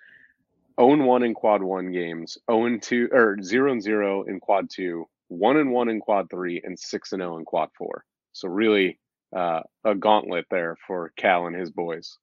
zero 0.78 0.92
and 0.92 1.06
one 1.06 1.22
in 1.22 1.34
quad 1.34 1.62
one 1.62 1.90
games, 1.90 2.38
zero 2.50 2.66
and 2.66 2.82
two 2.82 3.08
or 3.12 3.36
zero 3.42 3.72
and 3.72 3.82
zero 3.82 4.22
in 4.24 4.40
quad 4.40 4.70
two, 4.70 5.06
one 5.28 5.56
and 5.56 5.70
one 5.72 5.88
in 5.88 6.00
quad 6.00 6.30
three, 6.30 6.60
and 6.62 6.78
six 6.78 7.12
and 7.12 7.20
zero 7.20 7.38
in 7.38 7.44
quad 7.44 7.70
four. 7.76 8.04
So 8.32 8.48
really, 8.48 8.98
uh, 9.34 9.60
a 9.84 9.94
gauntlet 9.94 10.46
there 10.50 10.76
for 10.86 11.12
Cal 11.16 11.46
and 11.46 11.56
his 11.56 11.70
boys. 11.70 12.18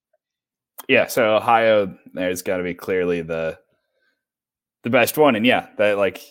Yeah, 0.87 1.07
so 1.07 1.35
Ohio, 1.35 1.97
there's 2.13 2.41
got 2.41 2.57
to 2.57 2.63
be 2.63 2.73
clearly 2.73 3.21
the 3.21 3.59
the 4.83 4.89
best 4.89 5.17
one. 5.17 5.35
And 5.35 5.45
yeah, 5.45 5.67
that 5.77 5.97
like 5.97 6.21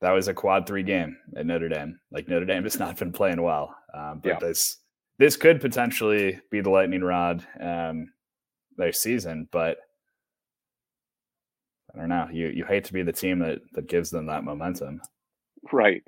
that 0.00 0.12
was 0.12 0.28
a 0.28 0.34
quad 0.34 0.66
three 0.66 0.82
game 0.82 1.16
at 1.36 1.46
Notre 1.46 1.68
Dame. 1.68 1.98
Like 2.12 2.28
Notre 2.28 2.46
Dame 2.46 2.62
has 2.62 2.78
not 2.78 2.96
been 2.96 3.12
playing 3.12 3.42
well, 3.42 3.74
um, 3.92 4.20
but 4.22 4.28
yeah. 4.28 4.38
this 4.38 4.78
this 5.18 5.36
could 5.36 5.60
potentially 5.60 6.40
be 6.50 6.60
the 6.60 6.70
lightning 6.70 7.02
rod 7.02 7.44
um, 7.60 8.12
their 8.76 8.92
season. 8.92 9.48
But 9.50 9.78
I 11.94 11.98
don't 11.98 12.08
know. 12.08 12.28
You 12.32 12.48
you 12.48 12.64
hate 12.64 12.84
to 12.84 12.92
be 12.92 13.02
the 13.02 13.12
team 13.12 13.40
that 13.40 13.60
that 13.72 13.88
gives 13.88 14.10
them 14.10 14.26
that 14.26 14.44
momentum, 14.44 15.00
right? 15.72 16.02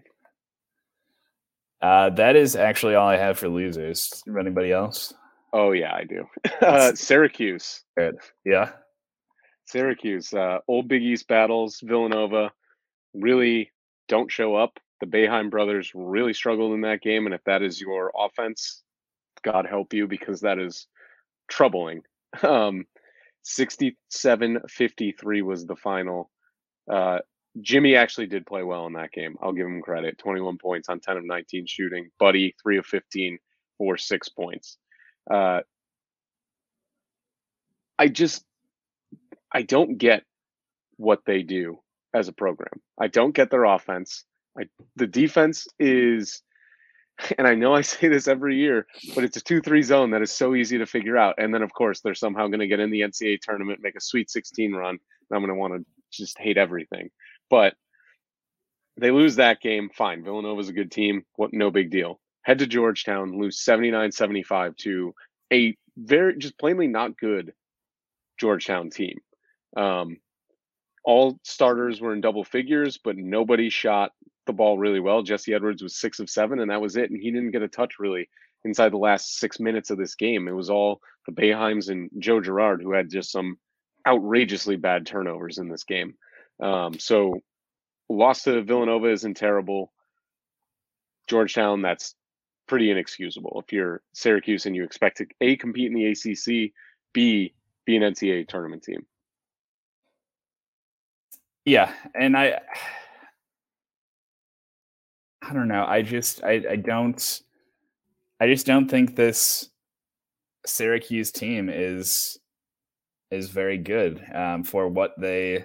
Uh, 1.83 2.11
that 2.11 2.37
is 2.37 2.57
actually 2.57 2.95
all 2.95 3.09
I 3.09 3.17
have 3.17 3.39
for 3.39 3.49
losers. 3.49 4.23
Anybody 4.39 4.71
else? 4.71 5.15
Oh 5.53 5.73
yeah, 5.73 5.95
I 5.95 6.05
do. 6.05 6.27
Uh, 6.61 6.95
Syracuse. 6.95 7.83
Good. 7.97 8.17
Yeah. 8.45 8.73
Syracuse, 9.65 10.35
uh, 10.35 10.59
old 10.69 10.89
Big 10.89 11.03
East 11.03 11.27
battles, 11.27 11.81
Villanova 11.83 12.53
really 13.15 13.71
don't 14.09 14.31
show 14.31 14.55
up. 14.57 14.79
The 15.01 15.07
Boeheim 15.07 15.51
brothers 15.51 15.91
really 15.95 16.35
struggled 16.35 16.75
in 16.75 16.83
that 16.83 17.01
game. 17.01 17.25
And 17.25 17.35
if 17.35 17.43
that 17.45 17.63
is 17.63 17.81
your 17.81 18.13
offense, 18.17 18.83
God 19.43 19.67
help 19.67 19.95
you 19.95 20.07
because 20.07 20.41
that 20.41 20.59
is 20.59 20.87
troubling. 21.51 22.03
Um, 22.45 22.85
67 23.43 24.61
53 24.69 25.43
was 25.43 25.67
the 25.67 25.75
final. 25.75 26.31
Uh, 26.89 27.19
Jimmy 27.61 27.97
actually 27.97 28.27
did 28.27 28.47
play 28.47 28.63
well 28.63 28.87
in 28.87 28.93
that 28.93 29.11
game. 29.11 29.35
I'll 29.43 29.53
give 29.53 29.67
him 29.67 29.83
credit 29.83 30.19
21 30.19 30.59
points 30.59 30.89
on 30.89 31.01
10 31.01 31.17
of 31.17 31.25
19 31.25 31.67
shooting. 31.67 32.11
Buddy, 32.21 32.55
3 32.63 32.79
of 32.79 32.87
15 32.87 33.39
for 33.79 33.97
six 33.97 34.29
points. 34.29 34.79
Uh, 35.33 35.61
I 37.99 38.09
just 38.09 38.45
I 39.53 39.63
don't 39.63 39.99
get 39.99 40.25
what 40.97 41.21
they 41.27 41.43
do 41.43 41.81
as 42.15 42.29
a 42.29 42.33
program. 42.33 42.81
I 43.01 43.09
don't 43.09 43.35
get 43.35 43.51
their 43.51 43.65
offense. 43.65 44.25
I, 44.59 44.65
the 44.97 45.07
defense 45.07 45.67
is, 45.79 46.43
and 47.39 47.47
I 47.47 47.55
know 47.55 47.75
I 47.75 47.81
say 47.83 48.09
this 48.09 48.29
every 48.29 48.57
year, 48.57 48.87
but 49.15 49.25
it's 49.25 49.37
a 49.37 49.41
2 49.41 49.61
3 49.61 49.83
zone 49.83 50.11
that 50.11 50.23
is 50.23 50.33
so 50.33 50.55
easy 50.55 50.79
to 50.79 50.87
figure 50.87 51.17
out. 51.17 51.37
And 51.39 51.53
then, 51.53 51.63
of 51.63 51.73
course, 51.73 52.01
they're 52.01 52.15
somehow 52.15 52.47
going 52.47 52.61
to 52.61 52.67
get 52.67 52.81
in 52.81 52.91
the 52.91 53.01
NCAA 53.01 53.41
tournament, 53.41 53.81
make 53.83 53.97
a 53.97 54.01
Sweet 54.01 54.31
16 54.31 54.73
run, 54.73 54.91
and 54.91 54.99
I'm 55.37 55.41
going 55.41 55.49
to 55.49 55.55
want 55.55 55.75
to 55.75 55.85
just 56.13 56.39
hate 56.39 56.59
everything. 56.59 57.11
But 57.49 57.75
they 58.97 59.11
lose 59.11 59.37
that 59.37 59.61
game. 59.61 59.91
Fine. 59.97 60.25
Villanova's 60.25 60.69
a 60.69 60.75
good 60.75 60.91
team. 60.91 61.25
What? 61.37 61.53
No 61.53 61.71
big 61.71 61.91
deal. 61.91 62.21
Head 62.51 62.59
to 62.59 62.67
Georgetown, 62.67 63.39
lose 63.39 63.61
79 63.61 64.11
75 64.11 64.75
to 64.79 65.15
a 65.53 65.77
very, 65.97 66.37
just 66.37 66.59
plainly 66.59 66.89
not 66.89 67.17
good 67.17 67.53
Georgetown 68.41 68.91
team. 68.91 69.21
Um, 69.77 70.17
all 71.05 71.39
starters 71.45 72.01
were 72.01 72.13
in 72.13 72.21
double 72.21 72.43
figures, 72.43 72.99
but 72.99 73.17
nobody 73.17 73.71
shot 73.71 74.11
the 74.47 74.53
ball 74.53 74.77
really 74.77 74.99
well. 74.99 75.23
Jesse 75.23 75.55
Edwards 75.55 75.81
was 75.81 76.01
six 76.01 76.19
of 76.19 76.29
seven, 76.29 76.59
and 76.59 76.73
that 76.73 76.81
was 76.81 76.97
it. 76.97 77.09
And 77.09 77.23
he 77.23 77.31
didn't 77.31 77.53
get 77.53 77.63
a 77.63 77.69
touch 77.69 78.01
really 78.01 78.29
inside 78.65 78.91
the 78.91 78.97
last 78.97 79.39
six 79.39 79.61
minutes 79.61 79.91
of 79.91 79.99
this 79.99 80.17
game. 80.17 80.49
It 80.49 80.57
was 80.57 80.71
all 80.71 81.01
the 81.27 81.33
Boeheims 81.33 81.89
and 81.89 82.11
Joe 82.19 82.41
Girard 82.41 82.83
who 82.83 82.91
had 82.91 83.11
just 83.11 83.31
some 83.31 83.61
outrageously 84.09 84.75
bad 84.75 85.07
turnovers 85.07 85.59
in 85.59 85.69
this 85.69 85.85
game. 85.85 86.15
Um, 86.61 86.99
so 86.99 87.39
loss 88.09 88.43
to 88.43 88.61
Villanova 88.65 89.13
isn't 89.13 89.37
terrible. 89.37 89.93
Georgetown, 91.29 91.83
that's 91.83 92.17
pretty 92.71 92.91
inexcusable. 92.93 93.61
If 93.67 93.73
you're 93.73 94.01
Syracuse 94.13 94.65
and 94.65 94.77
you 94.77 94.85
expect 94.85 95.17
to 95.17 95.27
A, 95.41 95.57
compete 95.57 95.91
in 95.91 95.95
the 95.95 96.07
ACC, 96.07 96.71
B, 97.13 97.53
be 97.85 97.97
an 97.97 98.05
NCAA 98.05 98.47
tournament 98.47 98.85
team. 98.85 99.05
Yeah. 101.65 101.93
And 102.15 102.37
I, 102.37 102.61
I 105.43 105.53
don't 105.53 105.67
know. 105.67 105.85
I 105.85 106.03
just, 106.03 106.45
I, 106.45 106.63
I 106.71 106.77
don't, 106.77 107.43
I 108.39 108.47
just 108.47 108.67
don't 108.67 108.89
think 108.89 109.17
this 109.17 109.69
Syracuse 110.65 111.33
team 111.33 111.69
is 111.69 112.39
is 113.33 113.49
very 113.49 113.79
good 113.79 114.23
um, 114.35 114.63
for 114.63 114.87
what 114.89 115.15
they 115.19 115.65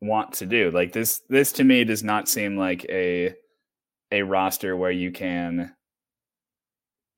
want 0.00 0.32
to 0.34 0.46
do. 0.46 0.70
Like 0.70 0.92
this, 0.92 1.20
this 1.28 1.50
to 1.52 1.64
me 1.64 1.84
does 1.84 2.04
not 2.04 2.28
seem 2.28 2.56
like 2.56 2.86
a 2.88 3.34
a 4.14 4.22
roster 4.22 4.76
where 4.76 4.90
you 4.90 5.10
can, 5.12 5.74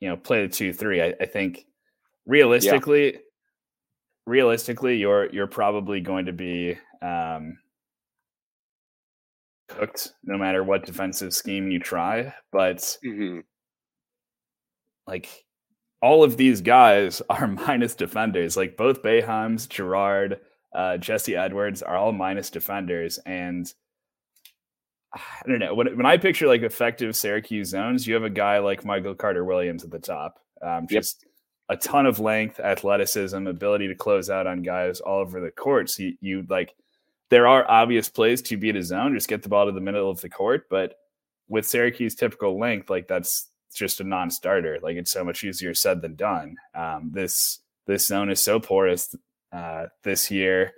you 0.01 0.09
know, 0.09 0.17
play 0.17 0.47
the 0.47 0.53
two 0.53 0.73
three. 0.73 1.03
I, 1.03 1.15
I 1.21 1.27
think 1.27 1.67
realistically, 2.27 3.13
yeah. 3.13 3.19
realistically, 4.27 4.97
you're 4.97 5.33
you're 5.33 5.47
probably 5.47 6.01
going 6.01 6.27
to 6.27 6.33
be 6.33 6.77
um, 7.03 7.59
cooked 9.69 10.13
no 10.25 10.39
matter 10.39 10.65
what 10.65 10.87
defensive 10.87 11.33
scheme 11.33 11.71
you 11.71 11.79
try. 11.79 12.35
But 12.53 12.79
mm-hmm 13.05 13.41
like 15.07 15.45
all 16.03 16.25
of 16.25 16.37
these 16.37 16.61
guys 16.61 17.23
are 17.31 17.47
minus 17.47 17.95
defenders. 17.95 18.57
Like 18.57 18.77
both 18.77 19.03
Boeheims, 19.03 19.69
Girard, 19.69 20.41
uh, 20.75 20.99
Jesse 20.99 21.37
Edwards 21.37 21.83
are 21.83 21.97
all 21.97 22.13
minus 22.13 22.51
defenders. 22.51 23.19
And 23.27 23.73
I 25.15 25.49
don't 25.49 25.59
know. 25.59 25.75
When, 25.75 25.97
when 25.97 26.07
I 26.07 26.17
picture 26.17 26.47
like 26.47 26.63
effective 26.63 27.17
Syracuse 27.17 27.71
zones, 27.71 28.07
you 28.07 28.15
have 28.15 28.25
a 28.25 28.31
guy 28.31 28.59
like 28.59 28.85
Michael 28.85 29.15
Carter 29.15 29.45
Williams 29.45 29.85
at 29.85 29.91
the 29.91 29.99
top. 29.99 30.39
Um, 30.63 30.87
just 30.89 31.25
yep. 31.69 31.79
a 31.79 31.81
ton 31.81 32.07
of 32.07 32.19
length, 32.19 32.61
athleticism, 32.61 33.47
ability 33.47 33.89
to 33.89 33.95
close 33.95 34.31
out 34.31 34.47
on 34.47 34.63
guys 34.63 35.01
all 35.01 35.21
over 35.21 35.41
the 35.41 35.51
court. 35.51 35.91
So 35.91 36.05
you, 36.05 36.17
you 36.21 36.47
like, 36.49 36.75
there 37.29 37.47
are 37.47 37.69
obvious 37.69 38.09
plays 38.09 38.41
to 38.43 38.57
beat 38.57 38.77
a 38.77 38.83
zone, 38.83 39.15
just 39.15 39.29
get 39.29 39.43
the 39.43 39.49
ball 39.49 39.67
to 39.67 39.73
the 39.73 39.81
middle 39.81 40.11
of 40.11 40.21
the 40.21 40.29
court. 40.29 40.67
But 40.71 40.95
with 41.49 41.67
Syracuse 41.67 42.15
typical 42.15 42.59
length, 42.59 42.89
like 42.89 43.09
that's 43.09 43.51
just 43.75 44.01
a 44.01 44.05
non-starter. 44.05 44.79
Like 44.83 44.97
it's 44.97 45.11
so 45.11 45.25
much 45.25 45.45
easier 45.45 45.75
said 45.75 46.03
than 46.03 46.17
done. 46.17 46.57
Um, 46.75 47.11
this 47.13 47.61
this 47.87 48.07
zone 48.07 48.31
is 48.31 48.43
so 48.43 48.59
porous 48.59 49.15
uh, 49.53 49.87
this 50.03 50.31
year. 50.31 50.73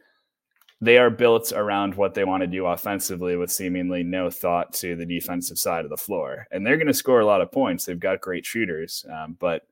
They 0.80 0.98
are 0.98 1.10
built 1.10 1.52
around 1.52 1.96
what 1.96 2.14
they 2.14 2.24
want 2.24 2.42
to 2.42 2.46
do 2.46 2.66
offensively, 2.66 3.36
with 3.36 3.50
seemingly 3.50 4.04
no 4.04 4.30
thought 4.30 4.72
to 4.74 4.94
the 4.94 5.06
defensive 5.06 5.58
side 5.58 5.84
of 5.84 5.90
the 5.90 5.96
floor. 5.96 6.46
And 6.52 6.64
they're 6.64 6.76
going 6.76 6.86
to 6.86 6.94
score 6.94 7.20
a 7.20 7.26
lot 7.26 7.40
of 7.40 7.50
points. 7.50 7.84
They've 7.84 7.98
got 7.98 8.20
great 8.20 8.46
shooters, 8.46 9.04
um, 9.12 9.36
but 9.40 9.62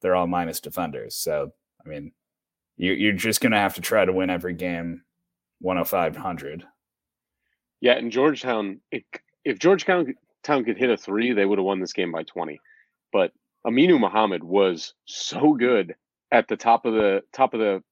they're 0.00 0.14
all 0.14 0.26
minus 0.26 0.60
defenders. 0.60 1.16
So 1.16 1.52
I 1.84 1.88
mean, 1.88 2.12
you, 2.76 3.10
are 3.10 3.12
just 3.12 3.40
going 3.40 3.52
to 3.52 3.58
have 3.58 3.74
to 3.74 3.80
try 3.80 4.04
to 4.04 4.12
win 4.12 4.30
every 4.30 4.54
game, 4.54 5.02
105 5.60 6.14
100. 6.14 6.64
Yeah, 7.80 7.98
in 7.98 8.10
Georgetown, 8.10 8.80
if 9.44 9.58
Georgetown 9.58 10.14
Town 10.42 10.64
could 10.64 10.78
hit 10.78 10.90
a 10.90 10.96
three, 10.96 11.32
they 11.32 11.46
would 11.46 11.58
have 11.58 11.64
won 11.64 11.80
this 11.80 11.92
game 11.92 12.12
by 12.12 12.22
20. 12.22 12.60
But 13.12 13.32
Aminu 13.66 13.98
Mohammed 13.98 14.44
was 14.44 14.94
so 15.06 15.54
good 15.54 15.94
at 16.32 16.48
the 16.48 16.56
top 16.56 16.84
of 16.84 16.94
the 16.94 17.22
top 17.32 17.54
of 17.54 17.60
the 17.60 17.82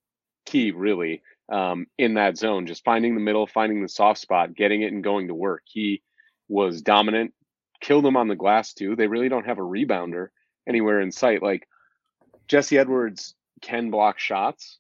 key, 0.47 0.71
really, 0.71 1.23
um, 1.51 1.87
in 1.99 2.15
that 2.15 2.37
zone, 2.37 2.67
just 2.67 2.85
finding 2.85 3.15
the 3.15 3.21
middle, 3.21 3.47
finding 3.47 3.83
the 3.83 3.89
soft 3.89 4.21
spot, 4.21 4.55
getting 4.55 4.83
it 4.83 4.93
and 4.93 5.05
going 5.05 5.29
to 5.29 5.35
work. 5.35 5.63
He 5.67 6.03
was 6.49 6.83
dominant, 6.83 7.35
killed 7.81 8.05
them 8.05 8.17
on 8.17 8.29
the 8.29 8.37
glass 8.37 8.73
too. 8.75 8.97
They 8.97 9.07
really 9.07 9.29
don't 9.29 9.47
have 9.47 9.59
a 9.59 9.63
rebounder 9.63 10.29
anywhere 10.69 11.01
in 11.01 11.13
sight. 11.13 11.43
Like 11.43 11.67
Jesse 12.49 12.79
Edwards 12.79 13.35
can 13.61 13.91
block 13.91 14.19
shots, 14.19 14.79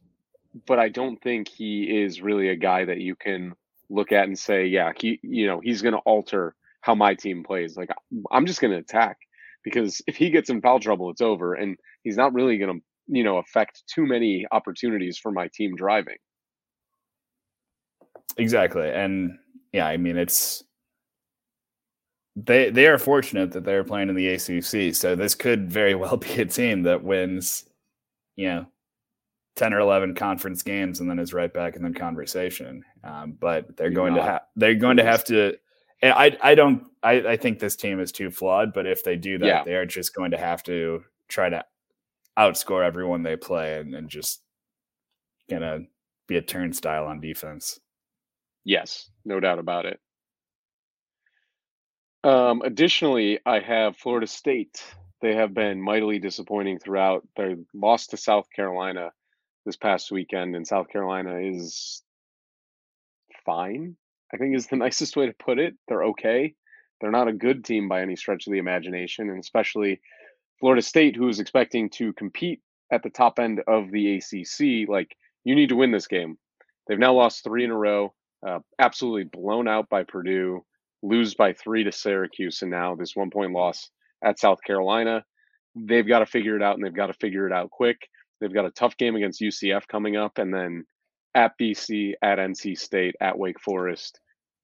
but 0.66 0.78
I 0.78 0.88
don't 0.88 1.20
think 1.20 1.48
he 1.48 2.02
is 2.02 2.20
really 2.20 2.48
a 2.48 2.56
guy 2.56 2.84
that 2.84 3.00
you 3.00 3.16
can 3.16 3.54
look 3.88 4.12
at 4.12 4.24
and 4.24 4.38
say, 4.38 4.66
yeah, 4.66 4.92
he, 4.98 5.20
you 5.22 5.46
know, 5.46 5.60
he's 5.60 5.82
going 5.82 5.94
to 5.94 6.00
alter 6.00 6.54
how 6.80 6.94
my 6.94 7.14
team 7.14 7.44
plays. 7.44 7.76
Like 7.76 7.90
I'm 8.30 8.46
just 8.46 8.60
going 8.60 8.72
to 8.72 8.78
attack 8.78 9.18
because 9.64 10.02
if 10.06 10.16
he 10.16 10.30
gets 10.30 10.50
in 10.50 10.60
foul 10.60 10.80
trouble, 10.80 11.10
it's 11.10 11.20
over, 11.20 11.54
and 11.54 11.78
he's 12.02 12.16
not 12.16 12.34
really 12.34 12.58
going 12.58 12.78
to 12.78 12.84
you 13.08 13.24
know 13.24 13.38
affect 13.38 13.82
too 13.92 14.06
many 14.06 14.46
opportunities 14.52 15.18
for 15.18 15.32
my 15.32 15.48
team 15.54 15.74
driving. 15.76 16.18
Exactly, 18.36 18.90
and 18.90 19.38
yeah, 19.72 19.86
I 19.86 19.96
mean 19.96 20.16
it's 20.16 20.64
they 22.36 22.70
they 22.70 22.86
are 22.86 22.98
fortunate 22.98 23.52
that 23.52 23.64
they're 23.64 23.84
playing 23.84 24.08
in 24.08 24.14
the 24.14 24.28
ACC, 24.28 24.94
so 24.94 25.14
this 25.14 25.34
could 25.34 25.70
very 25.70 25.94
well 25.96 26.16
be 26.16 26.40
a 26.40 26.46
team 26.46 26.82
that 26.84 27.04
wins, 27.04 27.64
you 28.36 28.48
know, 28.48 28.66
ten 29.56 29.74
or 29.74 29.80
eleven 29.80 30.14
conference 30.14 30.62
games 30.62 31.00
and 31.00 31.08
then 31.08 31.18
is 31.18 31.34
right 31.34 31.52
back 31.52 31.76
in 31.76 31.82
the 31.82 31.90
conversation. 31.90 32.84
Um, 33.04 33.36
but 33.38 33.76
they're 33.76 33.90
going 33.90 34.14
to 34.14 34.22
have 34.22 34.42
they're 34.56 34.74
going 34.74 34.96
to 34.96 35.04
have 35.04 35.24
to 35.24 35.56
I 36.02 36.36
I 36.42 36.54
don't 36.54 36.84
I, 37.02 37.12
I 37.12 37.36
think 37.36 37.58
this 37.58 37.76
team 37.76 38.00
is 38.00 38.12
too 38.12 38.30
flawed, 38.30 38.72
but 38.72 38.86
if 38.86 39.04
they 39.04 39.16
do 39.16 39.38
that, 39.38 39.46
yeah. 39.46 39.64
they 39.64 39.74
are 39.74 39.86
just 39.86 40.14
going 40.14 40.30
to 40.32 40.38
have 40.38 40.62
to 40.64 41.04
try 41.28 41.48
to 41.48 41.64
outscore 42.38 42.84
everyone 42.84 43.22
they 43.22 43.36
play 43.36 43.78
and, 43.78 43.94
and 43.94 44.08
just 44.08 44.42
gonna 45.50 45.80
be 46.26 46.36
a 46.36 46.42
turnstile 46.42 47.06
on 47.06 47.20
defense. 47.20 47.78
Yes, 48.64 49.10
no 49.24 49.40
doubt 49.40 49.58
about 49.58 49.86
it. 49.86 50.00
Um, 52.24 52.62
additionally, 52.62 53.40
I 53.44 53.60
have 53.60 53.96
Florida 53.96 54.26
State. 54.26 54.82
They 55.20 55.34
have 55.34 55.54
been 55.54 55.80
mightily 55.80 56.18
disappointing 56.18 56.78
throughout. 56.78 57.26
They 57.36 57.56
lost 57.74 58.10
to 58.10 58.16
South 58.16 58.46
Carolina 58.54 59.10
this 59.64 59.76
past 59.76 60.12
weekend, 60.12 60.54
and 60.54 60.66
South 60.66 60.88
Carolina 60.88 61.38
is 61.38 62.02
fine. 63.44 63.96
I 64.32 64.36
think 64.36 64.56
is 64.56 64.66
the 64.68 64.76
nicest 64.86 65.16
way 65.16 65.26
to 65.26 65.32
put 65.32 65.58
it. 65.58 65.74
They're 65.88 66.04
okay. 66.04 66.54
They're 67.00 67.10
not 67.10 67.28
a 67.28 67.32
good 67.32 67.64
team 67.64 67.88
by 67.88 68.02
any 68.02 68.14
stretch 68.14 68.46
of 68.46 68.52
the 68.52 68.58
imagination, 68.58 69.28
and 69.28 69.40
especially 69.40 70.00
Florida 70.60 70.82
State, 70.82 71.16
who 71.16 71.28
is 71.28 71.40
expecting 71.40 71.90
to 71.90 72.12
compete 72.12 72.60
at 72.92 73.02
the 73.02 73.10
top 73.10 73.40
end 73.40 73.60
of 73.66 73.90
the 73.90 74.16
ACC. 74.16 74.88
Like, 74.88 75.16
you 75.42 75.56
need 75.56 75.70
to 75.70 75.76
win 75.76 75.90
this 75.90 76.06
game. 76.06 76.38
They've 76.86 76.98
now 76.98 77.14
lost 77.14 77.42
three 77.42 77.64
in 77.64 77.70
a 77.70 77.76
row, 77.76 78.14
uh, 78.46 78.58
absolutely 78.78 79.24
blown 79.24 79.68
out 79.68 79.88
by 79.88 80.04
Purdue, 80.04 80.64
lose 81.02 81.34
by 81.34 81.52
three 81.52 81.84
to 81.84 81.92
Syracuse, 81.92 82.62
and 82.62 82.70
now 82.70 82.94
this 82.94 83.16
one 83.16 83.30
point 83.30 83.52
loss 83.52 83.90
at 84.24 84.38
South 84.38 84.58
Carolina. 84.66 85.24
They've 85.74 86.06
got 86.06 86.20
to 86.20 86.26
figure 86.26 86.56
it 86.56 86.62
out, 86.62 86.76
and 86.76 86.84
they've 86.84 86.94
got 86.94 87.06
to 87.06 87.14
figure 87.14 87.46
it 87.46 87.52
out 87.52 87.70
quick. 87.70 87.96
They've 88.40 88.52
got 88.52 88.66
a 88.66 88.70
tough 88.70 88.96
game 88.96 89.16
against 89.16 89.40
UCF 89.40 89.86
coming 89.88 90.16
up, 90.16 90.38
and 90.38 90.52
then 90.52 90.84
at 91.34 91.52
BC, 91.58 92.14
at 92.22 92.38
NC 92.38 92.78
State, 92.78 93.14
at 93.20 93.38
Wake 93.38 93.60
Forest. 93.60 94.20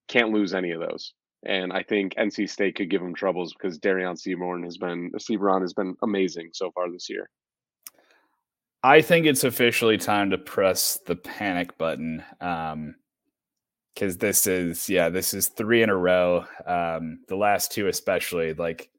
Can't 0.08 0.32
lose 0.32 0.54
any 0.54 0.72
of 0.72 0.80
those. 0.80 1.14
And 1.46 1.72
I 1.72 1.82
think 1.82 2.14
NC 2.14 2.50
State 2.50 2.74
could 2.74 2.90
give 2.90 3.00
them 3.00 3.14
troubles 3.14 3.54
because 3.54 3.78
Dereon 3.78 4.18
Seabron 4.18 4.64
has 4.64 4.76
been 4.76 5.12
Seabron 5.16 5.60
has 5.60 5.72
been 5.72 5.94
amazing 6.02 6.50
so 6.52 6.72
far 6.72 6.90
this 6.90 7.08
year. 7.08 7.30
I 8.82 9.00
think 9.02 9.26
it's 9.26 9.44
officially 9.44 9.98
time 9.98 10.30
to 10.30 10.38
press 10.38 10.98
the 11.06 11.16
panic 11.16 11.78
button. 11.78 12.24
Um, 12.40 12.96
because 13.98 14.16
this 14.16 14.46
is 14.46 14.88
yeah, 14.88 15.08
this 15.08 15.34
is 15.34 15.48
three 15.48 15.82
in 15.82 15.90
a 15.90 15.96
row. 15.96 16.44
Um, 16.66 17.20
the 17.26 17.36
last 17.36 17.72
two 17.72 17.88
especially, 17.88 18.54
like 18.54 18.90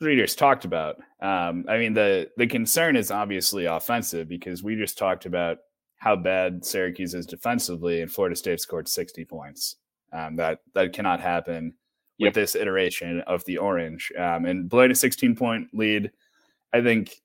readers 0.00 0.34
talked 0.34 0.66
about. 0.66 0.96
Um, 1.22 1.64
I 1.68 1.78
mean 1.78 1.94
the 1.94 2.28
the 2.36 2.46
concern 2.46 2.96
is 2.96 3.10
obviously 3.10 3.64
offensive 3.64 4.28
because 4.28 4.62
we 4.62 4.76
just 4.76 4.98
talked 4.98 5.24
about 5.24 5.58
how 5.96 6.16
bad 6.16 6.66
Syracuse 6.66 7.14
is 7.14 7.24
defensively, 7.24 8.02
and 8.02 8.12
Florida 8.12 8.36
State 8.36 8.60
scored 8.60 8.88
60 8.88 9.24
points. 9.24 9.76
Um, 10.12 10.36
that 10.36 10.58
that 10.74 10.92
cannot 10.92 11.20
happen 11.20 11.72
yep. 12.18 12.28
with 12.28 12.34
this 12.34 12.54
iteration 12.54 13.22
of 13.26 13.42
the 13.46 13.56
Orange. 13.56 14.12
Um, 14.18 14.44
and 14.44 14.68
blowing 14.68 14.90
a 14.90 14.94
16 14.94 15.34
point 15.34 15.68
lead, 15.72 16.10
I 16.74 16.82
think 16.82 17.22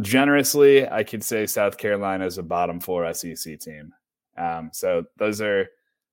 generously, 0.00 0.88
I 0.88 1.02
could 1.02 1.24
say 1.24 1.46
South 1.46 1.76
Carolina 1.76 2.24
is 2.24 2.38
a 2.38 2.42
bottom 2.44 2.78
four 2.78 3.12
SEC 3.12 3.58
team. 3.58 3.92
Um, 4.38 4.70
so 4.72 5.04
those 5.18 5.40
are 5.40 5.68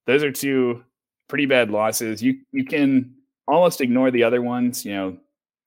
those 0.05 0.23
are 0.23 0.31
two 0.31 0.83
pretty 1.27 1.45
bad 1.45 1.71
losses. 1.71 2.21
You 2.21 2.39
you 2.51 2.65
can 2.65 3.15
almost 3.47 3.81
ignore 3.81 4.11
the 4.11 4.23
other 4.23 4.41
ones. 4.41 4.85
You 4.85 4.93
know, 4.93 5.17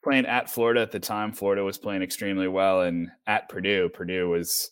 playing 0.02 0.26
at 0.26 0.50
Florida 0.50 0.80
at 0.80 0.92
the 0.92 1.00
time, 1.00 1.32
Florida 1.32 1.64
was 1.64 1.78
playing 1.78 2.02
extremely 2.02 2.48
well, 2.48 2.82
and 2.82 3.10
at 3.26 3.48
Purdue, 3.48 3.88
Purdue 3.88 4.28
was 4.28 4.70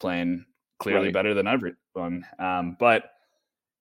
playing 0.00 0.44
clearly 0.78 1.06
right. 1.06 1.14
better 1.14 1.34
than 1.34 1.46
everyone. 1.46 2.24
Um, 2.38 2.76
but 2.78 3.10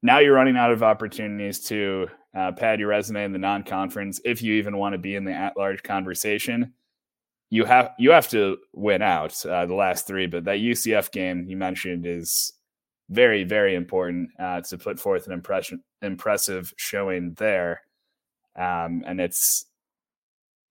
now 0.01 0.19
you're 0.19 0.33
running 0.33 0.57
out 0.57 0.71
of 0.71 0.83
opportunities 0.83 1.59
to 1.65 2.07
uh, 2.35 2.51
pad 2.51 2.79
your 2.79 2.89
resume 2.89 3.23
in 3.23 3.31
the 3.31 3.39
non-conference 3.39 4.21
if 4.25 4.41
you 4.41 4.55
even 4.55 4.77
want 4.77 4.93
to 4.93 4.99
be 4.99 5.15
in 5.15 5.25
the 5.25 5.33
at-large 5.33 5.83
conversation. 5.83 6.73
You 7.49 7.65
have 7.65 7.91
you 7.97 8.11
have 8.11 8.27
to 8.29 8.57
win 8.73 9.01
out 9.01 9.45
uh, 9.45 9.65
the 9.65 9.73
last 9.73 10.05
three, 10.05 10.27
but 10.27 10.43
that 10.45 10.57
UCF 10.57 11.11
game 11.11 11.45
you 11.47 11.55
mentioned 11.55 12.05
is 12.05 12.51
very 13.09 13.43
very 13.43 13.75
important 13.75 14.29
uh, 14.39 14.61
to 14.61 14.77
put 14.77 14.99
forth 14.99 15.27
an 15.27 15.33
impression 15.33 15.83
impressive 16.01 16.73
showing 16.77 17.33
there, 17.35 17.81
um, 18.55 19.03
and 19.05 19.19
it's 19.21 19.65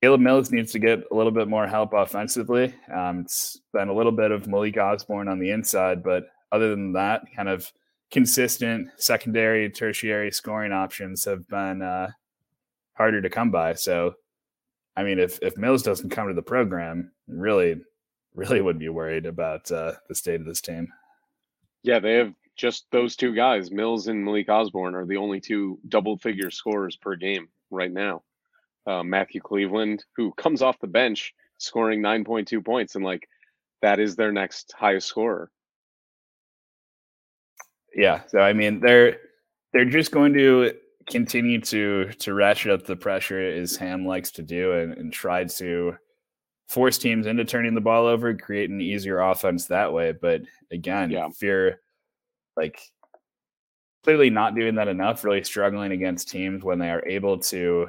Caleb 0.03 0.21
Mills 0.21 0.53
needs 0.53 0.73
to 0.73 0.79
get 0.79 1.05
a 1.11 1.15
little 1.15 1.33
bit 1.33 1.49
more 1.49 1.67
help 1.67 1.93
offensively. 1.93 2.75
Um, 2.95 3.21
it's 3.21 3.59
been 3.73 3.89
a 3.89 3.95
little 3.95 4.13
bit 4.13 4.31
of 4.31 4.47
Malik 4.47 4.77
Osborne 4.77 5.29
on 5.29 5.39
the 5.39 5.51
inside, 5.51 6.03
but 6.03 6.27
other 6.53 6.71
than 6.71 6.93
that, 6.93 7.23
kind 7.35 7.49
of 7.49 7.73
consistent 8.11 8.89
secondary, 8.99 9.71
tertiary 9.71 10.31
scoring 10.31 10.73
options 10.73 11.25
have 11.25 11.49
been 11.49 11.83
uh, 11.83 12.11
harder 12.95 13.21
to 13.23 13.31
come 13.31 13.51
by. 13.51 13.75
So, 13.75 14.15
I 14.97 15.03
mean, 15.03 15.19
if 15.19 15.39
if 15.43 15.57
Mills 15.57 15.83
doesn't 15.83 16.11
come 16.11 16.29
to 16.29 16.35
the 16.35 16.43
program, 16.43 17.11
really, 17.27 17.81
really 18.35 18.61
would 18.61 18.79
be 18.79 18.89
worried 18.89 19.27
about 19.27 19.71
uh, 19.73 19.93
the 20.09 20.15
state 20.15 20.41
of 20.41 20.47
this 20.47 20.61
team. 20.61 20.89
Yeah, 21.87 22.01
they 22.01 22.15
have 22.15 22.35
just 22.57 22.87
those 22.91 23.17
two 23.17 23.35
guys, 23.35 23.71
Mills 23.71 24.09
and 24.09 24.25
Malik 24.25 24.49
Osborne, 24.49 24.95
are 24.95 25.07
the 25.07 25.17
only 25.17 25.41
two 25.41 25.79
double 25.89 26.19
figure 26.19 26.51
scorers 26.51 26.97
per 26.97 27.17
game 27.17 27.49
right 27.71 27.93
now. 27.93 28.23
Uh, 28.87 29.03
Matthew 29.03 29.41
Cleveland, 29.41 30.05
who 30.17 30.33
comes 30.33 30.63
off 30.63 30.79
the 30.81 30.87
bench 30.87 31.35
scoring 31.59 32.01
9.2 32.01 32.65
points, 32.65 32.95
and 32.95 33.05
like 33.05 33.29
that 33.83 33.99
is 33.99 34.17
their 34.17 34.33
next 34.33 34.75
highest 34.77 35.09
scorer 35.09 35.51
yeah. 37.97 38.21
So 38.29 38.39
I 38.39 38.53
mean, 38.53 38.81
they're 38.81 39.17
they're 39.73 39.87
just 39.87 40.13
going 40.13 40.35
to 40.35 40.73
continue 41.09 41.61
to 41.63 42.13
to 42.13 42.35
ratchet 42.35 42.71
up 42.71 42.87
the 42.87 42.97
pressure 42.97 43.41
as 43.41 43.77
Ham 43.77 44.07
likes 44.07 44.31
to 44.33 44.43
do, 44.43 44.73
and, 44.73 44.93
and 44.93 45.13
try 45.13 45.45
to 45.45 45.97
force 46.69 46.99
teams 46.99 47.27
into 47.27 47.45
turning 47.45 47.75
the 47.75 47.81
ball 47.81 48.07
over, 48.07 48.35
create 48.35 48.71
an 48.71 48.81
easier 48.81 49.21
offense 49.21 49.67
that 49.67 49.93
way. 49.93 50.13
But 50.13 50.43
again, 50.71 51.11
yeah. 51.11 51.27
if 51.27 51.41
you're 51.43 51.81
like 52.57 52.81
clearly 54.05 54.31
not 54.31 54.55
doing 54.55 54.75
that 54.77 54.89
enough, 54.89 55.25
really 55.25 55.45
struggling 55.45 55.93
against 55.93 56.29
teams 56.29 56.63
when 56.63 56.79
they 56.79 56.91
are 56.91 57.07
able 57.07 57.39
to 57.39 57.89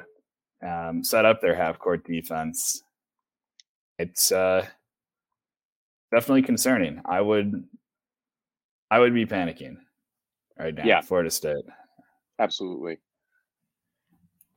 um, 0.66 1.02
set 1.02 1.24
up 1.24 1.40
their 1.40 1.54
half 1.54 1.78
court 1.78 2.04
defense, 2.04 2.82
it's 3.98 4.30
uh, 4.32 4.64
definitely 6.12 6.42
concerning. 6.42 7.00
I 7.04 7.20
would 7.20 7.64
I 8.90 8.98
would 8.98 9.14
be 9.14 9.26
panicking 9.26 9.76
right 10.58 10.74
now. 10.74 10.84
Yeah, 10.84 11.00
Florida 11.00 11.30
State. 11.30 11.64
Absolutely. 12.38 12.98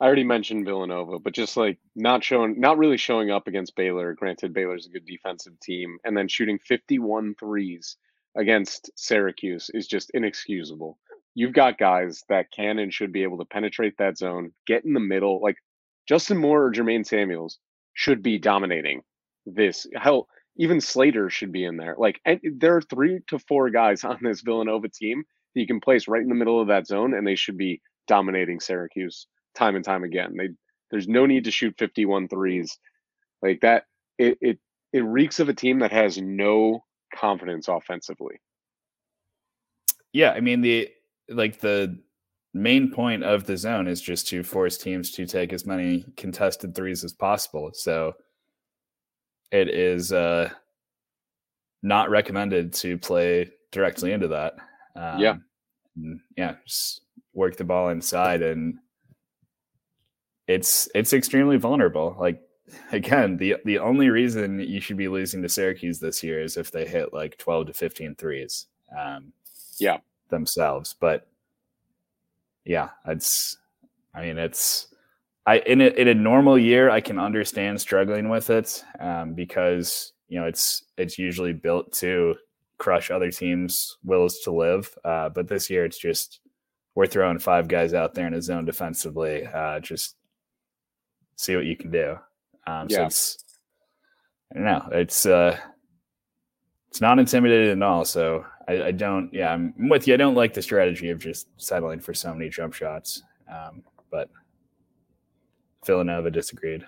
I 0.02 0.06
already 0.06 0.24
mentioned 0.24 0.66
Villanova, 0.66 1.20
but 1.20 1.34
just 1.34 1.56
like 1.56 1.78
not 1.95 2.24
showing, 2.24 2.60
not 2.60 2.80
really 2.80 2.97
showing 2.97 3.30
up 3.30 3.47
against 3.47 3.76
Baylor. 3.76 4.16
Granted, 4.16 4.52
Baylor's 4.52 4.88
a 4.88 4.89
good 4.89 5.06
defensive 5.06 5.60
team, 5.60 5.99
and 6.04 6.18
then 6.18 6.28
shooting 6.28 6.58
51 6.58 7.36
threes 7.39 7.97
against 8.36 8.89
Syracuse 8.95 9.70
is 9.76 9.86
just 9.86 10.10
inexcusable. 10.16 10.97
You've 11.36 11.54
got 11.54 11.78
guys 11.78 12.24
that 12.30 12.49
can 12.52 12.80
and 12.80 12.91
should 12.91 13.14
be 13.14 13.22
able 13.22 13.38
to 13.38 13.45
penetrate 13.45 13.95
that 13.99 14.18
zone, 14.18 14.54
get 14.66 14.86
in 14.86 14.93
the 14.93 14.99
middle. 14.99 15.39
Like 15.39 15.58
Justin 16.08 16.38
Moore 16.38 16.66
or 16.66 16.72
Jermaine 16.72 17.06
Samuels 17.06 17.60
should 17.93 18.24
be 18.24 18.39
dominating 18.39 19.04
this. 19.45 19.86
Hell, 19.95 20.28
even 20.58 20.82
Slater 20.82 21.30
should 21.30 21.52
be 21.52 21.64
in 21.64 21.78
there. 21.78 21.93
Like, 21.95 22.20
there 22.26 22.76
are 22.76 22.82
three 22.82 23.20
to 23.28 23.38
four 23.38 23.70
guys 23.70 24.04
on 24.04 24.18
this 24.24 24.41
Villanova 24.41 24.89
team 24.89 25.26
that 25.54 25.62
you 25.62 25.68
can 25.68 25.80
place 25.80 26.08
right 26.08 26.24
in 26.24 26.30
the 26.30 26.34
middle 26.34 26.60
of 26.60 26.70
that 26.70 26.88
zone, 26.88 27.14
and 27.14 27.28
they 27.28 27.36
should 27.36 27.58
be 27.58 27.82
dominating 28.08 28.60
Syracuse 28.60 29.28
time 29.56 29.76
and 29.76 29.86
time 29.86 30.04
again. 30.04 30.36
They 30.38 30.49
there's 30.89 31.08
no 31.08 31.26
need 31.26 31.45
to 31.45 31.52
shoot 31.52 31.76
51 31.78 32.28
threes 32.28 32.78
like 33.41 33.62
that. 33.62 33.86
It 34.18 34.38
it 34.41 34.60
it 34.93 35.02
reeks 35.02 35.39
of 35.39 35.49
a 35.49 35.54
team 35.54 35.80
that 35.80 35.91
has 35.91 36.18
no 36.18 36.84
confidence 37.16 37.68
offensively. 37.68 38.36
Yeah, 40.14 40.32
I 40.32 40.41
mean 40.41 40.62
the 40.62 40.89
like 41.30 41.60
the 41.60 41.97
main 42.54 42.91
point 42.91 43.24
of 43.24 43.45
the 43.45 43.56
zone 43.56 43.88
is 43.88 44.02
just 44.02 44.28
to 44.28 44.43
force 44.43 44.78
teams 44.78 45.12
to 45.12 45.26
take 45.26 45.54
as 45.54 45.66
many 45.66 46.06
contested 46.18 46.76
threes 46.76 47.04
as 47.04 47.14
possible. 47.14 47.72
So 47.74 48.14
it 49.52 49.70
is 49.70 50.12
uh 50.12 50.49
not 51.84 52.10
recommended 52.10 52.74
to 52.74 52.97
play 52.97 53.52
directly 53.72 54.12
into 54.12 54.28
that. 54.28 54.54
Um, 54.95 55.20
yeah. 55.20 55.36
yeah. 56.38 56.56
Just 56.66 57.02
work 57.34 57.58
the 57.58 57.64
ball 57.64 57.89
inside 57.89 58.41
and 58.41 58.78
it's 60.54 60.89
it's 60.93 61.14
extremely 61.14 61.58
vulnerable. 61.58 62.16
Like 62.20 62.41
again, 62.91 63.38
the 63.38 63.58
the 63.66 63.80
only 63.80 64.10
reason 64.10 64.60
you 64.60 64.82
should 64.82 64.97
be 64.97 65.08
losing 65.08 65.41
to 65.41 65.49
Syracuse 65.49 65.99
this 65.99 66.24
year 66.24 66.41
is 66.41 66.58
if 66.58 66.72
they 66.72 66.86
hit 66.86 67.14
like 67.14 67.38
12 67.38 67.68
to 67.68 67.74
15 67.74 68.16
threes. 68.16 68.68
Um, 68.97 69.34
yeah. 69.80 69.97
Themselves. 70.30 70.95
But 70.99 71.28
yeah, 72.66 72.89
it's 73.08 73.58
I 74.14 74.22
mean 74.22 74.38
it's 74.38 74.88
I 75.45 75.60
in 75.60 75.82
a 75.82 75.88
in 75.88 76.08
a 76.08 76.14
normal 76.14 76.58
year 76.58 76.89
I 76.89 77.02
can 77.02 77.20
understand 77.20 77.82
struggling 77.82 78.30
with 78.30 78.49
it 78.49 78.84
um, 78.99 79.34
because 79.34 80.14
you 80.28 80.39
know 80.39 80.45
it's 80.45 80.84
it's 80.97 81.18
usually 81.18 81.54
built 81.54 81.91
to 81.93 82.36
crush 82.78 83.12
other 83.12 83.30
teams' 83.30 83.97
wills 84.04 84.39
to 84.39 84.52
live. 84.52 84.97
Uh, 85.06 85.30
but 85.30 85.47
this 85.47 85.70
year, 85.70 85.86
it's 85.86 85.99
just 85.99 86.39
we're 86.95 87.06
throwing 87.06 87.38
five 87.38 87.68
guys 87.68 87.93
out 87.93 88.16
there 88.16 88.28
in 88.28 88.34
a 88.34 88.41
zone 88.41 88.66
defensively. 88.66 89.45
Uh, 89.45 89.80
just 89.80 90.16
see 91.36 91.56
what 91.56 91.66
you 91.66 91.76
can 91.76 91.92
do. 91.92 92.18
Um, 92.68 92.88
yeah. 92.90 92.98
So 92.98 93.06
it's 93.06 93.38
I 94.52 94.56
don't 94.56 94.66
know. 94.66 94.90
It's 94.92 95.26
uh, 95.26 95.58
it's 96.90 97.02
not 97.02 97.20
intimidating 97.20 97.72
at 97.72 97.84
all. 97.84 98.04
So 98.06 98.46
I, 98.68 98.84
I, 98.84 98.92
don't. 98.92 99.34
Yeah, 99.34 99.54
I'm 99.54 99.74
with 99.90 100.08
you. 100.08 100.14
I 100.14 100.18
don't 100.18 100.36
like 100.36 100.54
the 100.54 100.62
strategy 100.62 101.10
of 101.10 101.20
just 101.20 101.48
settling 101.58 102.00
for 102.00 102.14
so 102.14 102.34
many 102.34 102.50
jump 102.50 102.74
shots. 102.74 103.24
Um, 103.50 103.84
but 104.12 104.30
Villanova 105.86 106.30
disagreed. 106.30 106.86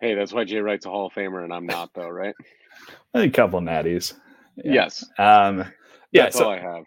Hey, 0.00 0.14
that's 0.14 0.32
why 0.32 0.44
Jay 0.44 0.58
Wright's 0.58 0.86
a 0.86 0.90
Hall 0.90 1.06
of 1.06 1.12
Famer 1.12 1.44
and 1.44 1.52
I'm 1.52 1.66
not, 1.66 1.92
though, 1.94 2.08
right? 2.08 2.34
a 3.14 3.28
couple 3.30 3.60
natties. 3.60 4.14
Yeah. 4.56 4.72
Yes. 4.72 5.04
Um, 5.18 5.64
yeah. 6.12 6.24
That's 6.24 6.38
so 6.38 6.44
all 6.44 6.50
I 6.50 6.60
have. 6.60 6.84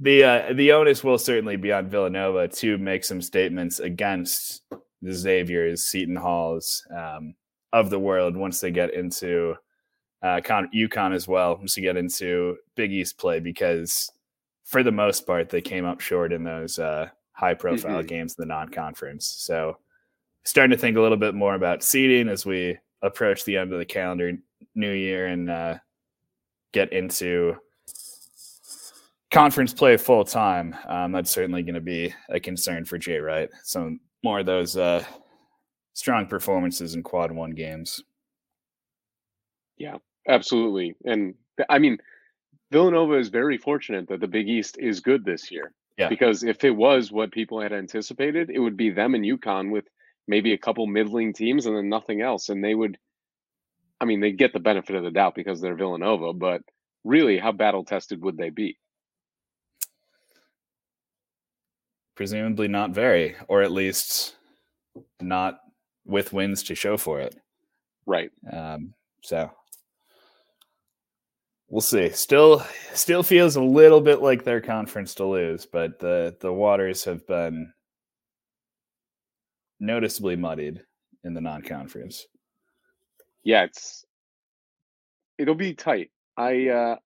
The 0.00 0.24
uh, 0.24 0.52
the 0.52 0.72
onus 0.72 1.02
will 1.02 1.18
certainly 1.18 1.56
be 1.56 1.72
on 1.72 1.88
Villanova 1.88 2.48
to 2.48 2.78
make 2.78 3.04
some 3.04 3.20
statements 3.20 3.80
against 3.80 4.62
the 5.02 5.12
Xavier's, 5.12 5.84
Seton 5.86 6.16
Halls 6.16 6.86
um, 6.96 7.34
of 7.72 7.90
the 7.90 7.98
world 7.98 8.36
once 8.36 8.60
they 8.60 8.70
get 8.70 8.94
into 8.94 9.54
uh, 10.22 10.40
Con- 10.44 10.70
UConn 10.74 11.14
as 11.14 11.26
well. 11.26 11.56
Once 11.56 11.76
you 11.76 11.82
get 11.82 11.96
into 11.96 12.56
Big 12.76 12.92
East 12.92 13.18
play, 13.18 13.40
because 13.40 14.10
for 14.64 14.82
the 14.82 14.92
most 14.92 15.26
part 15.26 15.48
they 15.48 15.60
came 15.60 15.84
up 15.84 16.00
short 16.00 16.32
in 16.32 16.44
those 16.44 16.78
uh, 16.78 17.08
high 17.32 17.54
profile 17.54 17.98
mm-hmm. 17.98 18.06
games 18.06 18.36
in 18.38 18.42
the 18.42 18.46
non 18.46 18.68
conference. 18.68 19.26
So 19.26 19.78
starting 20.44 20.76
to 20.76 20.80
think 20.80 20.96
a 20.96 21.00
little 21.00 21.16
bit 21.16 21.34
more 21.34 21.54
about 21.54 21.82
seeding 21.82 22.28
as 22.28 22.46
we 22.46 22.78
approach 23.02 23.44
the 23.44 23.56
end 23.56 23.72
of 23.72 23.78
the 23.78 23.84
calendar 23.84 24.32
new 24.74 24.92
year 24.92 25.26
and 25.26 25.50
uh, 25.50 25.78
get 26.72 26.92
into 26.92 27.56
conference 29.30 29.72
play 29.72 29.96
full 29.96 30.24
time, 30.24 30.74
um, 30.86 31.12
that's 31.12 31.30
certainly 31.30 31.62
going 31.62 31.74
to 31.74 31.80
be 31.80 32.14
a 32.28 32.40
concern 32.40 32.84
for 32.84 32.98
Jay 32.98 33.18
Wright. 33.18 33.50
Some 33.62 34.00
more 34.24 34.40
of 34.40 34.46
those 34.46 34.76
uh, 34.76 35.04
strong 35.94 36.26
performances 36.26 36.94
in 36.94 37.02
quad 37.02 37.32
one 37.32 37.50
games. 37.50 38.02
Yeah, 39.76 39.96
absolutely. 40.28 40.96
And 41.04 41.34
I 41.68 41.78
mean, 41.78 41.98
Villanova 42.70 43.14
is 43.14 43.28
very 43.28 43.58
fortunate 43.58 44.08
that 44.08 44.20
the 44.20 44.28
Big 44.28 44.48
East 44.48 44.76
is 44.78 45.00
good 45.00 45.24
this 45.24 45.50
year. 45.50 45.72
Yeah. 45.96 46.08
Because 46.08 46.44
if 46.44 46.62
it 46.62 46.70
was 46.70 47.10
what 47.10 47.32
people 47.32 47.60
had 47.60 47.72
anticipated, 47.72 48.50
it 48.50 48.60
would 48.60 48.76
be 48.76 48.90
them 48.90 49.14
and 49.14 49.24
UConn 49.24 49.72
with 49.72 49.86
maybe 50.28 50.52
a 50.52 50.58
couple 50.58 50.86
middling 50.86 51.32
teams 51.32 51.66
and 51.66 51.76
then 51.76 51.88
nothing 51.88 52.20
else. 52.20 52.50
And 52.50 52.62
they 52.62 52.74
would 52.74 52.98
I 54.00 54.04
mean, 54.04 54.20
they 54.20 54.32
get 54.32 54.52
the 54.52 54.60
benefit 54.60 54.96
of 54.96 55.02
the 55.02 55.10
doubt 55.10 55.34
because 55.34 55.60
they're 55.60 55.74
Villanova, 55.74 56.32
but 56.32 56.62
really, 57.04 57.38
how 57.38 57.52
battle 57.52 57.84
tested 57.84 58.22
would 58.22 58.36
they 58.36 58.50
be? 58.50 58.78
Presumably 62.18 62.68
not 62.68 62.90
very, 62.90 63.36
or 63.46 63.62
at 63.62 63.72
least 63.72 64.36
not 65.20 65.60
with 66.04 66.34
wins 66.34 66.64
to 66.64 66.74
show 66.74 66.98
for 66.98 67.20
it. 67.20 67.34
Right. 68.04 68.30
Um, 68.52 68.92
so 69.22 69.50
we'll 71.70 71.80
see. 71.80 72.10
Still, 72.10 72.66
still 72.92 73.22
feels 73.22 73.56
a 73.56 73.62
little 73.62 74.00
bit 74.00 74.20
like 74.20 74.44
their 74.44 74.60
conference 74.60 75.14
to 75.14 75.24
lose, 75.24 75.64
but 75.64 75.98
the 75.98 76.36
the 76.40 76.52
waters 76.52 77.04
have 77.04 77.26
been 77.26 77.72
noticeably 79.80 80.36
muddied 80.36 80.82
in 81.24 81.32
the 81.32 81.40
non-conference 81.40 82.26
yeah, 83.48 83.64
it's 83.64 84.04
it'll 85.38 85.54
be 85.54 85.72
tight. 85.72 86.10
I 86.36 86.68
uh 86.68 86.96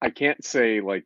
I 0.00 0.10
can't 0.10 0.44
say 0.44 0.80
like 0.80 1.04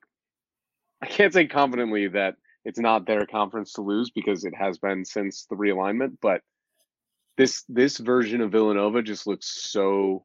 I 1.02 1.06
can't 1.06 1.34
say 1.34 1.46
confidently 1.46 2.08
that 2.08 2.36
it's 2.66 2.80
not 2.80 3.06
their 3.06 3.24
conference 3.26 3.74
to 3.74 3.80
lose 3.80 4.10
because 4.10 4.44
it 4.44 4.52
has 4.52 4.76
been 4.76 5.04
since 5.04 5.46
the 5.48 5.54
realignment, 5.54 6.16
but 6.20 6.40
this 7.38 7.62
this 7.68 7.98
version 7.98 8.40
of 8.40 8.50
Villanova 8.50 9.02
just 9.02 9.24
looks 9.24 9.46
so 9.70 10.24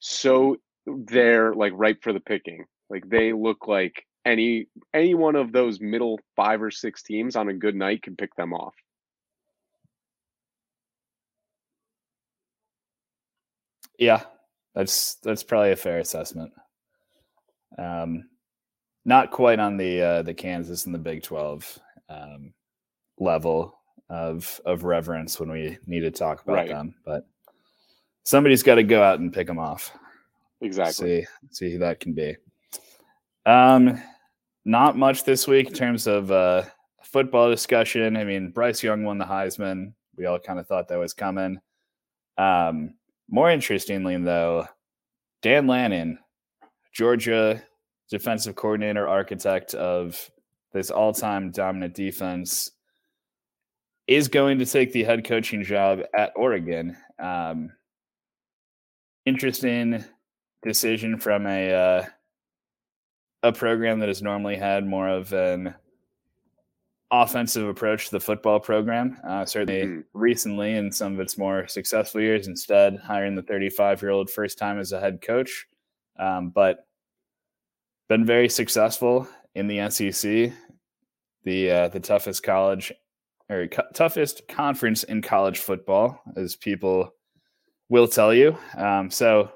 so 0.00 0.58
they're 0.86 1.54
like 1.54 1.72
ripe 1.74 2.02
for 2.02 2.12
the 2.12 2.20
picking. 2.20 2.66
Like 2.90 3.08
they 3.08 3.32
look 3.32 3.66
like 3.66 4.04
any 4.26 4.66
any 4.92 5.14
one 5.14 5.34
of 5.34 5.50
those 5.50 5.80
middle 5.80 6.20
five 6.36 6.62
or 6.62 6.70
six 6.70 7.02
teams 7.02 7.36
on 7.36 7.48
a 7.48 7.54
good 7.54 7.74
night 7.74 8.02
can 8.02 8.14
pick 8.14 8.34
them 8.36 8.52
off. 8.52 8.74
Yeah, 13.98 14.24
that's 14.74 15.14
that's 15.22 15.42
probably 15.42 15.70
a 15.70 15.76
fair 15.76 16.00
assessment. 16.00 16.52
Um, 17.78 18.24
not 19.04 19.30
quite 19.30 19.58
on 19.58 19.76
the 19.76 20.00
uh, 20.00 20.22
the 20.22 20.34
Kansas 20.34 20.86
and 20.86 20.94
the 20.94 20.98
Big 20.98 21.22
Twelve 21.22 21.78
um, 22.08 22.52
level 23.18 23.78
of 24.10 24.60
of 24.64 24.84
reverence 24.84 25.38
when 25.38 25.50
we 25.50 25.78
need 25.86 26.00
to 26.00 26.10
talk 26.10 26.42
about 26.42 26.54
right. 26.54 26.68
them, 26.68 26.94
but 27.04 27.26
somebody's 28.22 28.62
got 28.62 28.76
to 28.76 28.82
go 28.82 29.02
out 29.02 29.20
and 29.20 29.32
pick 29.32 29.46
them 29.46 29.58
off. 29.58 29.92
Exactly. 30.60 31.22
See 31.22 31.26
see 31.50 31.72
who 31.72 31.78
that 31.78 32.00
can 32.00 32.12
be. 32.12 32.36
Um, 33.46 34.02
not 34.64 34.96
much 34.96 35.24
this 35.24 35.46
week 35.46 35.68
in 35.68 35.74
terms 35.74 36.06
of 36.06 36.30
uh, 36.30 36.64
football 37.02 37.50
discussion. 37.50 38.16
I 38.16 38.24
mean, 38.24 38.50
Bryce 38.50 38.82
Young 38.82 39.04
won 39.04 39.18
the 39.18 39.24
Heisman. 39.24 39.92
We 40.16 40.26
all 40.26 40.38
kind 40.38 40.58
of 40.58 40.66
thought 40.66 40.88
that 40.88 40.98
was 40.98 41.12
coming. 41.12 41.60
Um, 42.38 42.94
more 43.28 43.50
interestingly, 43.50 44.16
though, 44.16 44.66
Dan 45.42 45.66
Lanning, 45.66 46.18
Georgia 46.92 47.62
defensive 48.10 48.54
coordinator, 48.54 49.08
architect 49.08 49.74
of 49.74 50.30
this 50.72 50.90
all 50.90 51.12
time 51.12 51.50
dominant 51.50 51.94
defense, 51.94 52.70
is 54.06 54.28
going 54.28 54.58
to 54.58 54.66
take 54.66 54.92
the 54.92 55.04
head 55.04 55.24
coaching 55.24 55.62
job 55.62 56.00
at 56.16 56.32
Oregon. 56.36 56.96
Um, 57.18 57.72
interesting 59.24 60.04
decision 60.62 61.18
from 61.18 61.46
a 61.46 61.72
uh, 61.72 62.04
a 63.42 63.52
program 63.52 64.00
that 64.00 64.08
has 64.08 64.22
normally 64.22 64.56
had 64.56 64.86
more 64.86 65.08
of 65.08 65.32
an 65.32 65.74
offensive 67.10 67.68
approach 67.68 68.06
to 68.06 68.12
the 68.12 68.20
football 68.20 68.58
program. 68.58 69.18
Uh, 69.26 69.44
certainly 69.44 69.82
mm-hmm. 69.82 70.00
recently, 70.14 70.74
in 70.74 70.90
some 70.90 71.14
of 71.14 71.20
its 71.20 71.38
more 71.38 71.68
successful 71.68 72.20
years, 72.20 72.48
instead 72.48 72.96
hiring 72.96 73.34
the 73.34 73.42
35 73.42 74.02
year 74.02 74.10
old 74.10 74.30
first 74.30 74.58
time 74.58 74.78
as 74.78 74.92
a 74.92 75.00
head 75.00 75.20
coach, 75.20 75.66
um, 76.18 76.50
but 76.50 76.86
been 78.08 78.24
very 78.24 78.48
successful 78.48 79.28
in 79.54 79.66
the 79.66 79.88
SEC, 79.90 80.52
the 81.44 81.70
uh, 81.70 81.88
the 81.88 82.00
toughest 82.00 82.42
college 82.42 82.92
or 83.50 83.68
co- 83.68 83.90
toughest 83.92 84.46
conference 84.48 85.04
in 85.04 85.22
college 85.22 85.58
football, 85.58 86.20
as 86.36 86.56
people 86.56 87.14
will 87.88 88.08
tell 88.08 88.32
you. 88.32 88.56
Um, 88.76 89.10
so 89.10 89.50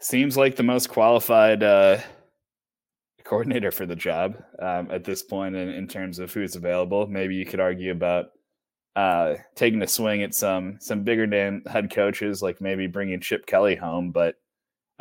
seems 0.00 0.36
like 0.36 0.56
the 0.56 0.62
most 0.62 0.88
qualified 0.88 1.62
uh, 1.62 1.98
coordinator 3.24 3.70
for 3.70 3.86
the 3.86 3.96
job 3.96 4.36
um, 4.60 4.90
at 4.90 5.04
this 5.04 5.22
point 5.22 5.54
in, 5.54 5.68
in, 5.68 5.86
terms 5.86 6.18
of 6.18 6.32
who's 6.32 6.56
available. 6.56 7.06
Maybe 7.06 7.36
you 7.36 7.46
could 7.46 7.60
argue 7.60 7.92
about 7.92 8.26
uh, 8.96 9.36
taking 9.54 9.80
a 9.82 9.86
swing 9.86 10.22
at 10.22 10.34
some 10.34 10.76
some 10.80 11.02
bigger 11.02 11.26
name 11.26 11.62
head 11.66 11.90
coaches, 11.90 12.42
like 12.42 12.60
maybe 12.60 12.86
bringing 12.86 13.20
Chip 13.20 13.46
Kelly 13.46 13.76
home. 13.76 14.10
But 14.10 14.34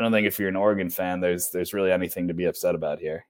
I 0.02 0.04
don't 0.04 0.12
think 0.12 0.26
if 0.26 0.40
you're 0.40 0.50
an 0.50 0.56
Oregon 0.56 0.90
fan, 0.90 1.20
there's 1.20 1.52
there's 1.52 1.74
really 1.76 1.92
anything 1.92 2.28
to 2.30 2.34
be 2.34 2.46
upset 2.46 2.74
about 2.74 3.00
here. 3.00 3.28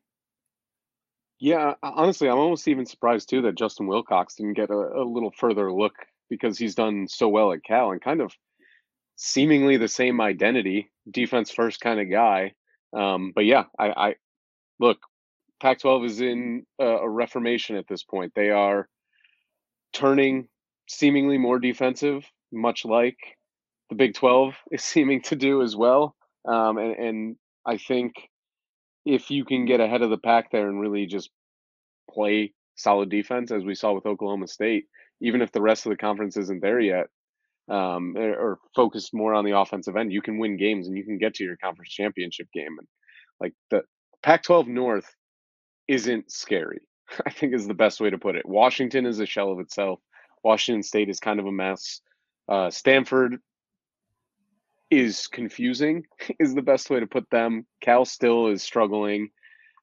Yeah, 1.38 1.74
honestly, 1.84 2.30
I'm 2.30 2.38
almost 2.38 2.69
even 2.69 2.86
surprised 2.86 3.30
too 3.30 3.41
that 3.41 3.57
Justin 3.57 3.88
Wilcox 3.88 4.36
didn't 4.36 4.53
get 4.53 4.69
a, 4.69 4.74
a 4.74 5.03
little 5.03 5.32
further 5.36 5.74
look 5.74 5.95
because 6.30 6.57
he's 6.57 6.74
done 6.74 7.09
so 7.09 7.28
well 7.28 7.51
at 7.51 7.65
Cal 7.65 7.91
and 7.91 8.01
kind 8.01 8.22
of 8.22 8.32
seemingly 9.17 9.76
the 9.76 9.89
same 9.89 10.22
identity, 10.22 10.89
defense 11.09 11.51
first 11.51 11.82
kind 11.82 11.99
of 11.99 12.09
guy. 12.09 12.53
Um, 12.95 13.34
but 13.36 13.43
yeah, 13.43 13.65
I, 13.78 13.89
I 13.89 14.15
look, 14.80 14.99
Pac-12 15.59 16.05
is 16.05 16.22
in 16.22 16.65
a, 16.80 16.86
a 16.86 17.09
reformation 17.09 17.76
at 17.76 17.88
this 17.89 18.03
point. 18.03 18.32
They 18.34 18.49
are 18.49 18.88
turning 19.91 20.47
seemingly 20.88 21.38
more 21.38 21.59
defensive, 21.59 22.24
much 22.53 22.86
like 22.86 23.17
the 23.89 23.95
Big 23.95 24.13
12 24.13 24.55
is 24.72 24.84
seeming 24.86 25.22
to 25.24 25.36
do 25.36 25.61
as 25.61 25.76
well. 25.76 26.15
Um, 26.48 26.78
and, 26.78 26.96
and 26.96 27.36
I 27.66 27.78
think 27.78 28.14
if 29.06 29.32
you 29.32 29.46
can 29.46 29.66
get 29.66 29.80
ahead 29.80 30.02
of 30.02 30.10
the 30.10 30.18
pack 30.18 30.52
there 30.52 30.70
and 30.70 30.80
really 30.80 31.06
just 31.06 31.30
play 32.10 32.54
solid 32.76 33.10
defense, 33.10 33.52
as 33.52 33.64
we 33.64 33.76
saw 33.76 33.94
with 33.94 34.06
Oklahoma 34.06 34.48
State, 34.48 34.86
even 35.22 35.42
if 35.42 35.52
the 35.52 35.62
rest 35.62 35.86
of 35.86 35.92
the 35.92 35.98
conference 35.98 36.38
isn't 36.38 36.62
there 36.62 36.80
yet, 36.80 37.08
um, 37.70 38.16
or, 38.18 38.36
or 38.36 38.60
focused 38.76 39.14
more 39.14 39.34
on 39.34 39.46
the 39.46 39.58
offensive 39.58 39.96
end, 39.96 40.12
you 40.12 40.22
can 40.22 40.39
win 40.39 40.58
games 40.58 40.88
and 40.88 40.98
you 40.98 41.06
can 41.06 41.18
get 41.18 41.36
to 41.36 41.44
your 41.44 41.58
conference 41.58 41.92
championship 41.92 42.48
game. 42.54 42.76
And 42.78 42.88
like 43.39 43.54
the 43.70 43.84
Pac-12 44.24 44.68
North 44.68 45.16
isn't 45.88 46.32
scary. 46.32 46.82
I 47.26 47.30
think 47.30 47.54
is 47.54 47.68
the 47.68 47.74
best 47.74 48.00
way 48.00 48.10
to 48.10 48.18
put 48.18 48.36
it. 48.36 48.48
Washington 48.48 49.06
is 49.06 49.20
a 49.20 49.26
shell 49.26 49.52
of 49.52 49.60
itself. 49.60 50.00
Washington 50.44 50.84
State 50.84 51.10
is 51.10 51.20
kind 51.20 51.39
of 51.39 51.46
a 51.46 51.52
mess. 51.52 52.02
Uh, 52.50 52.70
Stanford 52.70 53.38
is 54.92 55.28
confusing. 55.28 56.06
Is 56.39 56.54
the 56.54 56.62
best 56.62 56.89
way 56.89 57.00
to 57.00 57.08
put 57.08 57.30
them. 57.32 57.66
Cal 57.82 58.06
still 58.06 58.48
is 58.48 58.62
struggling. 58.62 59.30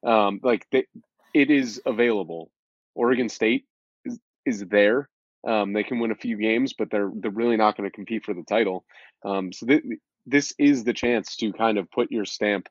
Um, 0.06 0.38
like 0.44 0.66
they, 0.70 0.86
it 1.34 1.50
is 1.50 1.80
available. 1.84 2.50
Oregon 2.94 3.28
State 3.28 3.64
is 4.04 4.18
is 4.46 4.60
there. 4.66 5.08
Um, 5.46 5.72
they 5.72 5.82
can 5.82 5.98
win 5.98 6.10
a 6.10 6.16
few 6.16 6.36
games, 6.36 6.74
but 6.78 6.90
they're 6.90 7.10
they're 7.14 7.30
really 7.30 7.56
not 7.56 7.76
going 7.76 7.88
to 7.88 7.94
compete 7.94 8.24
for 8.24 8.34
the 8.34 8.44
title. 8.44 8.84
Um, 9.24 9.52
so 9.52 9.66
th- 9.66 9.82
this 10.26 10.52
is 10.58 10.84
the 10.84 10.92
chance 10.92 11.36
to 11.36 11.52
kind 11.52 11.78
of 11.78 11.90
put 11.90 12.12
your 12.12 12.24
stamp 12.24 12.68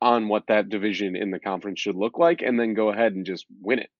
on 0.00 0.28
what 0.28 0.44
that 0.48 0.68
division 0.68 1.16
in 1.16 1.30
the 1.30 1.40
conference 1.40 1.80
should 1.80 1.96
look 1.96 2.18
like, 2.18 2.40
and 2.40 2.58
then 2.58 2.72
go 2.72 2.90
ahead 2.90 3.14
and 3.14 3.26
just 3.26 3.46
win 3.60 3.80
it. 3.80 3.90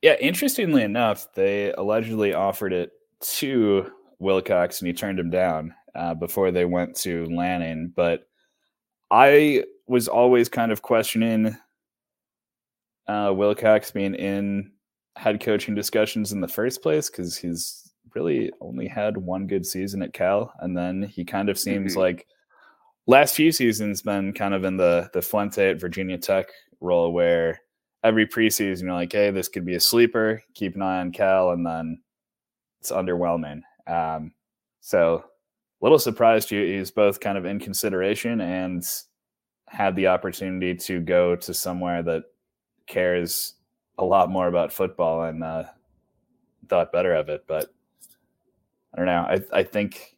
Yeah, 0.00 0.16
interestingly 0.20 0.82
enough, 0.82 1.32
they 1.34 1.72
allegedly 1.72 2.34
offered 2.34 2.72
it 2.72 2.90
to 3.20 3.92
Wilcox, 4.22 4.80
and 4.80 4.86
he 4.86 4.94
turned 4.94 5.18
him 5.18 5.30
down 5.30 5.74
uh, 5.94 6.14
before 6.14 6.50
they 6.50 6.64
went 6.64 6.96
to 6.96 7.26
Lanning. 7.26 7.92
But 7.94 8.26
I 9.10 9.64
was 9.86 10.08
always 10.08 10.48
kind 10.48 10.72
of 10.72 10.80
questioning 10.80 11.56
uh, 13.06 13.32
Wilcox 13.34 13.90
being 13.90 14.14
in 14.14 14.72
head 15.16 15.40
coaching 15.40 15.74
discussions 15.74 16.32
in 16.32 16.40
the 16.40 16.48
first 16.48 16.82
place 16.82 17.10
because 17.10 17.36
he's 17.36 17.92
really 18.14 18.50
only 18.60 18.86
had 18.86 19.16
one 19.16 19.46
good 19.46 19.66
season 19.66 20.02
at 20.02 20.14
Cal, 20.14 20.52
and 20.60 20.76
then 20.76 21.02
he 21.02 21.24
kind 21.24 21.48
of 21.48 21.58
seems 21.58 21.92
mm-hmm. 21.92 22.00
like 22.00 22.26
last 23.06 23.34
few 23.34 23.52
seasons 23.52 24.02
been 24.02 24.32
kind 24.32 24.54
of 24.54 24.64
in 24.64 24.76
the 24.76 25.10
the 25.12 25.22
Fuente 25.22 25.70
at 25.70 25.80
Virginia 25.80 26.16
Tech 26.16 26.46
role 26.80 27.12
where 27.12 27.60
every 28.04 28.26
preseason 28.26 28.82
you're 28.82 28.92
like, 28.92 29.12
hey, 29.12 29.30
this 29.30 29.48
could 29.48 29.64
be 29.64 29.74
a 29.74 29.80
sleeper. 29.80 30.42
Keep 30.54 30.74
an 30.76 30.82
eye 30.82 31.00
on 31.00 31.12
Cal, 31.12 31.50
and 31.50 31.66
then 31.66 32.00
it's 32.80 32.90
underwhelming. 32.90 33.62
Um, 33.86 34.32
so 34.80 35.24
a 35.80 35.84
little 35.84 35.98
surprised 35.98 36.50
you 36.50 36.64
he's 36.64 36.90
both 36.90 37.20
kind 37.20 37.36
of 37.36 37.44
in 37.44 37.58
consideration 37.58 38.40
and 38.40 38.84
had 39.66 39.96
the 39.96 40.08
opportunity 40.08 40.74
to 40.74 41.00
go 41.00 41.34
to 41.36 41.54
somewhere 41.54 42.02
that 42.02 42.24
cares 42.86 43.54
a 43.98 44.04
lot 44.04 44.30
more 44.30 44.48
about 44.48 44.72
football 44.72 45.24
and 45.24 45.42
uh, 45.42 45.64
thought 46.68 46.92
better 46.92 47.14
of 47.14 47.28
it. 47.28 47.44
But 47.46 47.72
I 48.92 48.96
don't 48.96 49.06
know. 49.06 49.26
I 49.28 49.40
I 49.52 49.62
think 49.62 50.16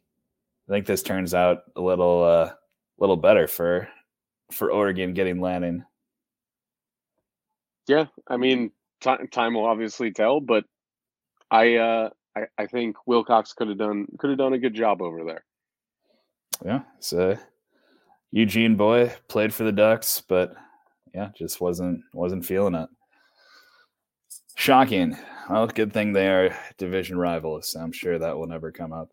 I 0.67 0.71
think 0.71 0.85
this 0.85 1.03
turns 1.03 1.33
out 1.33 1.63
a 1.75 1.81
little 1.81 2.23
uh, 2.23 2.51
little 2.97 3.17
better 3.17 3.47
for 3.47 3.87
for 4.51 4.71
Oregon 4.71 5.13
getting 5.13 5.39
Lanning. 5.39 5.83
Yeah, 7.87 8.05
I 8.27 8.37
mean, 8.37 8.71
t- 9.01 9.27
time 9.31 9.53
will 9.53 9.65
obviously 9.65 10.11
tell, 10.11 10.39
but 10.39 10.65
I 11.51 11.75
uh, 11.75 12.09
I, 12.35 12.43
I 12.57 12.65
think 12.67 12.97
Wilcox 13.05 13.53
could 13.53 13.69
have 13.69 13.77
done 13.77 14.07
could 14.17 14.29
have 14.29 14.39
done 14.39 14.53
a 14.53 14.59
good 14.59 14.73
job 14.73 15.01
over 15.01 15.23
there. 15.23 15.43
Yeah, 16.65 16.81
so 16.99 17.37
Eugene 18.31 18.75
boy 18.75 19.13
played 19.27 19.53
for 19.53 19.63
the 19.63 19.71
Ducks, 19.71 20.21
but 20.27 20.55
yeah, 21.13 21.29
just 21.37 21.61
wasn't 21.61 22.01
wasn't 22.13 22.45
feeling 22.45 22.75
it. 22.75 22.89
Shocking. 24.55 25.17
Well, 25.49 25.67
good 25.67 25.93
thing 25.93 26.11
they 26.11 26.27
are 26.27 26.57
division 26.77 27.17
rivals. 27.17 27.75
I'm 27.79 27.91
sure 27.91 28.17
that 28.17 28.35
will 28.35 28.47
never 28.47 28.71
come 28.71 28.93
up. 28.93 29.09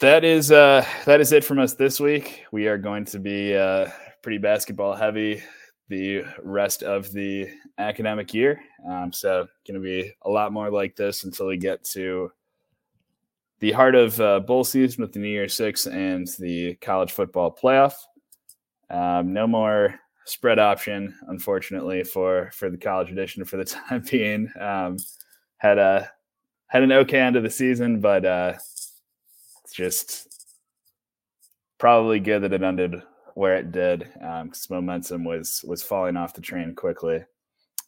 That 0.00 0.24
is 0.24 0.50
uh 0.52 0.84
that 1.04 1.20
is 1.20 1.32
it 1.32 1.44
from 1.44 1.58
us 1.58 1.74
this 1.74 2.00
week. 2.00 2.44
We 2.52 2.68
are 2.68 2.78
going 2.78 3.04
to 3.06 3.18
be 3.18 3.54
uh 3.54 3.88
pretty 4.22 4.38
basketball 4.38 4.94
heavy 4.94 5.42
the 5.88 6.22
rest 6.42 6.82
of 6.82 7.12
the 7.12 7.48
academic 7.78 8.34
year. 8.34 8.60
Um, 8.88 9.12
so 9.12 9.46
going 9.66 9.80
to 9.80 9.84
be 9.84 10.12
a 10.22 10.30
lot 10.30 10.52
more 10.52 10.70
like 10.70 10.96
this 10.96 11.24
until 11.24 11.46
we 11.46 11.56
get 11.56 11.82
to 11.84 12.30
the 13.60 13.72
heart 13.72 13.94
of 13.94 14.20
uh, 14.20 14.40
bowl 14.40 14.64
season 14.64 15.02
with 15.02 15.12
the 15.12 15.18
New 15.18 15.28
Year 15.28 15.48
Six 15.48 15.86
and 15.86 16.28
the 16.38 16.74
college 16.76 17.12
football 17.12 17.54
playoff. 17.54 17.94
Um, 18.90 19.32
no 19.32 19.46
more 19.46 19.98
spread 20.24 20.58
option, 20.58 21.14
unfortunately, 21.28 22.04
for 22.04 22.50
for 22.52 22.70
the 22.70 22.78
college 22.78 23.10
edition 23.10 23.44
for 23.44 23.56
the 23.56 23.64
time 23.88 24.04
being. 24.10 24.48
Um, 24.60 24.98
had 25.56 25.78
a 25.78 26.10
had 26.68 26.82
an 26.82 26.92
okay 26.92 27.20
end 27.20 27.36
of 27.36 27.42
the 27.42 27.50
season, 27.50 28.00
but 28.00 28.24
uh, 28.24 28.54
it's 29.64 29.72
just 29.72 30.28
probably 31.78 32.20
good 32.20 32.42
that 32.42 32.52
it 32.52 32.62
ended 32.62 33.02
where 33.38 33.54
it 33.54 33.70
did 33.70 34.00
because 34.00 34.66
um, 34.70 34.74
momentum 34.74 35.22
was 35.22 35.64
was 35.64 35.80
falling 35.80 36.16
off 36.16 36.34
the 36.34 36.40
train 36.40 36.74
quickly. 36.74 37.24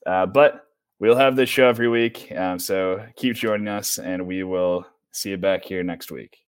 Uh, 0.06 0.24
but 0.24 0.66
we'll 1.00 1.16
have 1.16 1.34
this 1.34 1.50
show 1.50 1.68
every 1.68 1.88
week, 1.88 2.32
um, 2.36 2.56
so 2.56 3.04
keep 3.16 3.34
joining 3.34 3.66
us, 3.66 3.98
and 3.98 4.24
we 4.24 4.44
will 4.44 4.86
see 5.10 5.30
you 5.30 5.36
back 5.36 5.64
here 5.64 5.82
next 5.82 6.12
week. 6.12 6.38